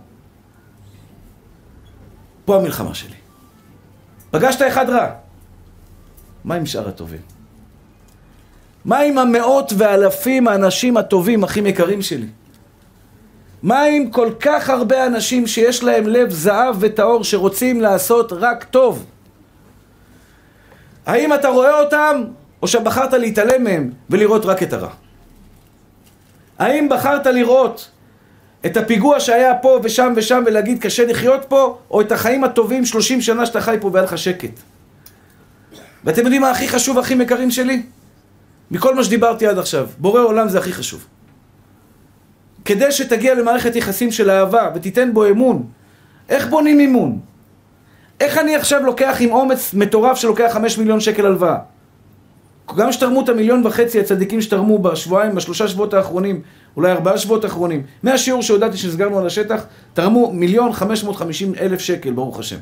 פה 2.44 2.56
המלחמה 2.56 2.94
שלי. 2.94 3.14
פגשת 4.30 4.62
אחד 4.68 4.90
רע. 4.90 5.06
מה 6.44 6.54
עם 6.54 6.66
שאר 6.66 6.88
הטובים? 6.88 7.20
מה 8.84 8.98
עם 8.98 9.18
המאות 9.18 9.72
ואלפים 9.76 10.48
האנשים 10.48 10.96
הטובים, 10.96 11.42
אחים 11.42 11.66
יקרים 11.66 12.02
שלי? 12.02 12.28
מה 13.62 13.82
עם 13.82 14.10
כל 14.10 14.30
כך 14.40 14.70
הרבה 14.70 15.06
אנשים 15.06 15.46
שיש 15.46 15.84
להם 15.84 16.06
לב 16.06 16.30
זהב 16.30 16.76
וטהור 16.80 17.24
שרוצים 17.24 17.80
לעשות 17.80 18.32
רק 18.32 18.64
טוב? 18.64 19.06
האם 21.06 21.34
אתה 21.34 21.48
רואה 21.48 21.80
אותם, 21.80 22.24
או 22.62 22.68
שבחרת 22.68 23.12
להתעלם 23.12 23.64
מהם 23.64 23.90
ולראות 24.10 24.44
רק 24.44 24.62
את 24.62 24.72
הרע? 24.72 24.90
האם 26.58 26.88
בחרת 26.88 27.26
לראות 27.26 27.90
את 28.66 28.76
הפיגוע 28.76 29.20
שהיה 29.20 29.54
פה 29.54 29.80
ושם 29.82 30.12
ושם 30.16 30.42
ולהגיד 30.46 30.82
קשה 30.82 31.06
לחיות 31.06 31.44
פה, 31.48 31.78
או 31.90 32.00
את 32.00 32.12
החיים 32.12 32.44
הטובים 32.44 32.84
30 32.84 33.20
שנה 33.20 33.46
שאתה 33.46 33.60
חי 33.60 33.76
פה 33.80 33.90
והיה 33.92 34.04
לך 34.04 34.18
שקט? 34.18 34.50
ואתם 36.04 36.22
יודעים 36.22 36.42
מה 36.42 36.50
הכי 36.50 36.68
חשוב, 36.68 36.98
אחים 36.98 37.20
יקרים 37.20 37.50
שלי? 37.50 37.82
מכל 38.70 38.94
מה 38.94 39.04
שדיברתי 39.04 39.46
עד 39.46 39.58
עכשיו, 39.58 39.86
בורא 39.98 40.20
עולם 40.20 40.48
זה 40.48 40.58
הכי 40.58 40.72
חשוב. 40.72 41.06
כדי 42.64 42.92
שתגיע 42.92 43.34
למערכת 43.34 43.76
יחסים 43.76 44.10
של 44.12 44.30
אהבה 44.30 44.70
ותיתן 44.74 45.14
בו 45.14 45.28
אמון, 45.28 45.66
איך 46.28 46.48
בונים 46.48 46.80
אמון? 46.80 47.18
איך 48.20 48.38
אני 48.38 48.56
עכשיו 48.56 48.82
לוקח 48.82 49.16
עם 49.20 49.32
אומץ 49.32 49.74
מטורף 49.74 50.16
שלוקח 50.16 50.50
חמש 50.52 50.78
מיליון 50.78 51.00
שקל 51.00 51.26
הלוואה? 51.26 51.56
גם 52.76 52.92
שתרמו 52.92 53.24
את 53.24 53.28
המיליון 53.28 53.66
וחצי 53.66 54.00
הצדיקים 54.00 54.40
שתרמו 54.40 54.78
בשבועיים, 54.78 55.34
בשלושה 55.34 55.68
שבועות 55.68 55.94
האחרונים, 55.94 56.42
אולי 56.76 56.92
ארבעה 56.92 57.18
שבועות 57.18 57.44
האחרונים, 57.44 57.82
מהשיעור 58.02 58.42
שהודעתי 58.42 58.76
שסגרנו 58.76 59.18
על 59.18 59.26
השטח, 59.26 59.64
תרמו 59.94 60.32
מיליון 60.32 60.72
חמש 60.72 61.04
מאות 61.04 61.16
חמישים 61.16 61.52
אלף 61.60 61.80
שקל, 61.80 62.12
ברוך 62.12 62.38
השם. 62.38 62.58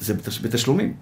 זה 0.00 0.14
בתשלומים. 0.42 0.94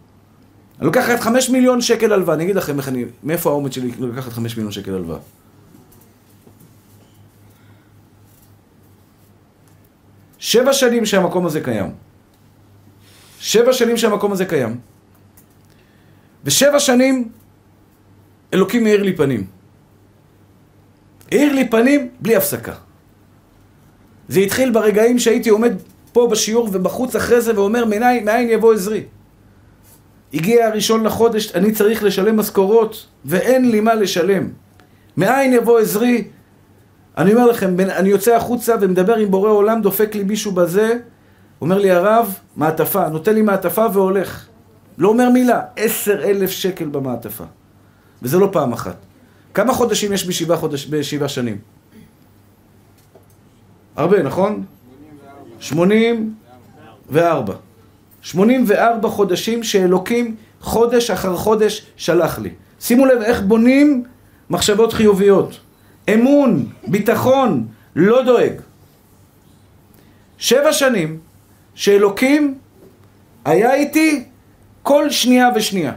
אני 0.78 0.86
לוקח 0.86 1.10
את 1.10 1.20
חמש 1.20 1.50
מיליון 1.50 1.80
שקל 1.80 2.12
הלוואה, 2.12 2.34
אני 2.34 2.44
אגיד 2.44 2.56
לכם 2.56 2.78
איך 2.78 2.88
אני, 2.88 3.04
מאיפה 3.22 3.50
האומץ 3.50 3.74
שלי 3.74 3.90
לקחת 4.00 4.32
חמש 4.32 4.56
מיליון 4.56 4.72
שקל 4.72 4.94
הלוואה. 4.94 5.18
שבע 10.38 10.72
שנים 10.72 11.06
שהמקום 11.06 11.46
הזה 11.46 11.60
קיים. 11.60 11.90
שבע 13.40 13.72
שנים 13.72 13.96
שהמקום 13.96 14.32
הזה 14.32 14.44
קיים. 14.44 14.91
ושבע 16.44 16.80
שנים 16.80 17.28
אלוקים 18.54 18.84
מאיר 18.84 19.02
לי 19.02 19.16
פנים. 19.16 19.46
האיר 21.32 21.52
לי 21.52 21.68
פנים 21.68 22.08
בלי 22.20 22.36
הפסקה. 22.36 22.72
זה 24.28 24.40
התחיל 24.40 24.70
ברגעים 24.70 25.18
שהייתי 25.18 25.50
עומד 25.50 25.72
פה 26.12 26.28
בשיעור 26.30 26.68
ובחוץ 26.72 27.16
אחרי 27.16 27.40
זה 27.40 27.54
ואומר 27.54 27.84
מאין 27.84 28.48
יבוא 28.50 28.74
עזרי. 28.74 29.04
הגיע 30.34 30.66
הראשון 30.66 31.04
לחודש, 31.04 31.52
אני 31.54 31.72
צריך 31.72 32.02
לשלם 32.02 32.36
משכורות 32.36 33.06
ואין 33.24 33.70
לי 33.70 33.80
מה 33.80 33.94
לשלם. 33.94 34.48
מאין 35.16 35.52
יבוא 35.52 35.78
עזרי? 35.78 36.24
אני 37.18 37.34
אומר 37.34 37.46
לכם, 37.46 37.80
אני 37.80 38.08
יוצא 38.08 38.36
החוצה 38.36 38.74
ומדבר 38.80 39.16
עם 39.16 39.30
בורא 39.30 39.50
עולם, 39.50 39.82
דופק 39.82 40.14
לי 40.14 40.24
מישהו 40.24 40.52
בזה, 40.52 40.98
אומר 41.60 41.78
לי 41.78 41.90
הרב, 41.90 42.38
מעטפה, 42.56 43.08
נותן 43.08 43.34
לי 43.34 43.42
מעטפה 43.42 43.86
והולך. 43.92 44.46
לא 44.98 45.08
אומר 45.08 45.30
מילה, 45.30 45.60
עשר 45.76 46.22
אלף 46.24 46.50
שקל 46.50 46.84
במעטפה. 46.84 47.44
וזה 48.22 48.38
לא 48.38 48.48
פעם 48.52 48.72
אחת. 48.72 48.96
כמה 49.54 49.72
חודשים 49.72 50.12
יש 50.12 50.28
בשבעה, 50.28 50.56
חודש, 50.56 50.90
שנים? 51.26 51.58
הרבה, 53.96 54.22
נכון? 54.22 54.64
שמונים 55.58 56.34
וארבע. 57.10 57.54
שמונים 58.22 58.64
וארבע 58.66 59.08
חודשים 59.08 59.62
שאלוקים 59.62 60.36
חודש 60.60 61.10
אחר 61.10 61.36
חודש 61.36 61.86
שלח 61.96 62.38
לי. 62.38 62.50
שימו 62.80 63.06
לב 63.06 63.22
איך 63.22 63.40
בונים 63.42 64.04
מחשבות 64.50 64.92
חיוביות. 64.92 65.60
אמון, 66.14 66.66
ביטחון, 66.86 67.66
לא 67.96 68.22
דואג. 68.22 68.52
שבע 70.38 70.72
שנים 70.72 71.18
שאלוקים 71.74 72.58
היה 73.44 73.74
איתי 73.74 74.24
כל 74.82 75.10
שנייה 75.10 75.48
ושנייה. 75.54 75.92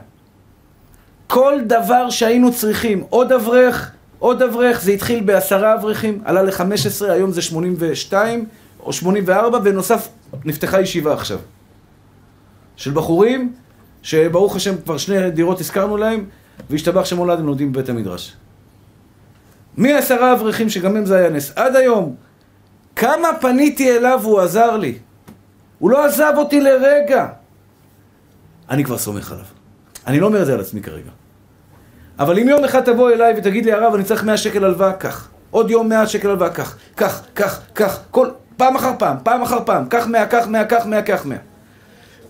כל 1.27 1.59
דבר 1.67 2.09
שהיינו 2.09 2.53
צריכים, 2.53 3.03
עוד 3.09 3.31
אברך, 3.31 3.91
עוד 4.19 4.41
אברך, 4.41 4.81
זה 4.81 4.91
התחיל 4.91 5.23
בעשרה 5.23 5.73
אברכים, 5.73 6.21
עלה 6.25 6.43
לחמש 6.43 6.85
עשרה, 6.85 7.13
היום 7.13 7.31
זה 7.31 7.41
שמונים 7.41 7.75
ושתיים 7.77 8.45
או 8.79 8.93
שמונים 8.93 9.23
וארבע, 9.27 9.59
ונוסף 9.63 10.07
נפתחה 10.45 10.81
ישיבה 10.81 11.13
עכשיו. 11.13 11.37
של 12.75 12.91
בחורים, 12.91 13.53
שברוך 14.01 14.55
השם 14.55 14.75
כבר 14.83 14.97
שני 14.97 15.31
דירות 15.31 15.59
הזכרנו 15.59 15.97
להם, 15.97 16.25
והשתבח 16.69 17.05
שם 17.05 17.17
הולד 17.17 17.39
הם 17.39 17.45
לומדים 17.45 17.71
בבית 17.71 17.89
המדרש. 17.89 18.33
מעשרה 19.77 20.33
אברכים 20.33 20.69
שגם 20.69 20.95
הם 20.95 21.05
זה 21.05 21.17
היה 21.17 21.29
נס, 21.29 21.53
עד 21.55 21.75
היום, 21.75 22.15
כמה 22.95 23.27
פניתי 23.41 23.97
אליו 23.97 24.19
והוא 24.23 24.39
עזר 24.39 24.77
לי. 24.77 24.97
הוא 25.79 25.91
לא 25.91 26.05
עזב 26.05 26.33
אותי 26.37 26.61
לרגע. 26.61 27.27
אני 28.69 28.83
כבר 28.83 28.97
סומך 28.97 29.31
עליו. 29.31 29.45
אני 30.07 30.19
לא 30.19 30.27
אומר 30.27 30.41
את 30.41 30.45
זה 30.45 30.53
על 30.53 30.59
עצמי 30.59 30.81
כרגע. 30.81 31.09
אבל 32.19 32.39
אם 32.39 32.49
יום 32.49 32.63
אחד 32.63 32.81
תבוא 32.81 33.11
אליי 33.11 33.33
ותגיד 33.37 33.65
לי, 33.65 33.73
הרב, 33.73 33.93
אני 33.93 34.03
צריך 34.03 34.23
100 34.23 34.37
שקל 34.37 34.65
הלוואה, 34.65 34.93
קח. 34.93 35.29
עוד 35.51 35.71
יום 35.71 35.89
100 35.89 36.07
שקל 36.07 36.29
הלוואה, 36.29 36.49
קח. 36.49 36.77
קח, 36.95 37.21
קח, 37.33 37.61
קח. 37.73 37.99
כל... 38.11 38.29
פעם 38.57 38.75
אחר 38.75 38.91
פעם, 38.99 39.17
פעם 39.23 39.41
אחר 39.41 39.59
פעם. 39.65 39.85
קח 39.89 40.07
100, 40.07 40.25
קח 40.25 40.47
100, 40.47 40.65
קח 40.65 40.85
100, 40.85 41.01
קח 41.01 41.25
100. 41.25 41.37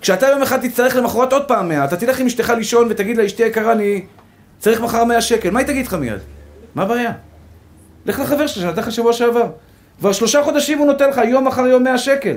כשאתה 0.02 0.28
יום 0.28 0.42
אחד 0.42 0.68
תצטרך 0.68 0.96
למחרת 0.96 1.34
עוד 1.34 1.48
פעם 1.48 1.70
100, 1.70 1.86
אתה 1.86 1.98
תלך 1.98 2.20
עם 2.20 2.26
אשתך 2.26 2.50
לישון 2.50 2.88
ותגיד 2.90 3.18
לה, 3.18 3.26
אשתי 3.26 3.44
יקרה, 3.44 3.72
אני 3.72 4.06
צריך 4.60 4.82
מחר 4.82 5.04
100 5.04 5.22
שקל. 5.22 5.52
מה 5.52 5.60
היא 5.60 5.68
תגיד 5.68 5.88
לך 5.88 5.94
מיד? 5.94 6.20
מה 6.76 6.84
הבעיה? 6.84 7.12
לך 8.06 8.20
לחבר 8.20 8.48
שלך 8.48 8.64
שנתן 8.64 8.82
לך 8.82 8.92
שבוע 8.92 9.14
שעבר. 9.14 9.48
כבר 10.00 10.12
שלושה 10.12 10.44
חודשים 10.44 10.78
הוא 10.78 10.88
נותן 10.88 11.10
לך 11.10 11.22
יום 11.28 11.48
אחר 11.48 11.62
יום 11.62 11.84
100 11.84 11.98
שקל. 11.98 12.36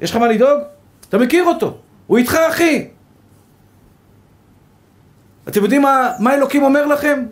יש 0.00 0.10
לך 0.10 0.16
מה 0.16 0.28
לדאוג? 0.28 0.60
אתה 1.08 1.18
מכיר 1.18 1.44
אותו. 1.44 1.78
הוא 2.06 2.18
איתך, 2.18 2.34
אחי. 2.34 2.88
אתם 5.48 5.62
יודעים 5.62 5.82
מה, 5.82 6.12
מה 6.18 6.34
אלוקים 6.34 6.62
אומר 6.62 6.86
לכם? 6.86 7.24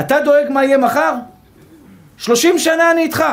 אתה 0.00 0.20
דואג 0.20 0.46
מה 0.50 0.64
יהיה 0.64 0.78
מחר? 0.78 1.14
שלושים 2.16 2.58
שנה 2.58 2.90
אני 2.90 3.02
איתך. 3.02 3.24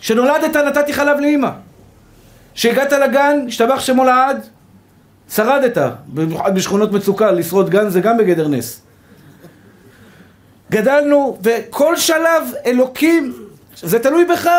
כשנולדת 0.00 0.56
נתתי 0.56 0.92
חלב 0.92 1.20
לאימא. 1.20 1.50
כשהגעת 2.54 2.92
לגן, 2.92 3.44
השתבח 3.48 3.80
שמו 3.80 4.04
לעד, 4.04 4.46
שרדת. 5.34 5.78
במיוחד 6.06 6.54
בשכונות 6.54 6.92
מצוקה, 6.92 7.30
לשרוד 7.30 7.70
גן 7.70 7.88
זה 7.88 8.00
גם 8.00 8.18
בגדר 8.18 8.48
נס. 8.48 8.80
גדלנו, 10.70 11.38
וכל 11.42 11.96
שלב 11.96 12.52
אלוקים, 12.66 13.32
זה 13.82 13.98
תלוי 13.98 14.24
בך. 14.24 14.50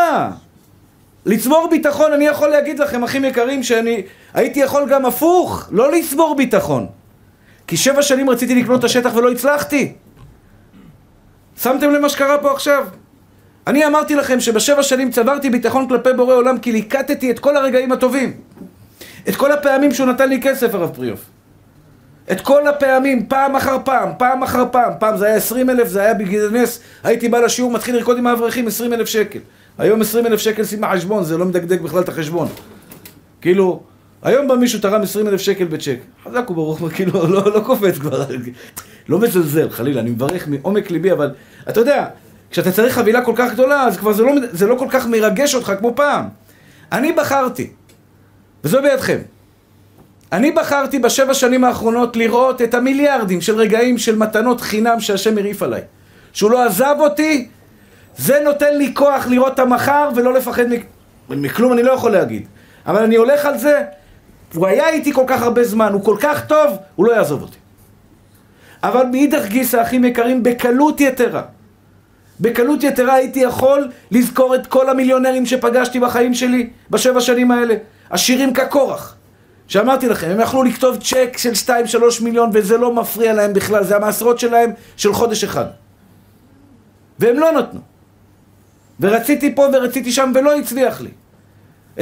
לצבור 1.26 1.68
ביטחון, 1.72 2.14
אני 2.14 2.28
יכול 2.28 2.50
להגיד 2.50 2.80
לכם, 2.80 3.04
אחים 3.04 3.26
יקרים, 3.26 3.64
שאני 3.64 4.02
הייתי 4.34 4.60
יכול 4.60 4.90
גם 4.90 5.06
הפוך, 5.06 5.70
לא 5.72 5.92
לצבור 5.92 6.36
ביטחון. 6.36 6.88
כי 7.68 7.78
שבע 7.78 8.02
שנים 8.02 8.30
רציתי 8.30 8.56
לקנות 8.56 8.80
את 8.80 8.84
השטח 8.84 9.16
ולא 9.16 9.32
הצלחתי. 9.32 9.94
שמתם 11.62 11.92
לב 11.92 12.02
מה 12.02 12.10
שקרה 12.10 12.38
פה 12.38 12.52
עכשיו? 12.52 12.88
אני 13.68 13.86
אמרתי 13.86 14.16
לכם 14.16 14.40
שבשבע 14.40 14.84
שנים 14.84 15.12
צברתי 15.12 15.50
ביטחון 15.50 15.88
כלפי 15.88 16.10
בורא 16.14 16.34
עולם 16.34 16.58
כי 16.58 16.72
ליקטתי 16.72 17.32
את 17.32 17.40
כל 17.40 17.58
הרגעים 17.58 17.92
הטובים. 17.92 18.34
את 19.30 19.36
כל 19.36 19.52
הפעמים 19.52 19.92
שהוא 19.92 20.08
נתן 20.08 20.30
לי 20.30 20.42
כסף, 20.42 20.76
הרב 20.76 20.96
פריוף. 20.96 21.20
את 22.32 22.42
כל 22.42 22.68
הפעמים, 22.68 23.26
פעם 23.26 23.56
אחר 23.56 23.78
פעם, 23.86 24.10
פעם 24.18 24.44
אחר 24.44 24.64
פעם. 24.72 24.94
פעם 25.00 25.18
זה 25.18 25.26
היה 25.26 25.36
עשרים 25.36 25.70
אלף, 25.70 25.88
זה 25.88 26.02
היה 26.02 26.14
בגלל 26.14 26.50
נס. 26.50 26.80
הייתי 27.04 27.30
בא 27.30 27.40
לשיעור, 27.40 27.72
מתחיל 27.72 27.96
לרקוד 27.96 28.18
עם 28.18 28.28
האברכים, 28.28 28.68
עשרים 28.68 28.94
אלף 28.94 29.08
שקל. 29.08 29.40
היום 29.78 30.02
עשרים 30.02 30.26
אלף 30.26 30.40
שקל 30.40 30.66
שים 30.66 30.82
חשבון, 30.94 31.24
זה 31.24 31.38
לא 31.38 31.46
מדקדק 31.46 31.82
בכלל 31.82 32.02
את 32.02 32.10
החשבון. 32.10 32.48
כאילו, 33.42 33.84
היום 34.24 34.48
בא 34.48 34.56
מישהו 34.56 34.80
תרם 34.80 35.02
עשרים 35.02 35.28
אלף 35.28 35.42
שקל 35.42 35.66
בצ'ק. 35.66 35.98
חזק 36.26 36.50
וברוך, 36.50 36.82
כאילו, 36.94 37.28
לא, 37.34 37.56
לא 37.56 37.60
קופץ 37.60 37.98
כבר. 37.98 38.26
לא 39.10 39.20
מזלזל, 39.20 39.70
חלילה, 39.70 40.02
אני 40.02 40.10
מברך 40.10 40.48
מעומק 40.48 40.92
ליבי, 40.92 41.12
אבל 41.12 41.32
אתה 41.70 41.80
יודע, 41.80 42.08
כשאתה 42.52 42.72
צריך 42.72 42.96
חבילה 42.96 43.26
כל 43.26 43.34
כך 43.36 43.54
גדולה, 43.54 43.84
אז 43.84 43.98
כבר 43.98 44.14
זה 44.14 44.24
לא, 44.24 44.32
זה 44.52 44.68
לא 44.68 44.76
כל 44.76 44.88
כך 44.90 45.08
מרגש 45.08 45.56
אותך 45.56 45.74
כמו 45.80 45.96
פעם. 45.96 46.26
אני 46.92 47.12
בחרתי, 47.12 47.70
וזו 48.64 48.82
בידכם. 48.82 49.18
אני 50.32 50.52
בחרתי 50.52 51.00
בשבע 51.00 51.34
שנים 51.34 51.64
האחרונות 51.64 52.16
לראות 52.16 52.62
את 52.62 52.74
המיליארדים 52.74 53.42
של 53.42 53.56
רגעים 53.56 53.98
של 53.98 54.16
מתנות 54.16 54.62
חינם 54.62 55.00
שהשם 55.00 55.38
הרעיף 55.38 55.64
עליי. 55.64 55.82
שהוא 56.34 56.52
לא 56.52 56.66
עזב 56.66 56.96
אותי, 57.00 57.48
זה 58.18 58.40
נותן 58.44 58.78
לי 58.78 58.94
כוח 58.94 59.28
לראות 59.28 59.54
את 59.54 59.60
המחר 59.60 60.10
ולא 60.16 60.34
לפחד 60.34 60.66
מכלום 61.30 61.74
אני 61.74 61.84
לא 61.84 61.92
יכול 61.92 62.12
להגיד. 62.12 62.48
אבל 62.88 63.04
אני 63.04 63.16
הולך 63.16 63.46
על 63.46 63.58
זה, 63.58 63.82
הוא 64.54 64.68
היה 64.68 64.90
איתי 64.90 65.14
כל 65.14 65.24
כך 65.28 65.42
הרבה 65.42 65.64
זמן, 65.64 65.94
הוא 65.94 66.04
כל 66.04 66.18
כך 66.20 66.46
טוב, 66.46 66.78
הוא 66.96 67.06
לא 67.06 67.12
יעזוב 67.12 67.42
אותי. 67.42 67.58
אבל 68.84 69.06
מאידך 69.12 69.46
גיסא, 69.46 69.82
אחים 69.82 70.04
יקרים, 70.04 70.44
בקלות 70.44 71.02
יתרה. 71.02 71.42
בקלות 72.40 72.84
יתרה 72.84 73.14
הייתי 73.14 73.40
יכול 73.40 73.90
לזכור 74.12 74.56
את 74.56 74.68
כל 74.68 74.90
המיליונרים 74.90 75.46
שפגשתי 75.46 76.00
בחיים 76.00 76.34
שלי 76.34 76.70
בשבע 76.90 77.22
שנים 77.22 77.52
האלה. 77.52 77.76
עשירים 78.10 78.54
כקורח. 78.54 79.16
שאמרתי 79.68 80.10
לכם, 80.10 80.30
הם 80.30 80.40
יכלו 80.40 80.64
לכתוב 80.64 80.98
צ'ק 81.04 81.38
של 81.38 81.52
2-3 82.20 82.24
מיליון 82.24 82.50
וזה 82.54 82.78
לא 82.78 82.94
מפריע 82.94 83.34
להם 83.34 83.54
בכלל, 83.54 83.84
זה 83.84 83.96
המעשרות 83.96 84.40
שלהם 84.40 84.72
של 84.98 85.14
חודש 85.14 85.44
אחד. 85.44 85.66
והם 87.20 87.40
לא 87.40 87.52
נתנו. 87.52 87.80
ורציתי 89.00 89.56
פה 89.56 89.68
ורציתי 89.74 90.12
שם 90.12 90.32
ולא 90.36 90.56
הצליח 90.56 91.02
לי. 91.02 91.10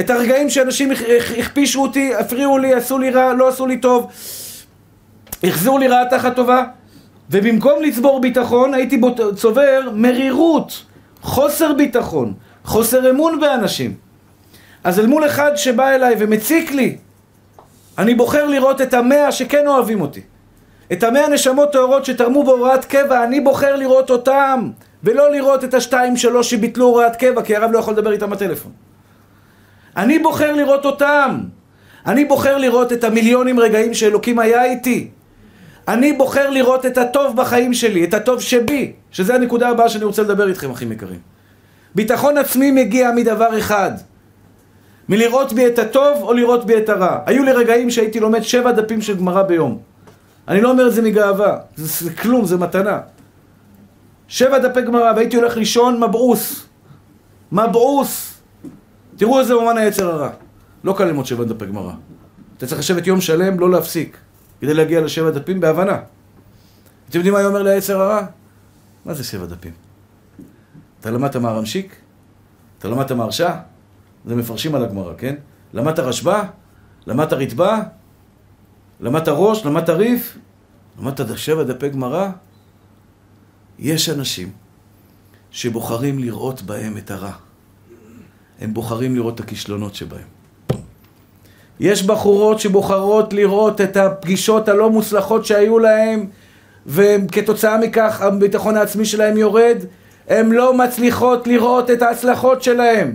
את 0.00 0.10
הרגעים 0.10 0.50
שאנשים 0.50 0.90
הכפישו 1.38 1.82
אותי, 1.82 2.14
הפריעו 2.14 2.58
לי, 2.58 2.74
עשו 2.74 2.98
לי 2.98 3.10
רע, 3.10 3.32
לא 3.34 3.48
עשו 3.48 3.66
לי 3.66 3.76
טוב, 3.76 4.10
החזירו 5.44 5.78
לי 5.78 5.88
רעה 5.88 6.04
תחת 6.10 6.36
טובה, 6.36 6.64
ובמקום 7.30 7.82
לצבור 7.82 8.20
ביטחון 8.20 8.74
הייתי 8.74 9.00
צובר 9.36 9.90
מרירות, 9.94 10.82
חוסר 11.22 11.72
ביטחון, 11.72 12.34
חוסר 12.64 13.10
אמון 13.10 13.40
באנשים. 13.40 13.94
אז 14.84 14.98
אל 15.00 15.06
מול 15.06 15.26
אחד 15.26 15.56
שבא 15.56 15.90
אליי 15.90 16.14
ומציק 16.18 16.70
לי, 16.72 16.96
אני 17.98 18.14
בוחר 18.14 18.46
לראות 18.46 18.80
את 18.80 18.94
המאה 18.94 19.32
שכן 19.32 19.66
אוהבים 19.66 20.00
אותי. 20.00 20.20
את 20.92 21.02
המאה 21.02 21.28
נשמות 21.28 21.72
טהורות 21.72 22.04
שתרמו 22.04 22.44
בהוראת 22.44 22.84
קבע, 22.84 23.24
אני 23.24 23.40
בוחר 23.40 23.76
לראות 23.76 24.10
אותם, 24.10 24.70
ולא 25.04 25.32
לראות 25.32 25.64
את 25.64 25.74
השתיים 25.74 26.16
שלוש 26.16 26.50
שביטלו 26.50 26.86
הוראת 26.86 27.16
קבע, 27.16 27.42
כי 27.42 27.56
הרב 27.56 27.70
לא 27.72 27.78
יכול 27.78 27.94
לדבר 27.94 28.12
איתם 28.12 28.30
בטלפון. 28.30 28.72
אני 29.96 30.18
בוחר 30.18 30.52
לראות 30.52 30.84
אותם. 30.84 31.40
אני 32.06 32.24
בוחר 32.24 32.58
לראות 32.58 32.92
את 32.92 33.04
המיליונים 33.04 33.60
רגעים 33.60 33.94
שאלוקים 33.94 34.38
היה 34.38 34.64
איתי. 34.64 35.08
אני 35.88 36.12
בוחר 36.12 36.50
לראות 36.50 36.86
את 36.86 36.98
הטוב 36.98 37.36
בחיים 37.36 37.74
שלי, 37.74 38.04
את 38.04 38.14
הטוב 38.14 38.40
שבי, 38.40 38.92
שזה 39.10 39.34
הנקודה 39.34 39.68
הבאה 39.68 39.88
שאני 39.88 40.04
רוצה 40.04 40.22
לדבר 40.22 40.48
איתכם, 40.48 40.70
אחים 40.70 40.92
יקרים. 40.92 41.18
ביטחון 41.94 42.38
עצמי 42.38 42.70
מגיע 42.70 43.10
מדבר 43.10 43.58
אחד, 43.58 43.90
מלראות 45.08 45.52
בי 45.52 45.66
את 45.66 45.78
הטוב 45.78 46.22
או 46.22 46.32
לראות 46.32 46.66
בי 46.66 46.76
את 46.76 46.88
הרע. 46.88 47.18
היו 47.26 47.44
לי 47.44 47.52
רגעים 47.52 47.90
שהייתי 47.90 48.20
לומד 48.20 48.42
שבע 48.42 48.72
דפים 48.72 49.02
של 49.02 49.16
גמרא 49.16 49.42
ביום. 49.42 49.78
אני 50.48 50.60
לא 50.60 50.70
אומר 50.70 50.86
את 50.86 50.92
זה 50.92 51.02
מגאווה, 51.02 51.58
זה, 51.76 52.04
זה 52.04 52.14
כלום, 52.14 52.44
זה 52.44 52.56
מתנה. 52.56 53.00
שבע 54.28 54.58
דפי 54.58 54.82
גמרא, 54.82 55.12
והייתי 55.16 55.36
הולך 55.36 55.56
לישון 55.56 56.02
מבעוס. 56.02 56.66
מבעוס. 57.52 58.40
תראו 59.16 59.40
איזה 59.40 59.54
אומן 59.54 59.78
היצר 59.78 60.10
הרע. 60.10 60.30
לא 60.84 60.94
קל 60.98 61.04
ללמוד 61.04 61.26
שבע 61.26 61.44
דפי 61.44 61.66
גמרא. 61.66 61.92
אתה 62.56 62.66
צריך 62.66 62.78
לשבת 62.78 63.06
יום 63.06 63.20
שלם, 63.20 63.60
לא 63.60 63.70
להפסיק. 63.70 64.16
כדי 64.60 64.74
להגיע 64.74 65.00
לשבע 65.00 65.30
דפים 65.30 65.60
בהבנה. 65.60 65.98
אתם 67.08 67.18
יודעים 67.18 67.32
מה 67.32 67.38
היה 67.38 67.48
אומר 67.48 67.62
לי 67.62 67.70
היצר 67.70 68.00
הרע? 68.00 68.26
מה 69.04 69.14
זה 69.14 69.24
שבע 69.24 69.46
דפים? 69.46 69.72
אתה 71.00 71.10
למדת 71.10 71.36
מהרמשיק? 71.36 71.96
אתה 72.78 72.88
למדת 72.88 73.12
מהרשע? 73.12 73.54
זה 74.26 74.34
מפרשים 74.34 74.74
על 74.74 74.84
הגמרא, 74.84 75.14
כן? 75.18 75.34
למדת 75.72 75.98
רשב"א? 75.98 76.42
למדת 77.06 77.32
רתב"א? 77.32 77.80
למדת 79.00 79.28
ראש? 79.28 79.66
למדת 79.66 79.88
ריף? 79.90 80.38
למדת 80.98 81.38
שבע 81.38 81.62
דפי 81.62 81.88
גמרא? 81.88 82.30
יש 83.78 84.08
אנשים 84.08 84.50
שבוחרים 85.50 86.18
לראות 86.18 86.62
בהם 86.62 86.96
את 86.96 87.10
הרע. 87.10 87.32
הם 88.60 88.74
בוחרים 88.74 89.16
לראות 89.16 89.34
את 89.34 89.40
הכישלונות 89.40 89.94
שבהם. 89.94 90.34
יש 91.80 92.02
בחורות 92.02 92.60
שבוחרות 92.60 93.32
לראות 93.32 93.80
את 93.80 93.96
הפגישות 93.96 94.68
הלא 94.68 94.90
מוצלחות 94.90 95.44
שהיו 95.44 95.78
להם 95.78 96.26
וכתוצאה 96.86 97.78
מכך 97.78 98.20
הביטחון 98.20 98.76
העצמי 98.76 99.04
שלהם 99.04 99.36
יורד 99.38 99.78
הן 100.28 100.52
לא 100.52 100.74
מצליחות 100.74 101.46
לראות 101.46 101.90
את 101.90 102.02
ההצלחות 102.02 102.62
שלהם 102.62 103.14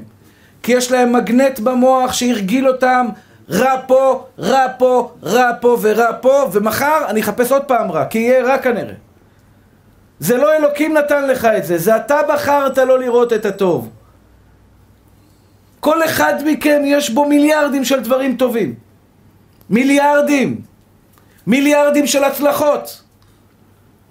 כי 0.64 0.72
יש 0.72 0.92
להם 0.92 1.16
מגנט 1.16 1.60
במוח 1.60 2.14
שהרגיל 2.14 2.68
אותם 2.68 3.08
רע 3.50 3.76
פה, 3.88 4.24
רע 4.40 4.66
פה, 4.78 5.12
רע 5.24 5.52
פה 5.62 5.78
ורע 5.82 6.12
פה 6.22 6.50
ומחר 6.52 7.06
אני 7.08 7.22
אחפש 7.22 7.52
עוד 7.52 7.64
פעם 7.64 7.92
רע 7.92 8.06
כי 8.06 8.20
יהיה 8.20 8.44
רע 8.44 8.58
כנראה 8.58 8.94
זה 10.20 10.38
לא 10.38 10.56
אלוקים 10.56 10.98
נתן 10.98 11.28
לך 11.28 11.46
את 11.46 11.66
זה, 11.66 11.78
זה 11.78 11.96
אתה 11.96 12.20
בחרת 12.30 12.78
לא 12.78 13.00
לראות 13.00 13.34
את 13.34 13.46
הטוב 13.46 13.90
כל 15.80 16.06
אחד 16.06 16.34
מכם 16.46 16.82
יש 16.86 17.10
בו 17.10 17.26
מיליארדים 17.26 17.86
של 17.86 18.00
דברים 18.00 18.36
טובים. 18.36 18.76
מיליארדים. 19.70 20.62
מיליארדים 21.48 22.08
של 22.08 22.24
הצלחות. 22.24 23.04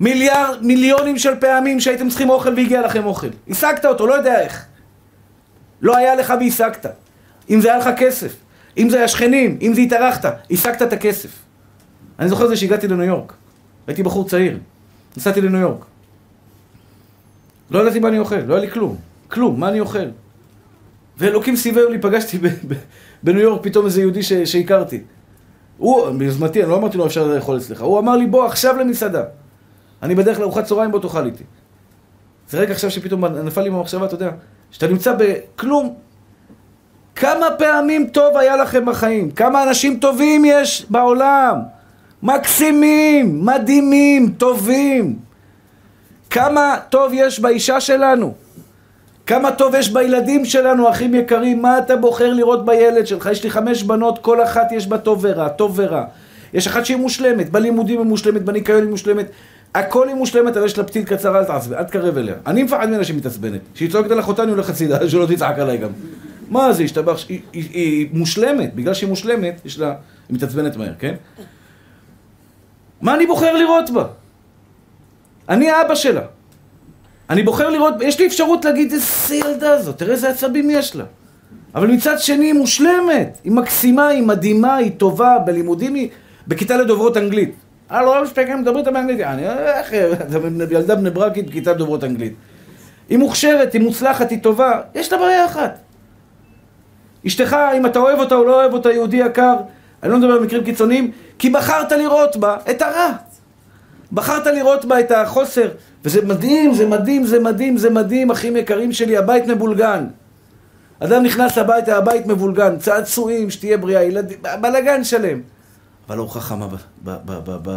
מיליארד, 0.01 0.63
מיליונים 0.63 1.19
של 1.19 1.35
פעמים 1.41 1.81
שהייתם 1.81 2.09
צריכים 2.09 2.31
אוכל 2.31 2.55
והגיע 2.55 2.81
לכם 2.83 3.07
אוכל. 3.07 3.29
השגת 3.49 3.85
אותו, 3.85 4.07
לא 4.07 4.15
יודע 4.15 4.41
איך. 4.41 4.65
לא 5.83 5.97
היה 5.97 6.15
לך 6.15 6.35
והשגת. 6.41 6.87
אם 7.51 7.61
זה 7.61 7.69
היה 7.69 7.79
לך 7.79 7.89
כסף, 7.97 8.35
אם 8.79 8.91
זה 8.91 8.97
היה 8.97 9.09
שכנים, 9.09 9.59
אם 9.63 9.75
זה 9.75 9.81
התארחת, 9.81 10.25
השגת 10.51 10.83
את 10.83 10.93
הכסף. 10.93 11.31
אני 12.19 12.29
זוכר 12.29 12.47
זה 12.47 12.57
שהגעתי 12.57 12.89
לניו 12.89 13.07
יורק. 13.07 13.33
הייתי 13.87 14.03
בחור 14.03 14.29
צעיר. 14.29 14.59
נסעתי 15.17 15.41
לניו 15.41 15.61
יורק. 15.61 15.85
לא 17.71 17.79
ידעתי 17.79 17.99
מה 17.99 18.09
אני 18.09 18.19
אוכל, 18.19 18.37
לא 18.37 18.55
היה 18.55 18.65
לי 18.65 18.71
כלום. 18.71 18.97
כלום, 19.29 19.61
מה 19.61 19.69
אני 19.69 19.81
אוכל? 19.81 20.09
ואלוקים 21.19 21.57
סיבר 21.57 21.89
לי, 21.89 21.99
פגשתי 21.99 22.39
בניו 23.23 23.41
יורק 23.41 23.63
פתאום 23.63 23.87
איזה 23.87 24.01
יהודי 24.01 24.23
שהכרתי. 24.23 25.03
הוא, 25.79 26.11
ביוזמתי, 26.11 26.63
אני 26.63 26.71
לא 26.71 26.77
אמרתי 26.77 26.99
לו 26.99 27.07
אפשר 27.07 27.27
לאכול 27.27 27.57
אצלך, 27.57 27.81
הוא 27.81 27.99
אמר 27.99 28.17
לי 28.17 28.27
בוא 28.27 28.47
עכשיו 28.47 28.77
למסעדה. 28.77 29.23
אני 30.03 30.15
בדרך 30.15 30.41
לארוחת 30.41 30.65
צהריים 30.65 30.91
בוא 30.91 31.01
תאכל 31.01 31.27
איתי. 31.27 31.45
זה 32.49 32.59
רגע 32.59 32.73
עכשיו 32.73 32.91
שפתאום 32.91 33.25
נפל 33.25 33.63
לי 33.63 33.71
במחשבה, 33.71 34.07
אתה 34.07 34.15
יודע, 34.15 34.31
שאתה 34.71 34.87
נמצא 34.87 35.15
בכלום. 35.19 35.95
כמה 37.15 37.47
פעמים 37.59 38.09
טוב 38.09 38.37
היה 38.37 38.57
לכם 38.57 38.87
בחיים? 38.87 39.31
כמה 39.31 39.63
אנשים 39.63 39.99
טובים 39.99 40.45
יש 40.45 40.87
בעולם? 40.91 41.61
מקסימים, 42.23 43.45
מדהימים, 43.45 44.35
טובים. 44.39 45.28
כמה 46.31 46.77
טוב 46.89 47.13
יש 47.15 47.41
באישה 47.41 47.81
שלנו. 47.81 48.35
כמה 49.27 49.53
טוב 49.53 49.75
יש 49.75 49.91
בילדים 49.91 50.45
שלנו, 50.45 50.91
אחים 50.91 51.15
יקרים, 51.15 51.63
מה 51.63 51.79
אתה 51.79 51.97
בוחר 51.97 52.33
לראות 52.33 52.65
בילד 52.65 53.07
שלך? 53.07 53.29
יש 53.33 53.45
לי 53.45 53.51
חמש 53.51 53.83
בנות, 53.83 54.19
כל 54.19 54.43
אחת 54.43 54.73
יש 54.73 54.87
בה 54.87 54.99
טוב 54.99 55.19
ורע, 55.23 55.49
טוב 55.49 55.73
ורע. 55.77 56.05
יש 56.53 56.67
אחת 56.67 56.87
שהיא 56.87 56.97
מושלמת, 56.97 57.51
בלימודים 57.51 57.99
היא 57.99 58.07
מושלמת, 58.07 58.43
בניקיון 58.43 58.83
היא 58.83 58.91
מושלמת, 58.91 59.27
הכל 59.75 60.09
היא 60.09 60.17
מושלמת, 60.17 60.57
אבל 60.57 60.67
יש 60.67 60.79
לה 60.79 60.85
פתיל 60.85 61.05
קצר, 61.05 61.39
אל 61.39 61.45
תעצבן, 61.45 61.77
אל 61.77 61.85
תקרב 61.85 62.19
אליה. 62.19 62.35
אני 62.47 62.63
מפחד 62.63 62.87
ממנה 62.87 63.05
שהיא 63.05 63.17
מתעצבנת. 63.17 63.61
כשהיא 63.75 63.91
צועקת 63.91 64.11
על 64.11 64.21
אחותה 64.21 64.43
אני 64.43 64.51
הולך 64.51 64.71
הצידה, 64.71 64.99
שלא 65.11 65.27
תצעק 65.27 65.59
עליי 65.59 65.79
גם. 65.79 65.91
מה 66.51 66.73
זה, 66.73 66.83
השתבח, 66.83 67.25
היא, 67.29 67.41
היא, 67.53 67.65
היא 67.73 68.09
מושלמת, 68.13 68.75
בגלל 68.75 68.95
שהיא 68.95 69.09
מושלמת, 69.09 69.61
יש 69.65 69.79
לה, 69.79 69.95
היא 70.29 70.37
מתעצבנת 70.37 70.77
מהר, 70.77 70.93
כן? 70.99 71.15
מה 73.01 73.15
אני 73.15 73.27
בוחר 73.27 73.57
לראות 73.57 73.91
בה? 73.91 74.05
אני 75.49 75.71
האבא 75.71 75.95
שלה. 75.95 76.23
אני 77.31 77.43
בוחר 77.43 77.69
לראות, 77.69 77.95
יש 78.01 78.21
לי 78.21 78.27
אפשרות 78.27 78.65
להגיד 78.65 78.93
איזה 78.93 79.35
ילדה 79.35 79.83
זאת, 79.83 79.99
תראה 79.99 80.13
איזה 80.13 80.29
עצבים 80.29 80.71
יש 80.71 80.97
לה. 80.97 81.05
אבל 81.75 81.87
מצד 81.87 82.19
שני 82.19 82.45
היא 82.45 82.53
מושלמת, 82.53 83.39
היא 83.45 83.53
מקסימה, 83.53 84.09
היא 84.09 84.23
מדהימה, 84.23 84.77
היא 84.77 84.93
טובה, 84.97 85.39
בלימודים 85.39 85.95
היא... 85.95 86.09
בכיתה 86.49 86.77
לדוברות 86.77 87.17
אנגלית. 87.17 87.55
אה, 87.91 88.03
לא 88.03 88.23
מספיק, 88.23 88.49
איתה 88.79 88.91
באנגלית. 88.91 89.21
אני, 89.21 89.49
איך, 89.49 89.93
ילדה 90.71 90.95
בני 90.95 91.11
ברקית 91.11 91.47
בכיתה 91.47 91.73
לדוברות 91.73 92.05
אנגלית. 92.05 92.33
היא 93.09 93.19
מוכשרת, 93.19 93.73
היא 93.73 93.83
מוצלחת, 93.83 94.31
היא 94.31 94.43
טובה, 94.43 94.81
יש 94.95 95.13
לה 95.13 95.19
בעיה 95.19 95.45
אחת. 95.45 95.79
אשתך, 97.27 97.57
אם 97.77 97.87
אתה 97.87 97.99
אוהב 97.99 98.19
אותה 98.19 98.35
או 98.35 98.45
לא 98.45 98.55
אוהב 98.55 98.73
אותה, 98.73 98.93
יהודי 98.93 99.17
יקר, 99.17 99.55
אני 100.03 100.13
לא 100.13 100.19
מדבר 100.19 100.33
על 100.33 100.41
מקרים 100.41 100.65
קיצוניים, 100.65 101.11
כי 101.39 101.51
בחרת 101.51 101.93
לראות 101.93 102.37
בה 102.37 102.57
את 102.71 102.83
הרע. 102.83 103.13
בחרת 104.13 104.47
לראות 104.47 104.85
בה 104.85 105.01
את 105.01 105.11
החוסר. 105.11 105.69
וזה 106.05 106.27
מדהים, 106.27 106.75
זה 106.75 106.87
מדהים, 106.87 107.27
זה 107.27 107.41
מדהים, 107.41 107.77
זה 107.77 107.91
מדהים, 107.91 108.31
אחים 108.31 108.57
יקרים 108.57 108.93
שלי, 108.93 109.17
הבית 109.17 109.47
מבולגן. 109.47 110.07
אדם 111.01 111.23
נכנס 111.23 111.59
הביתה, 111.59 111.97
הבית 111.97 112.27
מבולגן, 112.27 112.79
צעצועים, 112.79 113.51
שתהיה 113.51 113.79
בריאה, 113.79 114.03
ילדים, 114.03 114.39
בלאגן 114.61 115.05
שלם. 115.05 115.41
אבל 116.09 116.17
לא 116.17 116.27
חכמה 116.27 116.67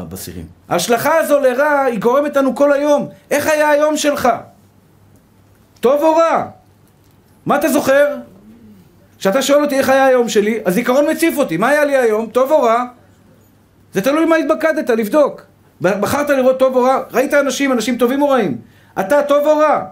בסירים. 0.10 0.46
ההשלכה 0.70 1.18
הזו 1.18 1.40
לרע, 1.40 1.82
היא 1.82 2.00
גורמת 2.00 2.38
לנו 2.38 2.56
כל 2.56 2.74
היום. 2.74 3.10
איך 3.32 3.48
היה 3.48 3.70
היום 3.70 3.98
שלך? 3.98 4.30
טוב 5.80 6.04
או 6.04 6.16
רע? 6.16 6.48
מה 7.46 7.56
אתה 7.56 7.70
זוכר? 7.70 8.16
כשאתה 9.20 9.42
שואל 9.42 9.64
אותי 9.64 9.78
איך 9.78 9.90
היה 9.90 10.06
היום 10.06 10.30
שלי, 10.30 10.60
הזיכרון 10.66 11.12
מציף 11.12 11.38
אותי. 11.38 11.58
מה 11.58 11.70
היה 11.70 11.86
לי 11.86 11.98
היום? 11.98 12.26
טוב 12.26 12.52
או 12.52 12.62
רע? 12.62 12.84
זה 13.94 14.02
תלוי 14.02 14.26
מה 14.26 14.36
התבקדת, 14.36 14.90
לבדוק. 14.90 15.51
בחרת 15.82 16.30
לראות 16.30 16.60
טוב 16.60 16.76
או 16.76 16.84
רע? 16.84 17.00
ראית 17.12 17.34
אנשים, 17.34 17.72
אנשים 17.72 17.98
טובים 17.98 18.22
או 18.22 18.30
רעים? 18.30 18.58
אתה 19.00 19.24
טוב 19.24 19.48
או 19.48 19.58
רע? 19.58 19.84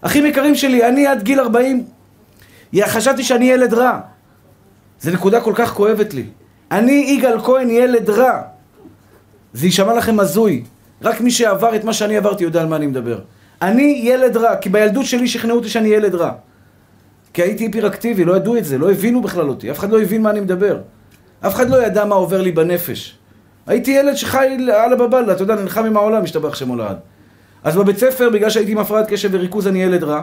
אחים 0.00 0.26
יקרים 0.26 0.54
שלי, 0.54 0.88
אני 0.88 1.06
עד 1.06 1.22
גיל 1.22 1.40
40, 1.40 1.84
חשבתי 2.82 3.24
שאני 3.24 3.44
ילד 3.44 3.74
רע. 3.74 4.00
זו 5.00 5.10
נקודה 5.10 5.40
כל 5.40 5.52
כך 5.54 5.72
כואבת 5.72 6.14
לי. 6.14 6.24
אני, 6.70 7.04
יגאל 7.08 7.40
כהן, 7.40 7.70
ילד 7.70 8.10
רע. 8.10 8.42
זה 9.52 9.66
יישמע 9.66 9.94
לכם 9.94 10.20
הזוי. 10.20 10.64
רק 11.02 11.20
מי 11.20 11.30
שעבר 11.30 11.76
את 11.76 11.84
מה 11.84 11.92
שאני 11.92 12.16
עברתי 12.16 12.44
יודע 12.44 12.60
על 12.60 12.66
מה 12.66 12.76
אני 12.76 12.86
מדבר. 12.86 13.18
אני 13.62 14.00
ילד 14.04 14.36
רע, 14.36 14.56
כי 14.56 14.68
בילדות 14.68 15.06
שלי 15.06 15.28
שכנעו 15.28 15.56
אותי 15.56 15.68
שאני 15.68 15.88
ילד 15.88 16.14
רע. 16.14 16.32
כי 17.32 17.42
הייתי 17.42 17.64
היפראקטיבי, 17.64 18.24
לא 18.24 18.36
ידעו 18.36 18.56
את 18.56 18.64
זה, 18.64 18.78
לא 18.78 18.90
הבינו 18.90 19.22
בכלל 19.22 19.48
אותי, 19.48 19.70
אף 19.70 19.78
אחד 19.78 19.90
לא 19.90 20.02
הבין 20.02 20.22
מה 20.22 20.30
אני 20.30 20.40
מדבר. 20.40 20.78
אף 21.40 21.54
אחד 21.54 21.70
לא 21.70 21.86
ידע 21.86 22.04
מה 22.04 22.14
עובר 22.14 22.42
לי 22.42 22.52
בנפש. 22.52 23.18
הייתי 23.66 23.90
ילד 23.90 24.14
שחי 24.14 24.56
על 24.72 24.92
הבבלה, 24.92 25.32
אתה 25.32 25.42
יודע, 25.42 25.54
נלחם 25.54 25.84
עם 25.84 25.96
העולם, 25.96 26.22
משתבח 26.22 26.54
שמו 26.54 26.76
לעד. 26.76 26.96
אז 27.64 27.76
בבית 27.76 27.98
ספר, 27.98 28.30
בגלל 28.30 28.50
שהייתי 28.50 28.72
עם 28.72 28.78
הפרעת 28.78 29.08
קשב 29.08 29.28
וריכוז, 29.32 29.66
אני 29.66 29.82
ילד 29.82 30.04
רע. 30.04 30.22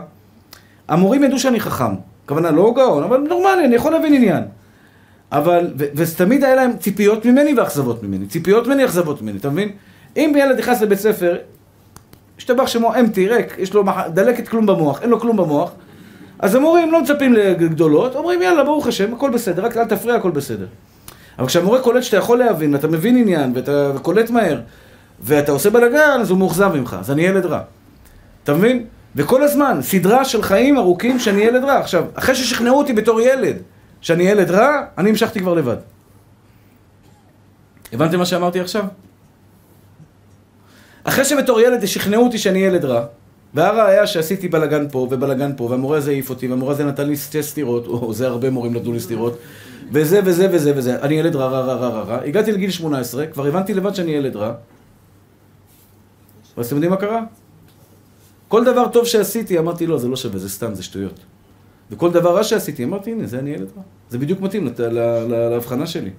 המורים 0.87 1.23
ידעו 1.23 1.39
שאני 1.39 1.59
חכם. 1.59 1.93
הכוונה, 2.25 2.51
לא 2.51 2.73
גאון, 2.75 3.03
אבל 3.03 3.17
נורמלי, 3.17 3.65
אני 3.65 3.75
יכול 3.75 3.91
להבין 3.91 4.13
עניין. 4.13 4.43
אבל, 5.31 5.73
ותמיד 5.77 6.43
היה 6.43 6.55
להם 6.55 6.77
ציפיות 6.77 7.25
ממני 7.25 7.53
ואכזבות 7.53 8.03
ממני. 8.03 8.27
ציפיות 8.27 8.67
ממני, 8.67 8.85
אכזבות 8.85 9.21
ממני, 9.21 9.37
אתה 9.37 9.49
מבין? 9.49 9.69
אם 10.17 10.33
ילד 10.37 10.59
נכנס 10.59 10.81
לבית 10.81 10.99
ספר, 10.99 11.37
השתבח 12.37 12.67
שמו 12.67 12.95
אמפטי, 12.99 13.27
ריק, 13.27 13.55
יש 13.57 13.73
לו 13.73 13.83
דלקת 14.13 14.47
כלום 14.47 14.65
במוח, 14.65 15.01
אין 15.01 15.09
לו 15.09 15.19
כלום 15.19 15.37
במוח, 15.37 15.71
אז 16.39 16.55
המורים 16.55 16.91
לא 16.91 17.01
מצפים 17.01 17.33
לגדולות, 17.33 18.15
אומרים 18.15 18.41
יאללה, 18.41 18.63
ברוך 18.63 18.87
השם, 18.87 19.13
הכל 19.13 19.29
בסדר, 19.29 19.65
רק 19.65 19.77
אל 19.77 19.85
תפריע, 19.85 20.15
הכל 20.15 20.31
בסדר. 20.31 20.65
אבל 21.39 21.47
כשהמורה 21.47 21.81
קולט 21.81 22.03
שאתה 22.03 22.17
יכול 22.17 22.39
להבין, 22.39 22.73
ואתה 22.73 22.87
מבין 22.87 23.17
עניין, 23.17 23.51
ואתה 23.55 23.91
קולט 24.01 24.29
מהר, 24.29 24.61
ואתה 25.19 25.51
עושה 25.51 25.69
בלאגן, 25.69 26.17
אז 26.21 26.29
הוא 26.29 26.37
מאוכזב 26.37 26.71
ממך, 26.75 26.97
אז 26.99 27.11
אני 27.11 27.21
ילד 27.21 27.45
רע. 27.45 27.61
אתה 28.43 28.53
מבין? 28.53 28.85
וכל 29.15 29.43
הזמן, 29.43 29.79
סדרה 29.81 30.25
של 30.25 30.41
חיים 30.41 30.77
ארוכים 30.77 31.19
שאני 31.19 31.41
ילד 31.41 31.63
רע. 31.63 31.79
עכשיו, 31.79 32.05
אחרי 32.13 32.35
ששכנעו 32.35 32.77
אותי 32.77 32.93
בתור 32.93 33.21
ילד 33.21 33.55
שאני 34.01 34.23
ילד 34.23 34.51
רע, 34.51 34.81
אני 34.97 35.09
המשכתי 35.09 35.39
כבר 35.39 35.53
לבד. 35.53 35.77
הבנתם 37.93 38.17
מה 38.17 38.25
שאמרתי 38.25 38.59
עכשיו? 38.59 38.85
אחרי 41.03 41.25
שבתור 41.25 41.61
ילד 41.61 41.85
שכנעו 41.85 42.23
אותי 42.23 42.37
שאני 42.37 42.59
ילד 42.59 42.85
רע, 42.85 43.05
והראיה 43.53 44.07
שעשיתי 44.07 44.47
בלאגן 44.47 44.85
פה 44.91 44.99
ובלאגן 44.99 45.51
פה, 45.57 45.63
והמורה 45.63 45.97
הזה 45.97 46.11
העיף 46.11 46.29
אותי, 46.29 46.47
והמורה 46.47 46.73
הזה 46.73 46.85
נתן 46.85 47.07
לי 47.07 47.17
שתי 47.17 47.43
סטירות, 47.43 47.87
או 47.87 48.13
זה 48.13 48.27
הרבה 48.27 48.49
מורים 48.49 48.73
נתנו 48.73 48.93
לי 48.93 48.99
סטירות, 48.99 49.37
וזה 49.91 50.19
וזה 50.25 50.47
וזה 50.51 50.73
וזה, 50.75 51.01
אני 51.01 51.15
ילד 51.15 51.35
רע, 51.35 51.47
רע, 51.47 51.61
רע, 51.61 51.73
רע, 51.73 51.87
רע, 51.87 52.01
רע. 52.01 52.19
הגעתי 52.25 52.51
לגיל 52.51 52.71
18, 52.71 53.27
כבר 53.27 53.47
הבנתי 53.47 53.73
לבד 53.73 53.95
שאני 53.95 54.11
ילד 54.11 54.35
רע. 54.35 54.53
אבל 56.57 56.65
אתם 56.65 56.75
יודעים 56.75 56.91
מה 56.91 56.97
קרה? 56.97 57.23
כל 58.47 58.65
דבר 58.65 58.87
טוב 58.87 59.05
שעשיתי, 59.05 59.59
אמרתי, 59.59 59.87
לא, 59.87 59.97
זה 59.97 60.07
לא 60.07 60.15
שווה, 60.15 60.39
זה 60.39 60.49
סתם, 60.49 60.75
זה 60.75 60.83
שטויות. 60.83 61.19
וכל 61.91 62.11
דבר 62.11 62.35
רע 62.35 62.43
שעשיתי, 62.43 62.83
אמרתי, 62.83 63.11
הנה, 63.11 63.27
זה 63.27 63.39
אני 63.39 63.49
ילד 63.49 63.67
רע. 63.77 63.83
זה 64.09 64.17
בדיוק 64.17 64.41
מתאים 64.41 64.69
להבחנה 65.29 65.87
שלי. 65.87 66.09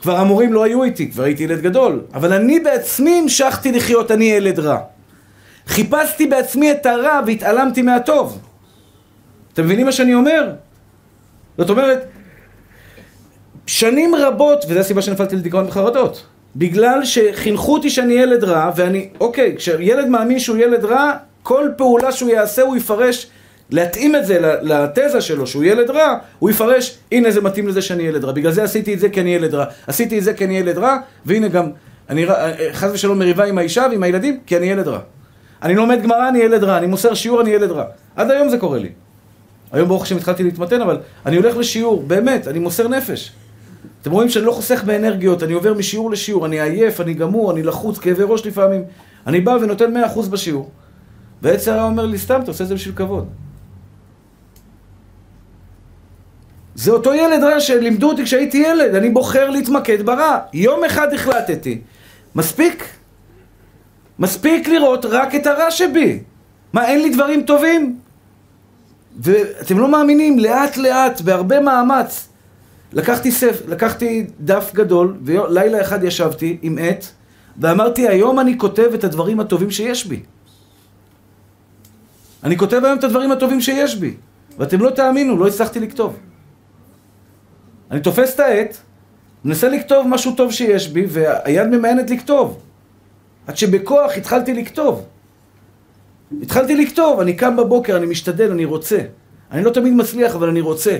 כבר 0.00 0.16
המורים 0.16 0.52
לא 0.52 0.64
היו 0.64 0.84
איתי, 0.84 1.10
כבר 1.10 1.22
הייתי 1.22 1.42
ילד 1.42 1.60
גדול, 1.60 2.00
אבל 2.14 2.32
אני 2.32 2.60
בעצמי 2.60 3.18
המשכתי 3.22 3.72
לחיות, 3.72 4.10
אני 4.10 4.24
ילד 4.24 4.58
רע. 4.58 4.78
חיפשתי 5.66 6.26
בעצמי 6.26 6.72
את 6.72 6.86
הרע 6.86 7.20
והתעלמתי 7.26 7.82
מהטוב. 7.82 8.38
אתם 9.52 9.64
מבינים 9.64 9.86
מה 9.86 9.92
שאני 9.92 10.14
אומר? 10.14 10.52
זאת 11.58 11.70
אומרת, 11.70 12.11
שנים 13.66 14.14
רבות, 14.14 14.64
וזו 14.68 14.80
הסיבה 14.80 15.02
שנפלתי 15.02 15.36
לדיכאון 15.36 15.66
וחרדות, 15.66 16.22
בגלל 16.56 17.04
שחינכו 17.04 17.74
אותי 17.74 17.90
שאני 17.90 18.14
ילד 18.14 18.44
רע, 18.44 18.70
ואני, 18.76 19.08
אוקיי, 19.20 19.54
כשילד 19.56 20.08
מאמין 20.08 20.38
שהוא 20.38 20.56
ילד 20.56 20.84
רע, 20.84 21.12
כל 21.42 21.68
פעולה 21.76 22.12
שהוא 22.12 22.30
יעשה 22.30 22.62
הוא 22.62 22.76
יפרש, 22.76 23.26
להתאים 23.70 24.16
את 24.16 24.26
זה 24.26 24.56
לתזה 24.62 25.20
שלו 25.20 25.46
שהוא 25.46 25.64
ילד 25.64 25.90
רע, 25.90 26.18
הוא 26.38 26.50
יפרש, 26.50 26.98
הנה 27.12 27.30
זה 27.30 27.40
מתאים 27.40 27.68
לזה 27.68 27.82
שאני 27.82 28.02
ילד 28.02 28.24
רע, 28.24 28.32
בגלל 28.32 28.52
זה 28.52 28.62
עשיתי 28.62 28.94
את 28.94 28.98
זה 28.98 29.08
כי 29.08 29.20
אני 29.20 29.34
ילד 29.34 29.54
רע, 29.54 29.64
עשיתי 29.86 30.18
את 30.18 30.24
זה 30.24 30.34
כי 30.34 30.44
אני 30.44 30.58
ילד 30.58 30.78
רע, 30.78 30.96
והנה 31.26 31.48
גם, 31.48 31.70
אני 32.10 32.26
חס 32.72 32.90
ושלום 32.92 33.18
מריבה 33.18 33.44
עם 33.44 33.58
האישה 33.58 33.86
ועם 33.90 34.02
הילדים, 34.02 34.40
כי 34.46 34.56
אני 34.56 34.66
ילד 34.66 34.88
רע. 34.88 34.98
אני 35.62 35.74
לומד 35.74 36.02
גמרא, 36.02 36.28
אני 36.28 36.38
ילד 36.38 36.64
רע, 36.64 36.78
אני 36.78 36.86
מוסר 36.86 37.14
שיעור, 37.14 37.40
אני 37.40 37.50
ילד 37.50 37.70
רע. 37.70 37.84
עד 38.16 38.30
היום 38.30 38.48
זה 38.48 38.58
קורה 38.58 38.78
לי. 38.78 38.88
היום 39.72 39.88
ברוך 39.88 40.02
השם 40.02 40.16
התחלתי 40.16 40.42
להתמתן, 40.42 40.80
אבל 40.80 40.98
אני 41.26 41.36
הולך 41.36 41.56
לשיעור, 41.56 42.02
באמת, 42.06 42.48
אני 42.48 42.58
מוסר 42.58 42.88
נפש. 42.88 43.32
אתם 44.02 44.10
רואים 44.10 44.28
שאני 44.28 44.44
לא 44.44 44.52
חוסך 44.52 44.84
באנרגיות, 44.84 45.42
אני 45.42 45.52
עובר 45.52 45.74
משיעור 45.74 46.10
לשיעור, 46.10 46.46
אני 46.46 46.60
עייף, 46.60 47.00
אני 47.00 47.14
גמור, 47.14 47.52
אני 47.52 47.62
לחוץ, 47.62 47.98
כאבי 47.98 48.22
ראש 48.26 48.46
לפעמים. 48.46 48.82
אני 49.26 49.40
בא 49.40 49.50
ונותן 49.50 49.96
100% 49.96 50.28
בשיעור. 50.30 50.70
ועצר 51.42 51.72
היה 51.72 51.84
אומר 51.84 52.06
לי, 52.06 52.18
סתם, 52.18 52.40
אתה 52.40 52.50
עושה 52.50 52.64
את 52.64 52.68
זה 52.68 52.74
בשביל 52.74 52.94
כבוד. 52.94 53.28
זה 56.74 56.90
אותו 56.90 57.14
ילד 57.14 57.44
רע 57.44 57.60
שלימדו 57.60 58.08
אותי 58.08 58.24
כשהייתי 58.24 58.58
ילד, 58.58 58.94
אני 58.94 59.10
בוחר 59.10 59.50
להתמקד 59.50 60.02
ברע. 60.02 60.38
יום 60.52 60.84
אחד 60.84 61.14
החלטתי, 61.14 61.80
מספיק? 62.34 62.84
מספיק 64.18 64.68
לראות 64.68 65.04
רק 65.04 65.34
את 65.34 65.46
הרע 65.46 65.70
שבי. 65.70 66.22
מה, 66.72 66.86
אין 66.88 67.02
לי 67.02 67.10
דברים 67.10 67.42
טובים? 67.42 67.98
ואתם 69.20 69.78
לא 69.78 69.88
מאמינים, 69.88 70.38
לאט 70.38 70.76
לאט, 70.76 71.20
בהרבה 71.20 71.60
מאמץ, 71.60 72.28
לקחתי 72.92 73.30
ספר, 73.30 73.64
לקחתי 73.68 74.26
דף 74.40 74.70
גדול, 74.74 75.16
ולילה 75.24 75.80
אחד 75.80 76.04
ישבתי 76.04 76.58
עם 76.62 76.78
עט, 76.78 77.04
ואמרתי, 77.60 78.08
היום 78.08 78.40
אני 78.40 78.58
כותב 78.58 78.90
את 78.94 79.04
הדברים 79.04 79.40
הטובים 79.40 79.70
שיש 79.70 80.06
בי. 80.06 80.22
אני 82.44 82.58
כותב 82.58 82.80
היום 82.84 82.98
את 82.98 83.04
הדברים 83.04 83.32
הטובים 83.32 83.60
שיש 83.60 83.96
בי, 83.96 84.14
ואתם 84.58 84.80
לא 84.80 84.90
תאמינו, 84.90 85.36
לא 85.36 85.46
הצלחתי 85.46 85.80
לכתוב. 85.80 86.16
אני 87.90 88.00
תופס 88.00 88.34
את 88.34 88.40
העט, 88.40 88.76
מנסה 89.44 89.68
לכתוב 89.68 90.06
משהו 90.08 90.34
טוב 90.34 90.52
שיש 90.52 90.88
בי, 90.88 91.06
והיד 91.08 91.66
ממאנת 91.66 92.10
לכתוב. 92.10 92.58
עד 93.46 93.56
שבכוח 93.56 94.12
התחלתי 94.16 94.54
לכתוב. 94.54 95.06
התחלתי 96.42 96.76
לכתוב, 96.76 97.20
אני 97.20 97.36
קם 97.36 97.56
בבוקר, 97.56 97.96
אני 97.96 98.06
משתדל, 98.06 98.50
אני 98.50 98.64
רוצה. 98.64 98.98
אני 99.50 99.64
לא 99.64 99.70
תמיד 99.70 99.92
מצליח, 99.92 100.34
אבל 100.34 100.48
אני 100.48 100.60
רוצה. 100.60 100.98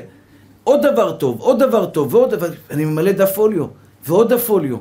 עוד 0.64 0.86
דבר 0.86 1.12
טוב, 1.12 1.40
עוד 1.40 1.58
דבר 1.58 1.86
טוב, 1.86 2.14
ועוד 2.14 2.30
דבר... 2.30 2.48
אני 2.70 2.84
ממלא 2.84 3.12
דף 3.12 3.32
פוליו, 3.34 3.66
ועוד 4.06 4.32
דף 4.32 4.44
פוליו. 4.44 4.76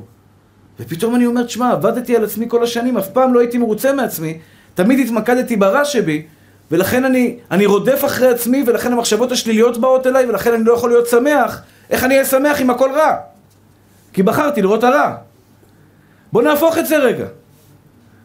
ופתאום 0.80 1.14
אני 1.14 1.26
אומר, 1.26 1.42
תשמע, 1.42 1.70
עבדתי 1.70 2.16
על 2.16 2.24
עצמי 2.24 2.46
כל 2.48 2.62
השנים, 2.62 2.96
אף 2.96 3.08
פעם 3.08 3.34
לא 3.34 3.40
הייתי 3.40 3.58
מרוצה 3.58 3.92
מעצמי. 3.92 4.38
תמיד 4.74 4.98
התמקדתי 4.98 5.56
ברע 5.56 5.84
שבי, 5.84 6.26
ולכן 6.70 7.04
אני, 7.04 7.36
אני 7.50 7.66
רודף 7.66 8.04
אחרי 8.04 8.28
עצמי, 8.28 8.64
ולכן 8.66 8.92
המחשבות 8.92 9.32
השליליות 9.32 9.78
באות 9.78 10.06
אליי, 10.06 10.26
ולכן 10.26 10.54
אני 10.54 10.64
לא 10.64 10.72
יכול 10.72 10.90
להיות 10.90 11.06
שמח. 11.06 11.62
איך 11.90 12.04
אני 12.04 12.14
אהיה 12.14 12.24
שמח 12.24 12.60
אם 12.60 12.70
הכל 12.70 12.90
רע? 12.94 13.16
כי 14.12 14.22
בחרתי 14.22 14.62
לראות 14.62 14.84
הרע. 14.84 15.14
בואו 16.32 16.44
נהפוך 16.44 16.78
את 16.78 16.86
זה 16.86 16.96
רגע. 16.96 17.26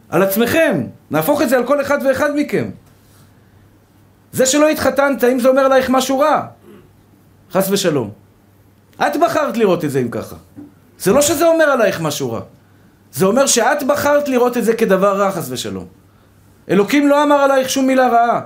על 0.08 0.22
עצמכם. 0.22 0.86
נהפוך 1.10 1.42
את 1.42 1.48
זה 1.48 1.56
על 1.56 1.66
כל 1.66 1.80
אחד 1.80 1.98
ואחד 2.04 2.30
מכם. 2.36 2.70
זה 4.32 4.46
שלא 4.46 4.68
התחתנת, 4.68 5.24
אם 5.24 5.40
זה 5.40 5.48
אומר 5.48 5.62
עלייך 5.62 5.90
משהו 5.90 6.18
רע. 6.18 6.46
חס 7.52 7.70
ושלום. 7.70 8.10
את 9.06 9.16
בחרת 9.16 9.56
לראות 9.56 9.84
את 9.84 9.90
זה 9.90 9.98
אם 9.98 10.08
ככה. 10.08 10.36
זה 10.98 11.12
לא 11.12 11.22
שזה 11.22 11.46
אומר 11.46 11.64
עלייך 11.64 12.00
משהו 12.00 12.32
רע. 12.32 12.40
זה 13.12 13.26
אומר 13.26 13.46
שאת 13.46 13.82
בחרת 13.82 14.28
לראות 14.28 14.56
את 14.56 14.64
זה 14.64 14.74
כדבר 14.74 15.16
רע, 15.16 15.30
חס 15.30 15.46
ושלום. 15.50 15.86
אלוקים 16.70 17.08
לא 17.08 17.22
אמר 17.22 17.36
עלייך 17.36 17.70
שום 17.70 17.86
מילה 17.86 18.08
רעה. 18.08 18.40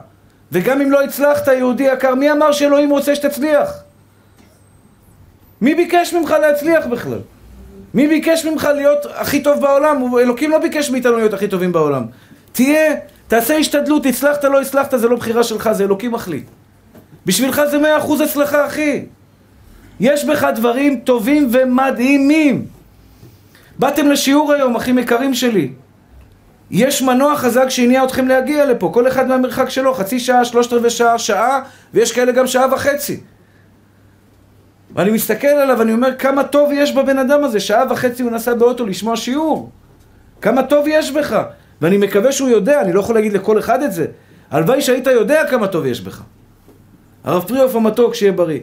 וגם 0.52 0.80
אם 0.80 0.90
לא 0.90 1.02
הצלחת, 1.02 1.48
יהודי 1.48 1.82
יקר, 1.82 2.14
מי 2.14 2.32
אמר 2.32 2.52
שאלוהים 2.52 2.90
רוצה 2.90 3.14
שתצליח? 3.14 3.70
מי 5.60 5.74
ביקש 5.74 6.14
ממך 6.14 6.30
להצליח 6.30 6.86
בכלל? 6.86 7.18
מי 7.94 8.08
ביקש 8.08 8.44
ממך 8.44 8.68
להיות 8.74 9.06
הכי 9.14 9.42
טוב 9.42 9.60
בעולם? 9.60 10.16
אלוקים 10.18 10.50
לא 10.50 10.58
ביקש 10.58 10.90
מאיתנו 10.90 11.16
להיות 11.16 11.34
הכי 11.34 11.48
טובים 11.48 11.72
בעולם. 11.72 12.06
תהיה, 12.52 12.94
תעשה 13.28 13.56
השתדלות, 13.56 14.06
הצלחת, 14.06 14.44
לא 14.44 14.60
הצלחת, 14.60 14.98
זה 14.98 15.08
לא 15.08 15.16
בחירה 15.16 15.44
שלך, 15.44 15.72
זה 15.72 15.84
אלוקים 15.84 16.12
מחליט. 16.12 16.46
בשבילך 17.26 17.62
זה 17.70 17.78
מאה 17.78 17.98
אחוז 17.98 18.22
אצלך, 18.22 18.54
אחי. 18.54 19.04
יש 20.00 20.24
בך 20.24 20.46
דברים 20.54 21.00
טובים 21.00 21.48
ומדהימים. 21.52 22.66
באתם 23.78 24.08
לשיעור 24.10 24.52
היום, 24.52 24.76
אחים 24.76 24.98
יקרים 24.98 25.34
שלי. 25.34 25.72
יש 26.70 27.02
מנוע 27.02 27.36
חזק 27.36 27.68
שהניע 27.68 28.04
אתכם 28.04 28.28
להגיע 28.28 28.66
לפה, 28.66 28.90
כל 28.94 29.08
אחד 29.08 29.28
מהמרחק 29.28 29.70
שלו, 29.70 29.94
חצי 29.94 30.20
שעה, 30.20 30.44
שלושת 30.44 30.72
רבעי 30.72 30.90
שעה, 30.90 31.18
שעה, 31.18 31.60
ויש 31.94 32.12
כאלה 32.12 32.32
גם 32.32 32.46
שעה 32.46 32.74
וחצי. 32.74 33.20
ואני 34.94 35.10
מסתכל 35.10 35.46
עליו 35.46 35.78
ואני 35.78 35.92
אומר 35.92 36.16
כמה 36.18 36.44
טוב 36.44 36.70
יש 36.72 36.92
בבן 36.92 37.18
אדם 37.18 37.44
הזה, 37.44 37.60
שעה 37.60 37.84
וחצי 37.90 38.22
הוא 38.22 38.30
נסע 38.30 38.54
באוטו 38.54 38.86
לשמוע 38.86 39.16
שיעור. 39.16 39.70
כמה 40.40 40.62
טוב 40.62 40.84
יש 40.88 41.10
בך. 41.10 41.42
ואני 41.80 41.98
מקווה 41.98 42.32
שהוא 42.32 42.48
יודע, 42.48 42.80
אני 42.80 42.92
לא 42.92 43.00
יכול 43.00 43.14
להגיד 43.14 43.32
לכל 43.32 43.58
אחד 43.58 43.82
את 43.82 43.92
זה. 43.92 44.06
הלוואי 44.50 44.82
שהיית 44.82 45.06
יודע 45.06 45.46
כמה 45.50 45.66
טוב 45.66 45.86
יש 45.86 46.00
בך. 46.00 46.22
הרב 47.24 47.44
פריאוף 47.48 47.74
המתוק, 47.74 48.14
שיהיה 48.14 48.32
בריא. 48.32 48.60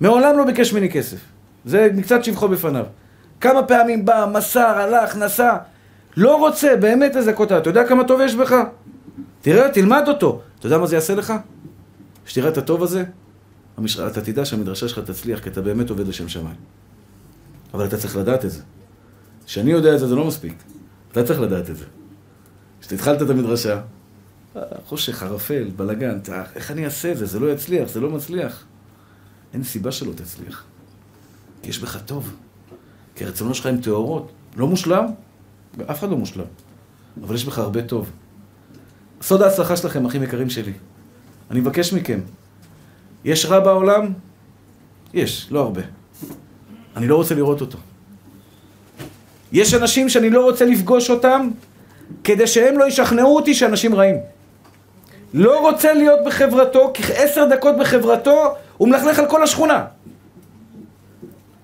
מעולם 0.00 0.38
לא 0.38 0.44
ביקש 0.44 0.72
ממני 0.72 0.90
כסף. 0.90 1.18
זה 1.64 1.88
מקצת 1.94 2.24
שבחו 2.24 2.48
בפניו. 2.48 2.84
כמה 3.40 3.62
פעמים 3.62 4.04
בא, 4.04 4.30
מסר, 4.32 4.60
הלך, 4.60 5.16
נסע. 5.16 5.56
לא 6.16 6.36
רוצה 6.36 6.76
באמת 6.76 7.14
לזכות 7.14 7.52
אתה 7.52 7.70
יודע 7.70 7.88
כמה 7.88 8.04
טוב 8.04 8.20
יש 8.20 8.34
בך? 8.34 8.54
תראה, 9.40 9.68
תלמד 9.68 10.04
אותו. 10.08 10.40
אתה 10.58 10.66
יודע 10.66 10.78
מה 10.78 10.86
זה 10.86 10.96
יעשה 10.96 11.14
לך? 11.14 11.32
שתראה 12.26 12.48
את 12.48 12.58
הטוב 12.58 12.82
הזה, 12.82 13.04
המש... 13.76 14.00
אתה 14.00 14.20
תדע 14.20 14.44
שהמדרשה 14.44 14.88
שלך 14.88 14.98
תצליח, 14.98 15.40
כי 15.40 15.48
אתה 15.48 15.62
באמת 15.62 15.90
עובד 15.90 16.08
לשם 16.08 16.28
שמיים. 16.28 16.56
אבל 17.74 17.84
אתה 17.84 17.96
צריך 17.96 18.16
לדעת 18.16 18.44
את 18.44 18.50
זה. 18.50 18.62
כשאני 19.46 19.70
יודע 19.70 19.94
את 19.94 19.98
זה, 19.98 20.06
זה 20.06 20.14
לא 20.14 20.24
מספיק. 20.24 20.54
אתה 21.12 21.24
צריך 21.24 21.40
לדעת 21.40 21.70
את 21.70 21.76
זה. 21.76 21.84
כשהתחלת 22.80 23.22
את 23.22 23.30
המדרשה, 23.30 23.80
חושך, 24.86 25.22
ערפל, 25.22 25.70
בלאגן, 25.76 26.18
איך 26.54 26.70
אני 26.70 26.84
אעשה 26.84 27.12
את 27.12 27.16
זה? 27.16 27.26
זה 27.26 27.40
לא 27.40 27.52
יצליח, 27.52 27.88
זה 27.88 28.00
לא 28.00 28.10
מצליח. 28.10 28.64
אין 29.54 29.64
סיבה 29.64 29.92
שלא 29.92 30.12
תצליח. 30.12 30.64
כי 31.62 31.70
יש 31.70 31.78
בך 31.78 31.98
טוב. 32.06 32.36
כי 33.14 33.24
הרצונות 33.24 33.54
שלך 33.54 33.66
הם 33.66 33.80
טהורות. 33.80 34.32
לא 34.56 34.66
מושלם? 34.66 35.06
אף 35.90 35.98
אחד 35.98 36.10
לא 36.10 36.16
מושלם. 36.16 36.44
אבל 37.22 37.34
יש 37.34 37.44
בך 37.44 37.58
הרבה 37.58 37.82
טוב. 37.82 38.10
סוד 39.22 39.42
ההצלחה 39.42 39.76
שלכם, 39.76 40.06
אחים 40.06 40.22
יקרים 40.22 40.50
שלי. 40.50 40.72
אני 41.50 41.60
מבקש 41.60 41.92
מכם, 41.92 42.20
יש 43.24 43.46
רע 43.46 43.60
בעולם? 43.60 44.12
יש, 45.14 45.48
לא 45.50 45.60
הרבה. 45.60 45.82
אני 46.96 47.08
לא 47.08 47.16
רוצה 47.16 47.34
לראות 47.34 47.60
אותו. 47.60 47.78
יש 49.52 49.74
אנשים 49.74 50.08
שאני 50.08 50.30
לא 50.30 50.44
רוצה 50.44 50.64
לפגוש 50.64 51.10
אותם 51.10 51.48
כדי 52.24 52.46
שהם 52.46 52.78
לא 52.78 52.88
ישכנעו 52.88 53.36
אותי 53.36 53.54
שאנשים 53.54 53.94
רעים. 53.94 54.16
לא 55.34 55.60
רוצה 55.60 55.92
להיות 55.92 56.18
בחברתו, 56.24 56.90
כי 56.94 57.02
עשר 57.16 57.44
דקות 57.44 57.76
בחברתו 57.76 58.54
הוא 58.76 58.88
מלכלך 58.88 59.18
על 59.18 59.26
כל 59.26 59.42
השכונה. 59.42 59.84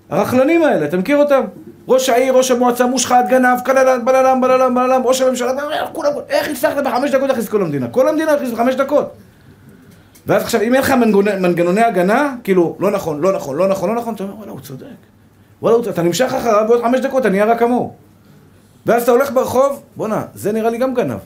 הרכלנים 0.09 0.63
האלה, 0.63 0.85
אתה 0.85 0.97
מכיר 0.97 1.17
אותם? 1.17 1.41
ראש 1.87 2.09
העיר, 2.09 2.33
ראש 2.33 2.51
המועצה, 2.51 2.85
מושחת, 2.85 3.25
גנב, 3.29 3.59
קללן, 3.65 4.05
בללם, 4.05 4.41
בללם, 4.41 4.75
בללם, 4.75 5.01
ראש 5.05 5.21
הממשלה, 5.21 5.51
כולם, 5.93 6.11
איך 6.29 6.49
הצלחת 6.49 6.83
בחמש 6.83 7.11
דקות 7.11 7.29
להכניס 7.29 7.49
כל 7.49 7.61
המדינה? 7.61 7.87
כל 7.87 8.09
המדינה 8.09 8.31
הכניס 8.31 8.51
בחמש 8.51 8.75
דקות. 8.75 9.11
ואז 10.27 10.43
עכשיו, 10.43 10.61
אם 10.61 10.73
אין 10.73 10.81
לך 10.81 10.91
מנגנוני, 11.39 11.81
הגנה, 11.81 12.35
כאילו, 12.43 12.75
לא 12.79 12.91
נכון, 12.91 13.21
לא 13.21 13.33
נכון, 13.33 13.57
לא 13.57 13.67
נכון, 13.67 13.89
לא 13.89 13.95
נכון, 13.95 14.15
אתה 14.15 14.23
אומר, 14.23 14.35
וואלה, 14.35 14.51
הוא 14.51 14.59
צודק. 14.59 14.85
וואלה, 15.61 15.77
אתה 15.89 16.01
נמשך 16.01 16.33
אחריו, 16.33 16.65
בעוד 16.67 16.81
חמש 16.81 16.99
דקות 16.99 17.21
אתה 17.21 17.29
נהיה 17.29 17.45
רק 17.45 17.59
כמוהו. 17.59 17.93
ואז 18.85 19.03
אתה 19.03 19.11
הולך 19.11 19.31
ברחוב, 19.31 19.83
בואנה, 19.95 20.21
זה 20.33 20.51
נראה 20.51 20.69
לי 20.69 20.77
גם 20.77 20.93
גנב. 20.93 21.19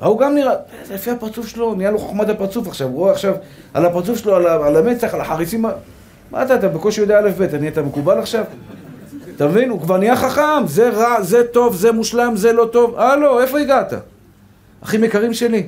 ההוא 0.00 0.20
גם 0.20 0.34
נראה, 0.34 0.54
לפי 0.90 1.10
הפרצוף 1.10 1.48
שלו, 1.48 1.74
נהיה 1.74 1.90
לו 1.90 1.98
חוכמת 1.98 2.28
הפרצוף 2.28 2.68
עכשיו, 2.68 2.88
הוא 2.88 2.96
רואה 2.96 3.12
עכשיו 3.12 3.34
על 3.74 3.86
הפרצוף 3.86 4.18
שלו, 4.18 4.36
על, 4.36 4.46
על 4.46 4.76
המצח, 4.76 5.14
על 5.14 5.20
החריצים, 5.20 5.64
מה 6.30 6.42
אתה, 6.42 6.54
אתה 6.54 6.68
בקושי 6.68 7.00
יודע 7.00 7.18
א' 7.18 7.30
ב', 7.38 7.42
אתה 7.42 7.58
נהיית 7.58 7.78
מקובל 7.78 8.18
עכשיו? 8.18 8.44
אתה 9.36 9.46
מבין? 9.46 9.70
הוא 9.70 9.80
כבר 9.80 9.96
נהיה 9.96 10.16
חכם, 10.16 10.66
זה 10.66 10.90
רע, 10.90 11.22
זה 11.22 11.44
טוב, 11.44 11.76
זה 11.76 11.92
מושלם, 11.92 12.36
זה 12.36 12.52
לא 12.52 12.68
טוב, 12.72 12.98
הלו, 12.98 13.40
איפה 13.40 13.58
הגעת? 13.58 13.92
אחים 14.84 15.04
יקרים 15.04 15.34
שלי, 15.34 15.66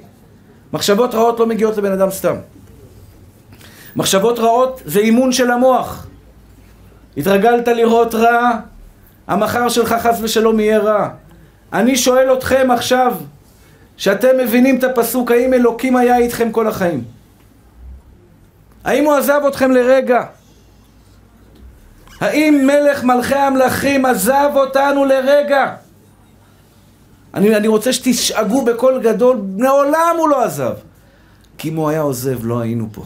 מחשבות 0.72 1.14
רעות 1.14 1.40
לא 1.40 1.46
מגיעות 1.46 1.76
לבן 1.76 1.92
אדם 1.92 2.10
סתם. 2.10 2.36
מחשבות 3.96 4.38
רעות 4.38 4.82
זה 4.84 5.00
אימון 5.00 5.32
של 5.32 5.50
המוח. 5.50 6.06
התרגלת 7.16 7.68
לראות 7.68 8.14
רע, 8.14 8.50
המחר 9.26 9.68
שלך 9.68 9.96
חס 10.00 10.18
ושלום 10.22 10.60
יהיה 10.60 10.78
רע. 10.78 11.08
אני 11.72 11.96
שואל 11.96 12.32
אתכם 12.32 12.70
עכשיו, 12.70 13.14
שאתם 13.96 14.38
מבינים 14.38 14.78
את 14.78 14.84
הפסוק, 14.84 15.30
האם 15.30 15.54
אלוקים 15.54 15.96
היה 15.96 16.16
איתכם 16.16 16.52
כל 16.52 16.68
החיים? 16.68 17.04
האם 18.84 19.04
הוא 19.04 19.14
עזב 19.14 19.40
אתכם 19.48 19.70
לרגע? 19.70 20.22
האם 22.20 22.66
מלך 22.66 23.04
מלכי 23.04 23.34
המלכים 23.34 24.04
עזב 24.04 24.50
אותנו 24.54 25.04
לרגע? 25.04 25.74
אני, 27.34 27.56
אני 27.56 27.68
רוצה 27.68 27.92
שתשאגו 27.92 28.64
בקול 28.64 29.02
גדול, 29.02 29.36
מעולם 29.56 30.16
הוא 30.18 30.28
לא 30.28 30.44
עזב. 30.44 30.72
כי 31.58 31.68
אם 31.68 31.76
הוא 31.76 31.88
היה 31.90 32.00
עוזב, 32.00 32.46
לא 32.46 32.60
היינו 32.60 32.88
פה. 32.92 33.04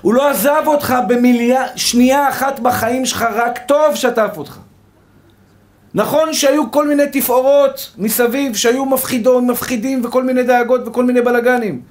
הוא 0.00 0.14
לא 0.14 0.30
עזב 0.30 0.62
אותך 0.66 0.94
במיליארד, 1.08 1.68
שנייה 1.76 2.28
אחת 2.28 2.60
בחיים 2.60 3.06
שלך, 3.06 3.22
רק 3.34 3.58
טוב 3.66 3.94
שטף 3.94 4.30
אותך. 4.36 4.58
נכון 5.94 6.32
שהיו 6.32 6.72
כל 6.72 6.88
מיני 6.88 7.02
תפאורות 7.12 7.92
מסביב 7.98 8.56
שהיו 8.56 8.86
מפחידו, 8.86 9.42
מפחידים 9.42 10.04
וכל 10.04 10.24
מיני 10.24 10.42
דאגות 10.42 10.80
וכל 10.88 11.04
מיני 11.04 11.20
בלאגנים. 11.22 11.82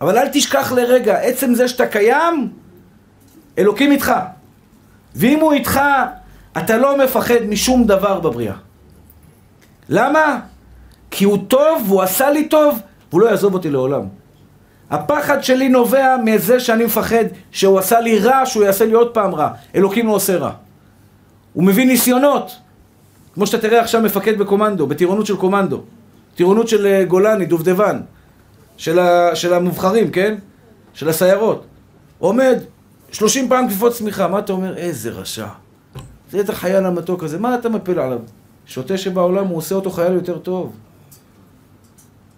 אבל 0.00 0.18
אל 0.18 0.28
תשכח 0.32 0.72
לרגע, 0.72 1.18
עצם 1.18 1.54
זה 1.54 1.68
שאתה 1.68 1.86
קיים, 1.86 2.50
אלוקים 3.58 3.92
איתך. 3.92 4.12
ואם 5.14 5.40
הוא 5.40 5.52
איתך, 5.52 5.80
אתה 6.58 6.76
לא 6.76 6.98
מפחד 6.98 7.42
משום 7.48 7.84
דבר 7.84 8.20
בבריאה. 8.20 8.54
למה? 9.88 10.40
כי 11.10 11.24
הוא 11.24 11.38
טוב, 11.48 11.84
והוא 11.86 12.02
עשה 12.02 12.30
לי 12.30 12.48
טוב, 12.48 12.78
והוא 13.10 13.20
לא 13.20 13.26
יעזוב 13.26 13.54
אותי 13.54 13.70
לעולם. 13.70 14.02
הפחד 14.90 15.44
שלי 15.44 15.68
נובע 15.68 16.16
מזה 16.24 16.60
שאני 16.60 16.84
מפחד 16.84 17.24
שהוא 17.50 17.78
עשה 17.78 18.00
לי 18.00 18.18
רע, 18.18 18.46
שהוא 18.46 18.64
יעשה 18.64 18.84
לי 18.84 18.92
עוד 18.92 19.14
פעם 19.14 19.34
רע. 19.34 19.50
אלוקים 19.74 20.06
לא 20.06 20.12
עושה 20.12 20.36
רע. 20.36 20.52
הוא 21.52 21.64
מביא 21.64 21.86
ניסיונות. 21.86 22.67
כמו 23.38 23.46
שאתה 23.46 23.58
תראה 23.58 23.80
עכשיו 23.80 24.02
מפקד 24.02 24.38
בקומנדו, 24.38 24.86
בטירונות 24.86 25.26
של 25.26 25.36
קומנדו. 25.36 25.82
טירונות 26.34 26.68
של 26.68 26.86
אה, 26.86 27.04
גולני, 27.04 27.46
דובדבן. 27.46 28.00
של, 28.76 28.98
ה, 28.98 29.36
של 29.36 29.54
המובחרים, 29.54 30.10
כן? 30.10 30.34
של 30.94 31.08
הסיירות. 31.08 31.64
עומד, 32.18 32.58
שלושים 33.12 33.48
פעם 33.48 33.68
כפיפות 33.68 33.92
צמיחה. 33.92 34.28
מה 34.28 34.38
אתה 34.38 34.52
אומר? 34.52 34.76
איזה 34.76 35.10
רשע. 35.10 35.46
זה 36.30 36.40
את 36.40 36.48
החייל 36.48 36.84
המתוק 36.84 37.24
הזה, 37.24 37.38
מה 37.38 37.54
אתה 37.54 37.68
מפיל 37.68 37.98
עליו? 37.98 38.18
שוטה 38.66 38.98
שבעולם 38.98 39.46
הוא 39.46 39.56
עושה 39.56 39.74
אותו 39.74 39.90
חייל 39.90 40.12
יותר 40.12 40.38
טוב. 40.38 40.72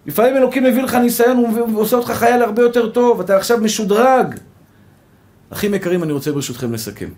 לפעמים 0.05 0.37
אלוקים 0.37 0.63
מביא 0.63 0.83
לך 0.83 0.95
ניסיון, 0.95 1.37
הוא 1.37 1.81
עושה 1.81 1.97
אותך 1.97 2.11
חייל 2.11 2.41
הרבה 2.41 2.61
יותר 2.61 2.89
טוב, 2.89 3.21
אתה 3.21 3.37
עכשיו 3.37 3.57
משודרג. 3.57 4.35
אחים 5.49 5.73
יקרים, 5.73 6.03
אני 6.03 6.11
רוצה 6.11 6.31
ברשותכם 6.31 6.73
לסכם. 6.73 7.09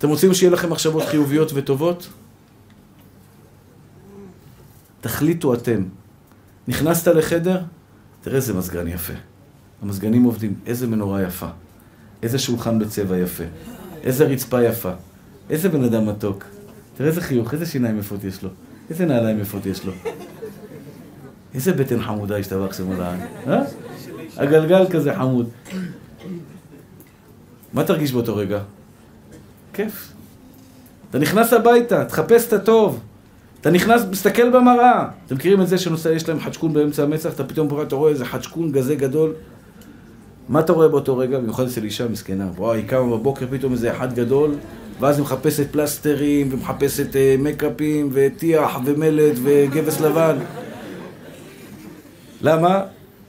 אתם 0.00 0.08
רוצים 0.08 0.34
שיהיה 0.34 0.52
לכם 0.52 0.70
מחשבות 0.70 1.02
חיוביות 1.02 1.50
וטובות? 1.54 2.08
תחליטו 5.00 5.54
אתם. 5.54 5.84
נכנסת 6.68 7.08
לחדר, 7.08 7.62
תראה 8.20 8.36
איזה 8.36 8.54
מזגן 8.54 8.88
יפה. 8.88 9.12
המזגנים 9.82 10.24
עובדים, 10.24 10.54
איזה 10.66 10.86
מנורה 10.86 11.22
יפה. 11.22 11.46
איזה 12.22 12.38
שולחן 12.38 12.78
בצבע 12.78 13.18
יפה. 13.18 13.44
איזה 14.02 14.24
רצפה 14.24 14.62
יפה. 14.62 14.92
איזה 15.50 15.68
בן 15.68 15.84
אדם 15.84 16.06
מתוק. 16.06 16.44
תראה 16.96 17.08
איזה 17.08 17.20
חיוך, 17.20 17.54
איזה 17.54 17.66
שיניים 17.66 17.98
יפות 17.98 18.24
יש 18.24 18.42
לו. 18.42 18.50
איזה 18.90 19.06
נעליים 19.06 19.40
יפות 19.40 19.66
יש 19.66 19.84
לו. 19.84 19.92
איזה 21.54 21.72
בטן 21.72 22.02
חמודה 22.02 22.36
השתבח 22.36 22.76
שמו 22.76 22.94
לעד, 22.94 23.20
אה? 23.48 23.62
הגלגל 24.36 24.86
כזה 24.90 25.14
חמוד. 25.14 25.48
מה 27.72 27.84
תרגיש 27.84 28.12
באותו 28.12 28.36
רגע? 28.36 28.62
כיף. 29.84 30.12
אתה 31.10 31.18
נכנס 31.18 31.52
הביתה, 31.52 32.04
תחפש 32.04 32.48
את 32.48 32.52
הטוב. 32.52 33.00
אתה 33.60 33.70
נכנס, 33.70 34.02
מסתכל 34.10 34.50
במראה. 34.50 35.08
אתם 35.26 35.34
מכירים 35.34 35.62
את 35.62 35.68
זה 35.68 35.78
שנוסע, 35.78 36.12
יש 36.12 36.28
להם 36.28 36.40
חדשקון 36.40 36.72
באמצע 36.72 37.02
המצח, 37.02 37.34
אתה 37.34 37.44
פתאום 37.44 37.68
פה, 37.68 37.82
אתה 37.82 37.96
רואה 37.96 38.10
איזה 38.10 38.24
חדשקון 38.24 38.72
גזה 38.72 38.94
גדול. 38.94 39.34
מה 40.48 40.60
אתה 40.60 40.72
רואה 40.72 40.88
באותו 40.88 41.16
רגע? 41.16 41.38
במיוחד 41.38 41.66
אצל 41.66 41.84
אישה 41.84 42.08
מסכנה. 42.08 42.48
וואי, 42.56 42.78
היא 42.78 42.88
קמה 42.88 43.16
בבוקר, 43.16 43.46
פתאום 43.50 43.72
איזה 43.72 43.90
אחד 43.96 44.14
גדול, 44.14 44.54
ואז 45.00 45.16
היא 45.16 45.22
מחפשת 45.22 45.72
פלסטרים, 45.72 46.48
ומחפשת 46.52 47.16
אה, 47.16 47.36
מקאפים, 47.38 48.08
וטיח, 48.12 48.78
ומלט, 48.84 49.36
וגבס 49.42 50.00
לבן. 50.00 50.36
למה? 52.42 52.82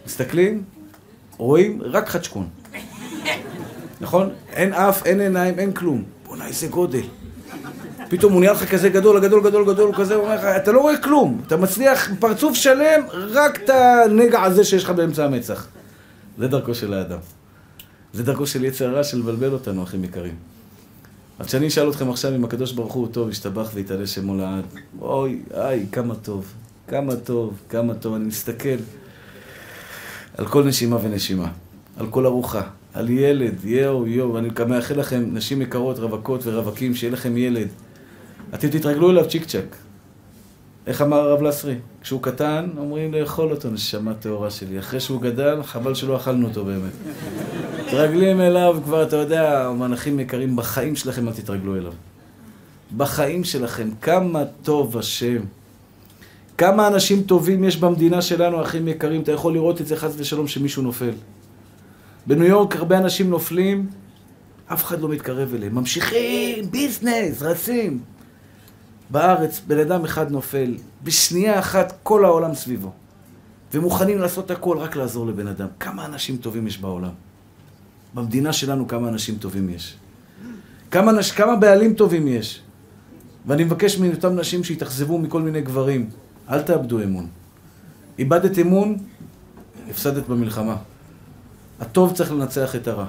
מסתכלים, 0.05 0.63
רואים 1.37 1.81
רק 1.85 2.09
חדשקון. 2.09 2.47
נכון? 4.01 4.29
אין 4.53 4.73
אף, 4.73 5.05
אין 5.05 5.19
עיניים, 5.19 5.59
אין 5.59 5.73
כלום. 5.73 6.03
בוא'נה, 6.41 6.47
איזה 6.47 6.67
גודל. 6.67 7.01
פתאום 8.09 8.33
הוא 8.33 8.39
נהיה 8.39 8.53
לך 8.53 8.71
כזה 8.71 8.89
גדול, 8.89 9.19
גדול, 9.19 9.43
גדול, 9.43 9.73
גדול, 9.73 9.95
כזה, 9.95 10.15
הוא 10.15 10.23
אומר 10.23 10.35
לך, 10.35 10.43
אתה 10.43 10.71
לא 10.71 10.79
רואה 10.81 10.97
כלום. 10.97 11.41
אתה 11.47 11.57
מצליח, 11.57 12.09
פרצוף 12.19 12.55
שלם, 12.55 13.01
רק 13.11 13.63
את 13.63 13.69
הנגע 13.69 14.43
הזה 14.43 14.63
שיש 14.63 14.83
לך 14.83 14.89
באמצע 14.89 15.25
המצח. 15.25 15.67
זה 16.37 16.47
דרכו 16.47 16.75
של 16.75 16.93
האדם. 16.93 17.19
זה 18.13 18.23
דרכו 18.23 18.47
של 18.47 18.65
יצר 18.65 18.89
הרע 18.89 19.03
של 19.03 19.17
לבלבל 19.19 19.53
אותנו, 19.53 19.83
אחים 19.83 20.03
יקרים. 20.03 20.35
אז 21.39 21.45
כשאני 21.45 21.67
אשאל 21.67 21.89
אתכם 21.89 22.09
עכשיו 22.09 22.35
אם 22.35 22.43
הקדוש 22.43 22.71
ברוך 22.71 22.93
הוא 22.93 23.07
טוב, 23.07 23.29
ישתבח 23.29 23.69
ויתעלה 23.73 24.07
שמו 24.07 24.35
לעד. 24.35 24.65
אוי, 25.01 25.41
איי, 25.53 25.85
כמה 25.91 26.15
טוב, 26.15 26.45
כמה 26.87 27.15
טוב, 27.15 27.53
כמה 27.69 27.93
טוב. 27.93 28.13
אני 28.13 28.25
מסתכל 28.25 28.77
על 30.37 30.45
כל 30.45 30.63
נשימה 30.63 30.97
ונשימה, 31.01 31.47
על 31.97 32.07
כל 32.09 32.25
ארוחה, 32.25 32.61
על 32.93 33.09
ילד, 33.09 33.65
יואו, 33.65 34.07
יואו. 34.07 34.37
אני 34.37 34.49
מאחל 34.67 34.99
לכם, 34.99 35.23
נשים 35.33 35.61
יקרות, 35.61 35.99
רווקות 35.99 36.41
ורווקים, 36.45 36.95
שיהיה 36.95 37.13
לכם 37.13 37.37
ילד. 37.37 37.67
אתם 38.53 38.67
תתרגלו 38.67 39.11
אליו 39.11 39.29
צ'יק 39.29 39.45
צ'אק. 39.45 39.75
איך 40.87 41.01
אמר 41.01 41.17
הרב 41.17 41.41
לסרי? 41.41 41.75
כשהוא 42.01 42.21
קטן, 42.21 42.69
אומרים 42.77 43.13
לאכול 43.13 43.51
אותו, 43.51 43.69
נשמה 43.69 44.13
טהורה 44.13 44.49
שלי. 44.49 44.79
אחרי 44.79 44.99
שהוא 44.99 45.21
גדל, 45.21 45.63
חבל 45.63 45.93
שלא 45.93 46.17
אכלנו 46.17 46.47
אותו 46.47 46.65
באמת. 46.65 46.91
מתרגלים 47.87 48.41
אליו 48.41 48.77
כבר, 48.83 49.03
אתה 49.03 49.15
יודע, 49.15 49.71
מנחים 49.77 50.19
יקרים, 50.19 50.55
בחיים 50.55 50.95
שלכם 50.95 51.27
אל 51.27 51.33
תתרגלו 51.33 51.75
אליו. 51.75 51.93
בחיים 52.97 53.43
שלכם, 53.43 53.89
כמה 54.01 54.43
טוב 54.63 54.97
השם. 54.97 55.41
כמה 56.57 56.87
אנשים 56.87 57.23
טובים 57.23 57.63
יש 57.63 57.77
במדינה 57.77 58.21
שלנו, 58.21 58.61
אחים 58.61 58.87
יקרים. 58.87 59.21
אתה 59.21 59.31
יכול 59.31 59.53
לראות 59.53 59.81
את 59.81 59.87
זה 59.87 59.95
חס 59.95 60.13
ושלום 60.17 60.47
שמישהו 60.47 60.83
נופל. 60.83 61.13
בניו 62.27 62.47
יורק 62.47 62.75
הרבה 62.75 62.97
אנשים 62.97 63.29
נופלים, 63.29 63.89
אף 64.73 64.83
אחד 64.83 65.01
לא 65.01 65.09
מתקרב 65.09 65.53
אליהם. 65.53 65.75
ממשיכים, 65.75 66.71
ביזנס, 66.71 67.41
רצים. 67.41 67.99
בארץ 69.09 69.61
בן 69.67 69.79
אדם 69.79 70.05
אחד 70.05 70.31
נופל, 70.31 70.77
בשנייה 71.03 71.59
אחת 71.59 71.93
כל 72.03 72.25
העולם 72.25 72.55
סביבו. 72.55 72.91
ומוכנים 73.73 74.19
לעשות 74.19 74.51
הכל 74.51 74.77
רק 74.77 74.95
לעזור 74.95 75.27
לבן 75.27 75.47
אדם. 75.47 75.67
כמה 75.79 76.05
אנשים 76.05 76.37
טובים 76.37 76.67
יש 76.67 76.77
בעולם? 76.77 77.11
במדינה 78.13 78.53
שלנו 78.53 78.87
כמה 78.87 79.09
אנשים 79.09 79.37
טובים 79.37 79.69
יש. 79.69 79.95
כמה, 80.91 81.11
נש... 81.11 81.31
כמה 81.31 81.55
בעלים 81.55 81.93
טובים 81.93 82.27
יש. 82.27 82.61
ואני 83.45 83.63
מבקש 83.63 83.97
מאותם 83.97 84.39
נשים 84.39 84.63
שיתאכזבו 84.63 85.17
מכל 85.17 85.41
מיני 85.41 85.61
גברים, 85.61 86.09
אל 86.49 86.61
תאבדו 86.61 87.03
אמון. 87.03 87.27
איבדת 88.19 88.59
אמון, 88.59 88.97
הפסדת 89.89 90.27
במלחמה. 90.27 90.75
הטוב 91.81 92.13
צריך 92.13 92.31
לנצח 92.31 92.75
את 92.75 92.87
הרע. 92.87 93.05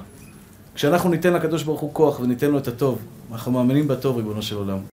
כשאנחנו 0.74 1.10
ניתן 1.10 1.32
לקדוש 1.32 1.62
ברוך 1.62 1.80
הוא 1.80 1.90
כוח 1.92 2.20
וניתן 2.20 2.50
לו 2.50 2.58
את 2.58 2.68
הטוב, 2.68 2.98
אנחנו 3.32 3.52
מאמינים 3.52 3.88
בטוב, 3.88 4.16
ריבונו 4.16 4.42
של 4.42 4.56
עולם. 4.56 4.78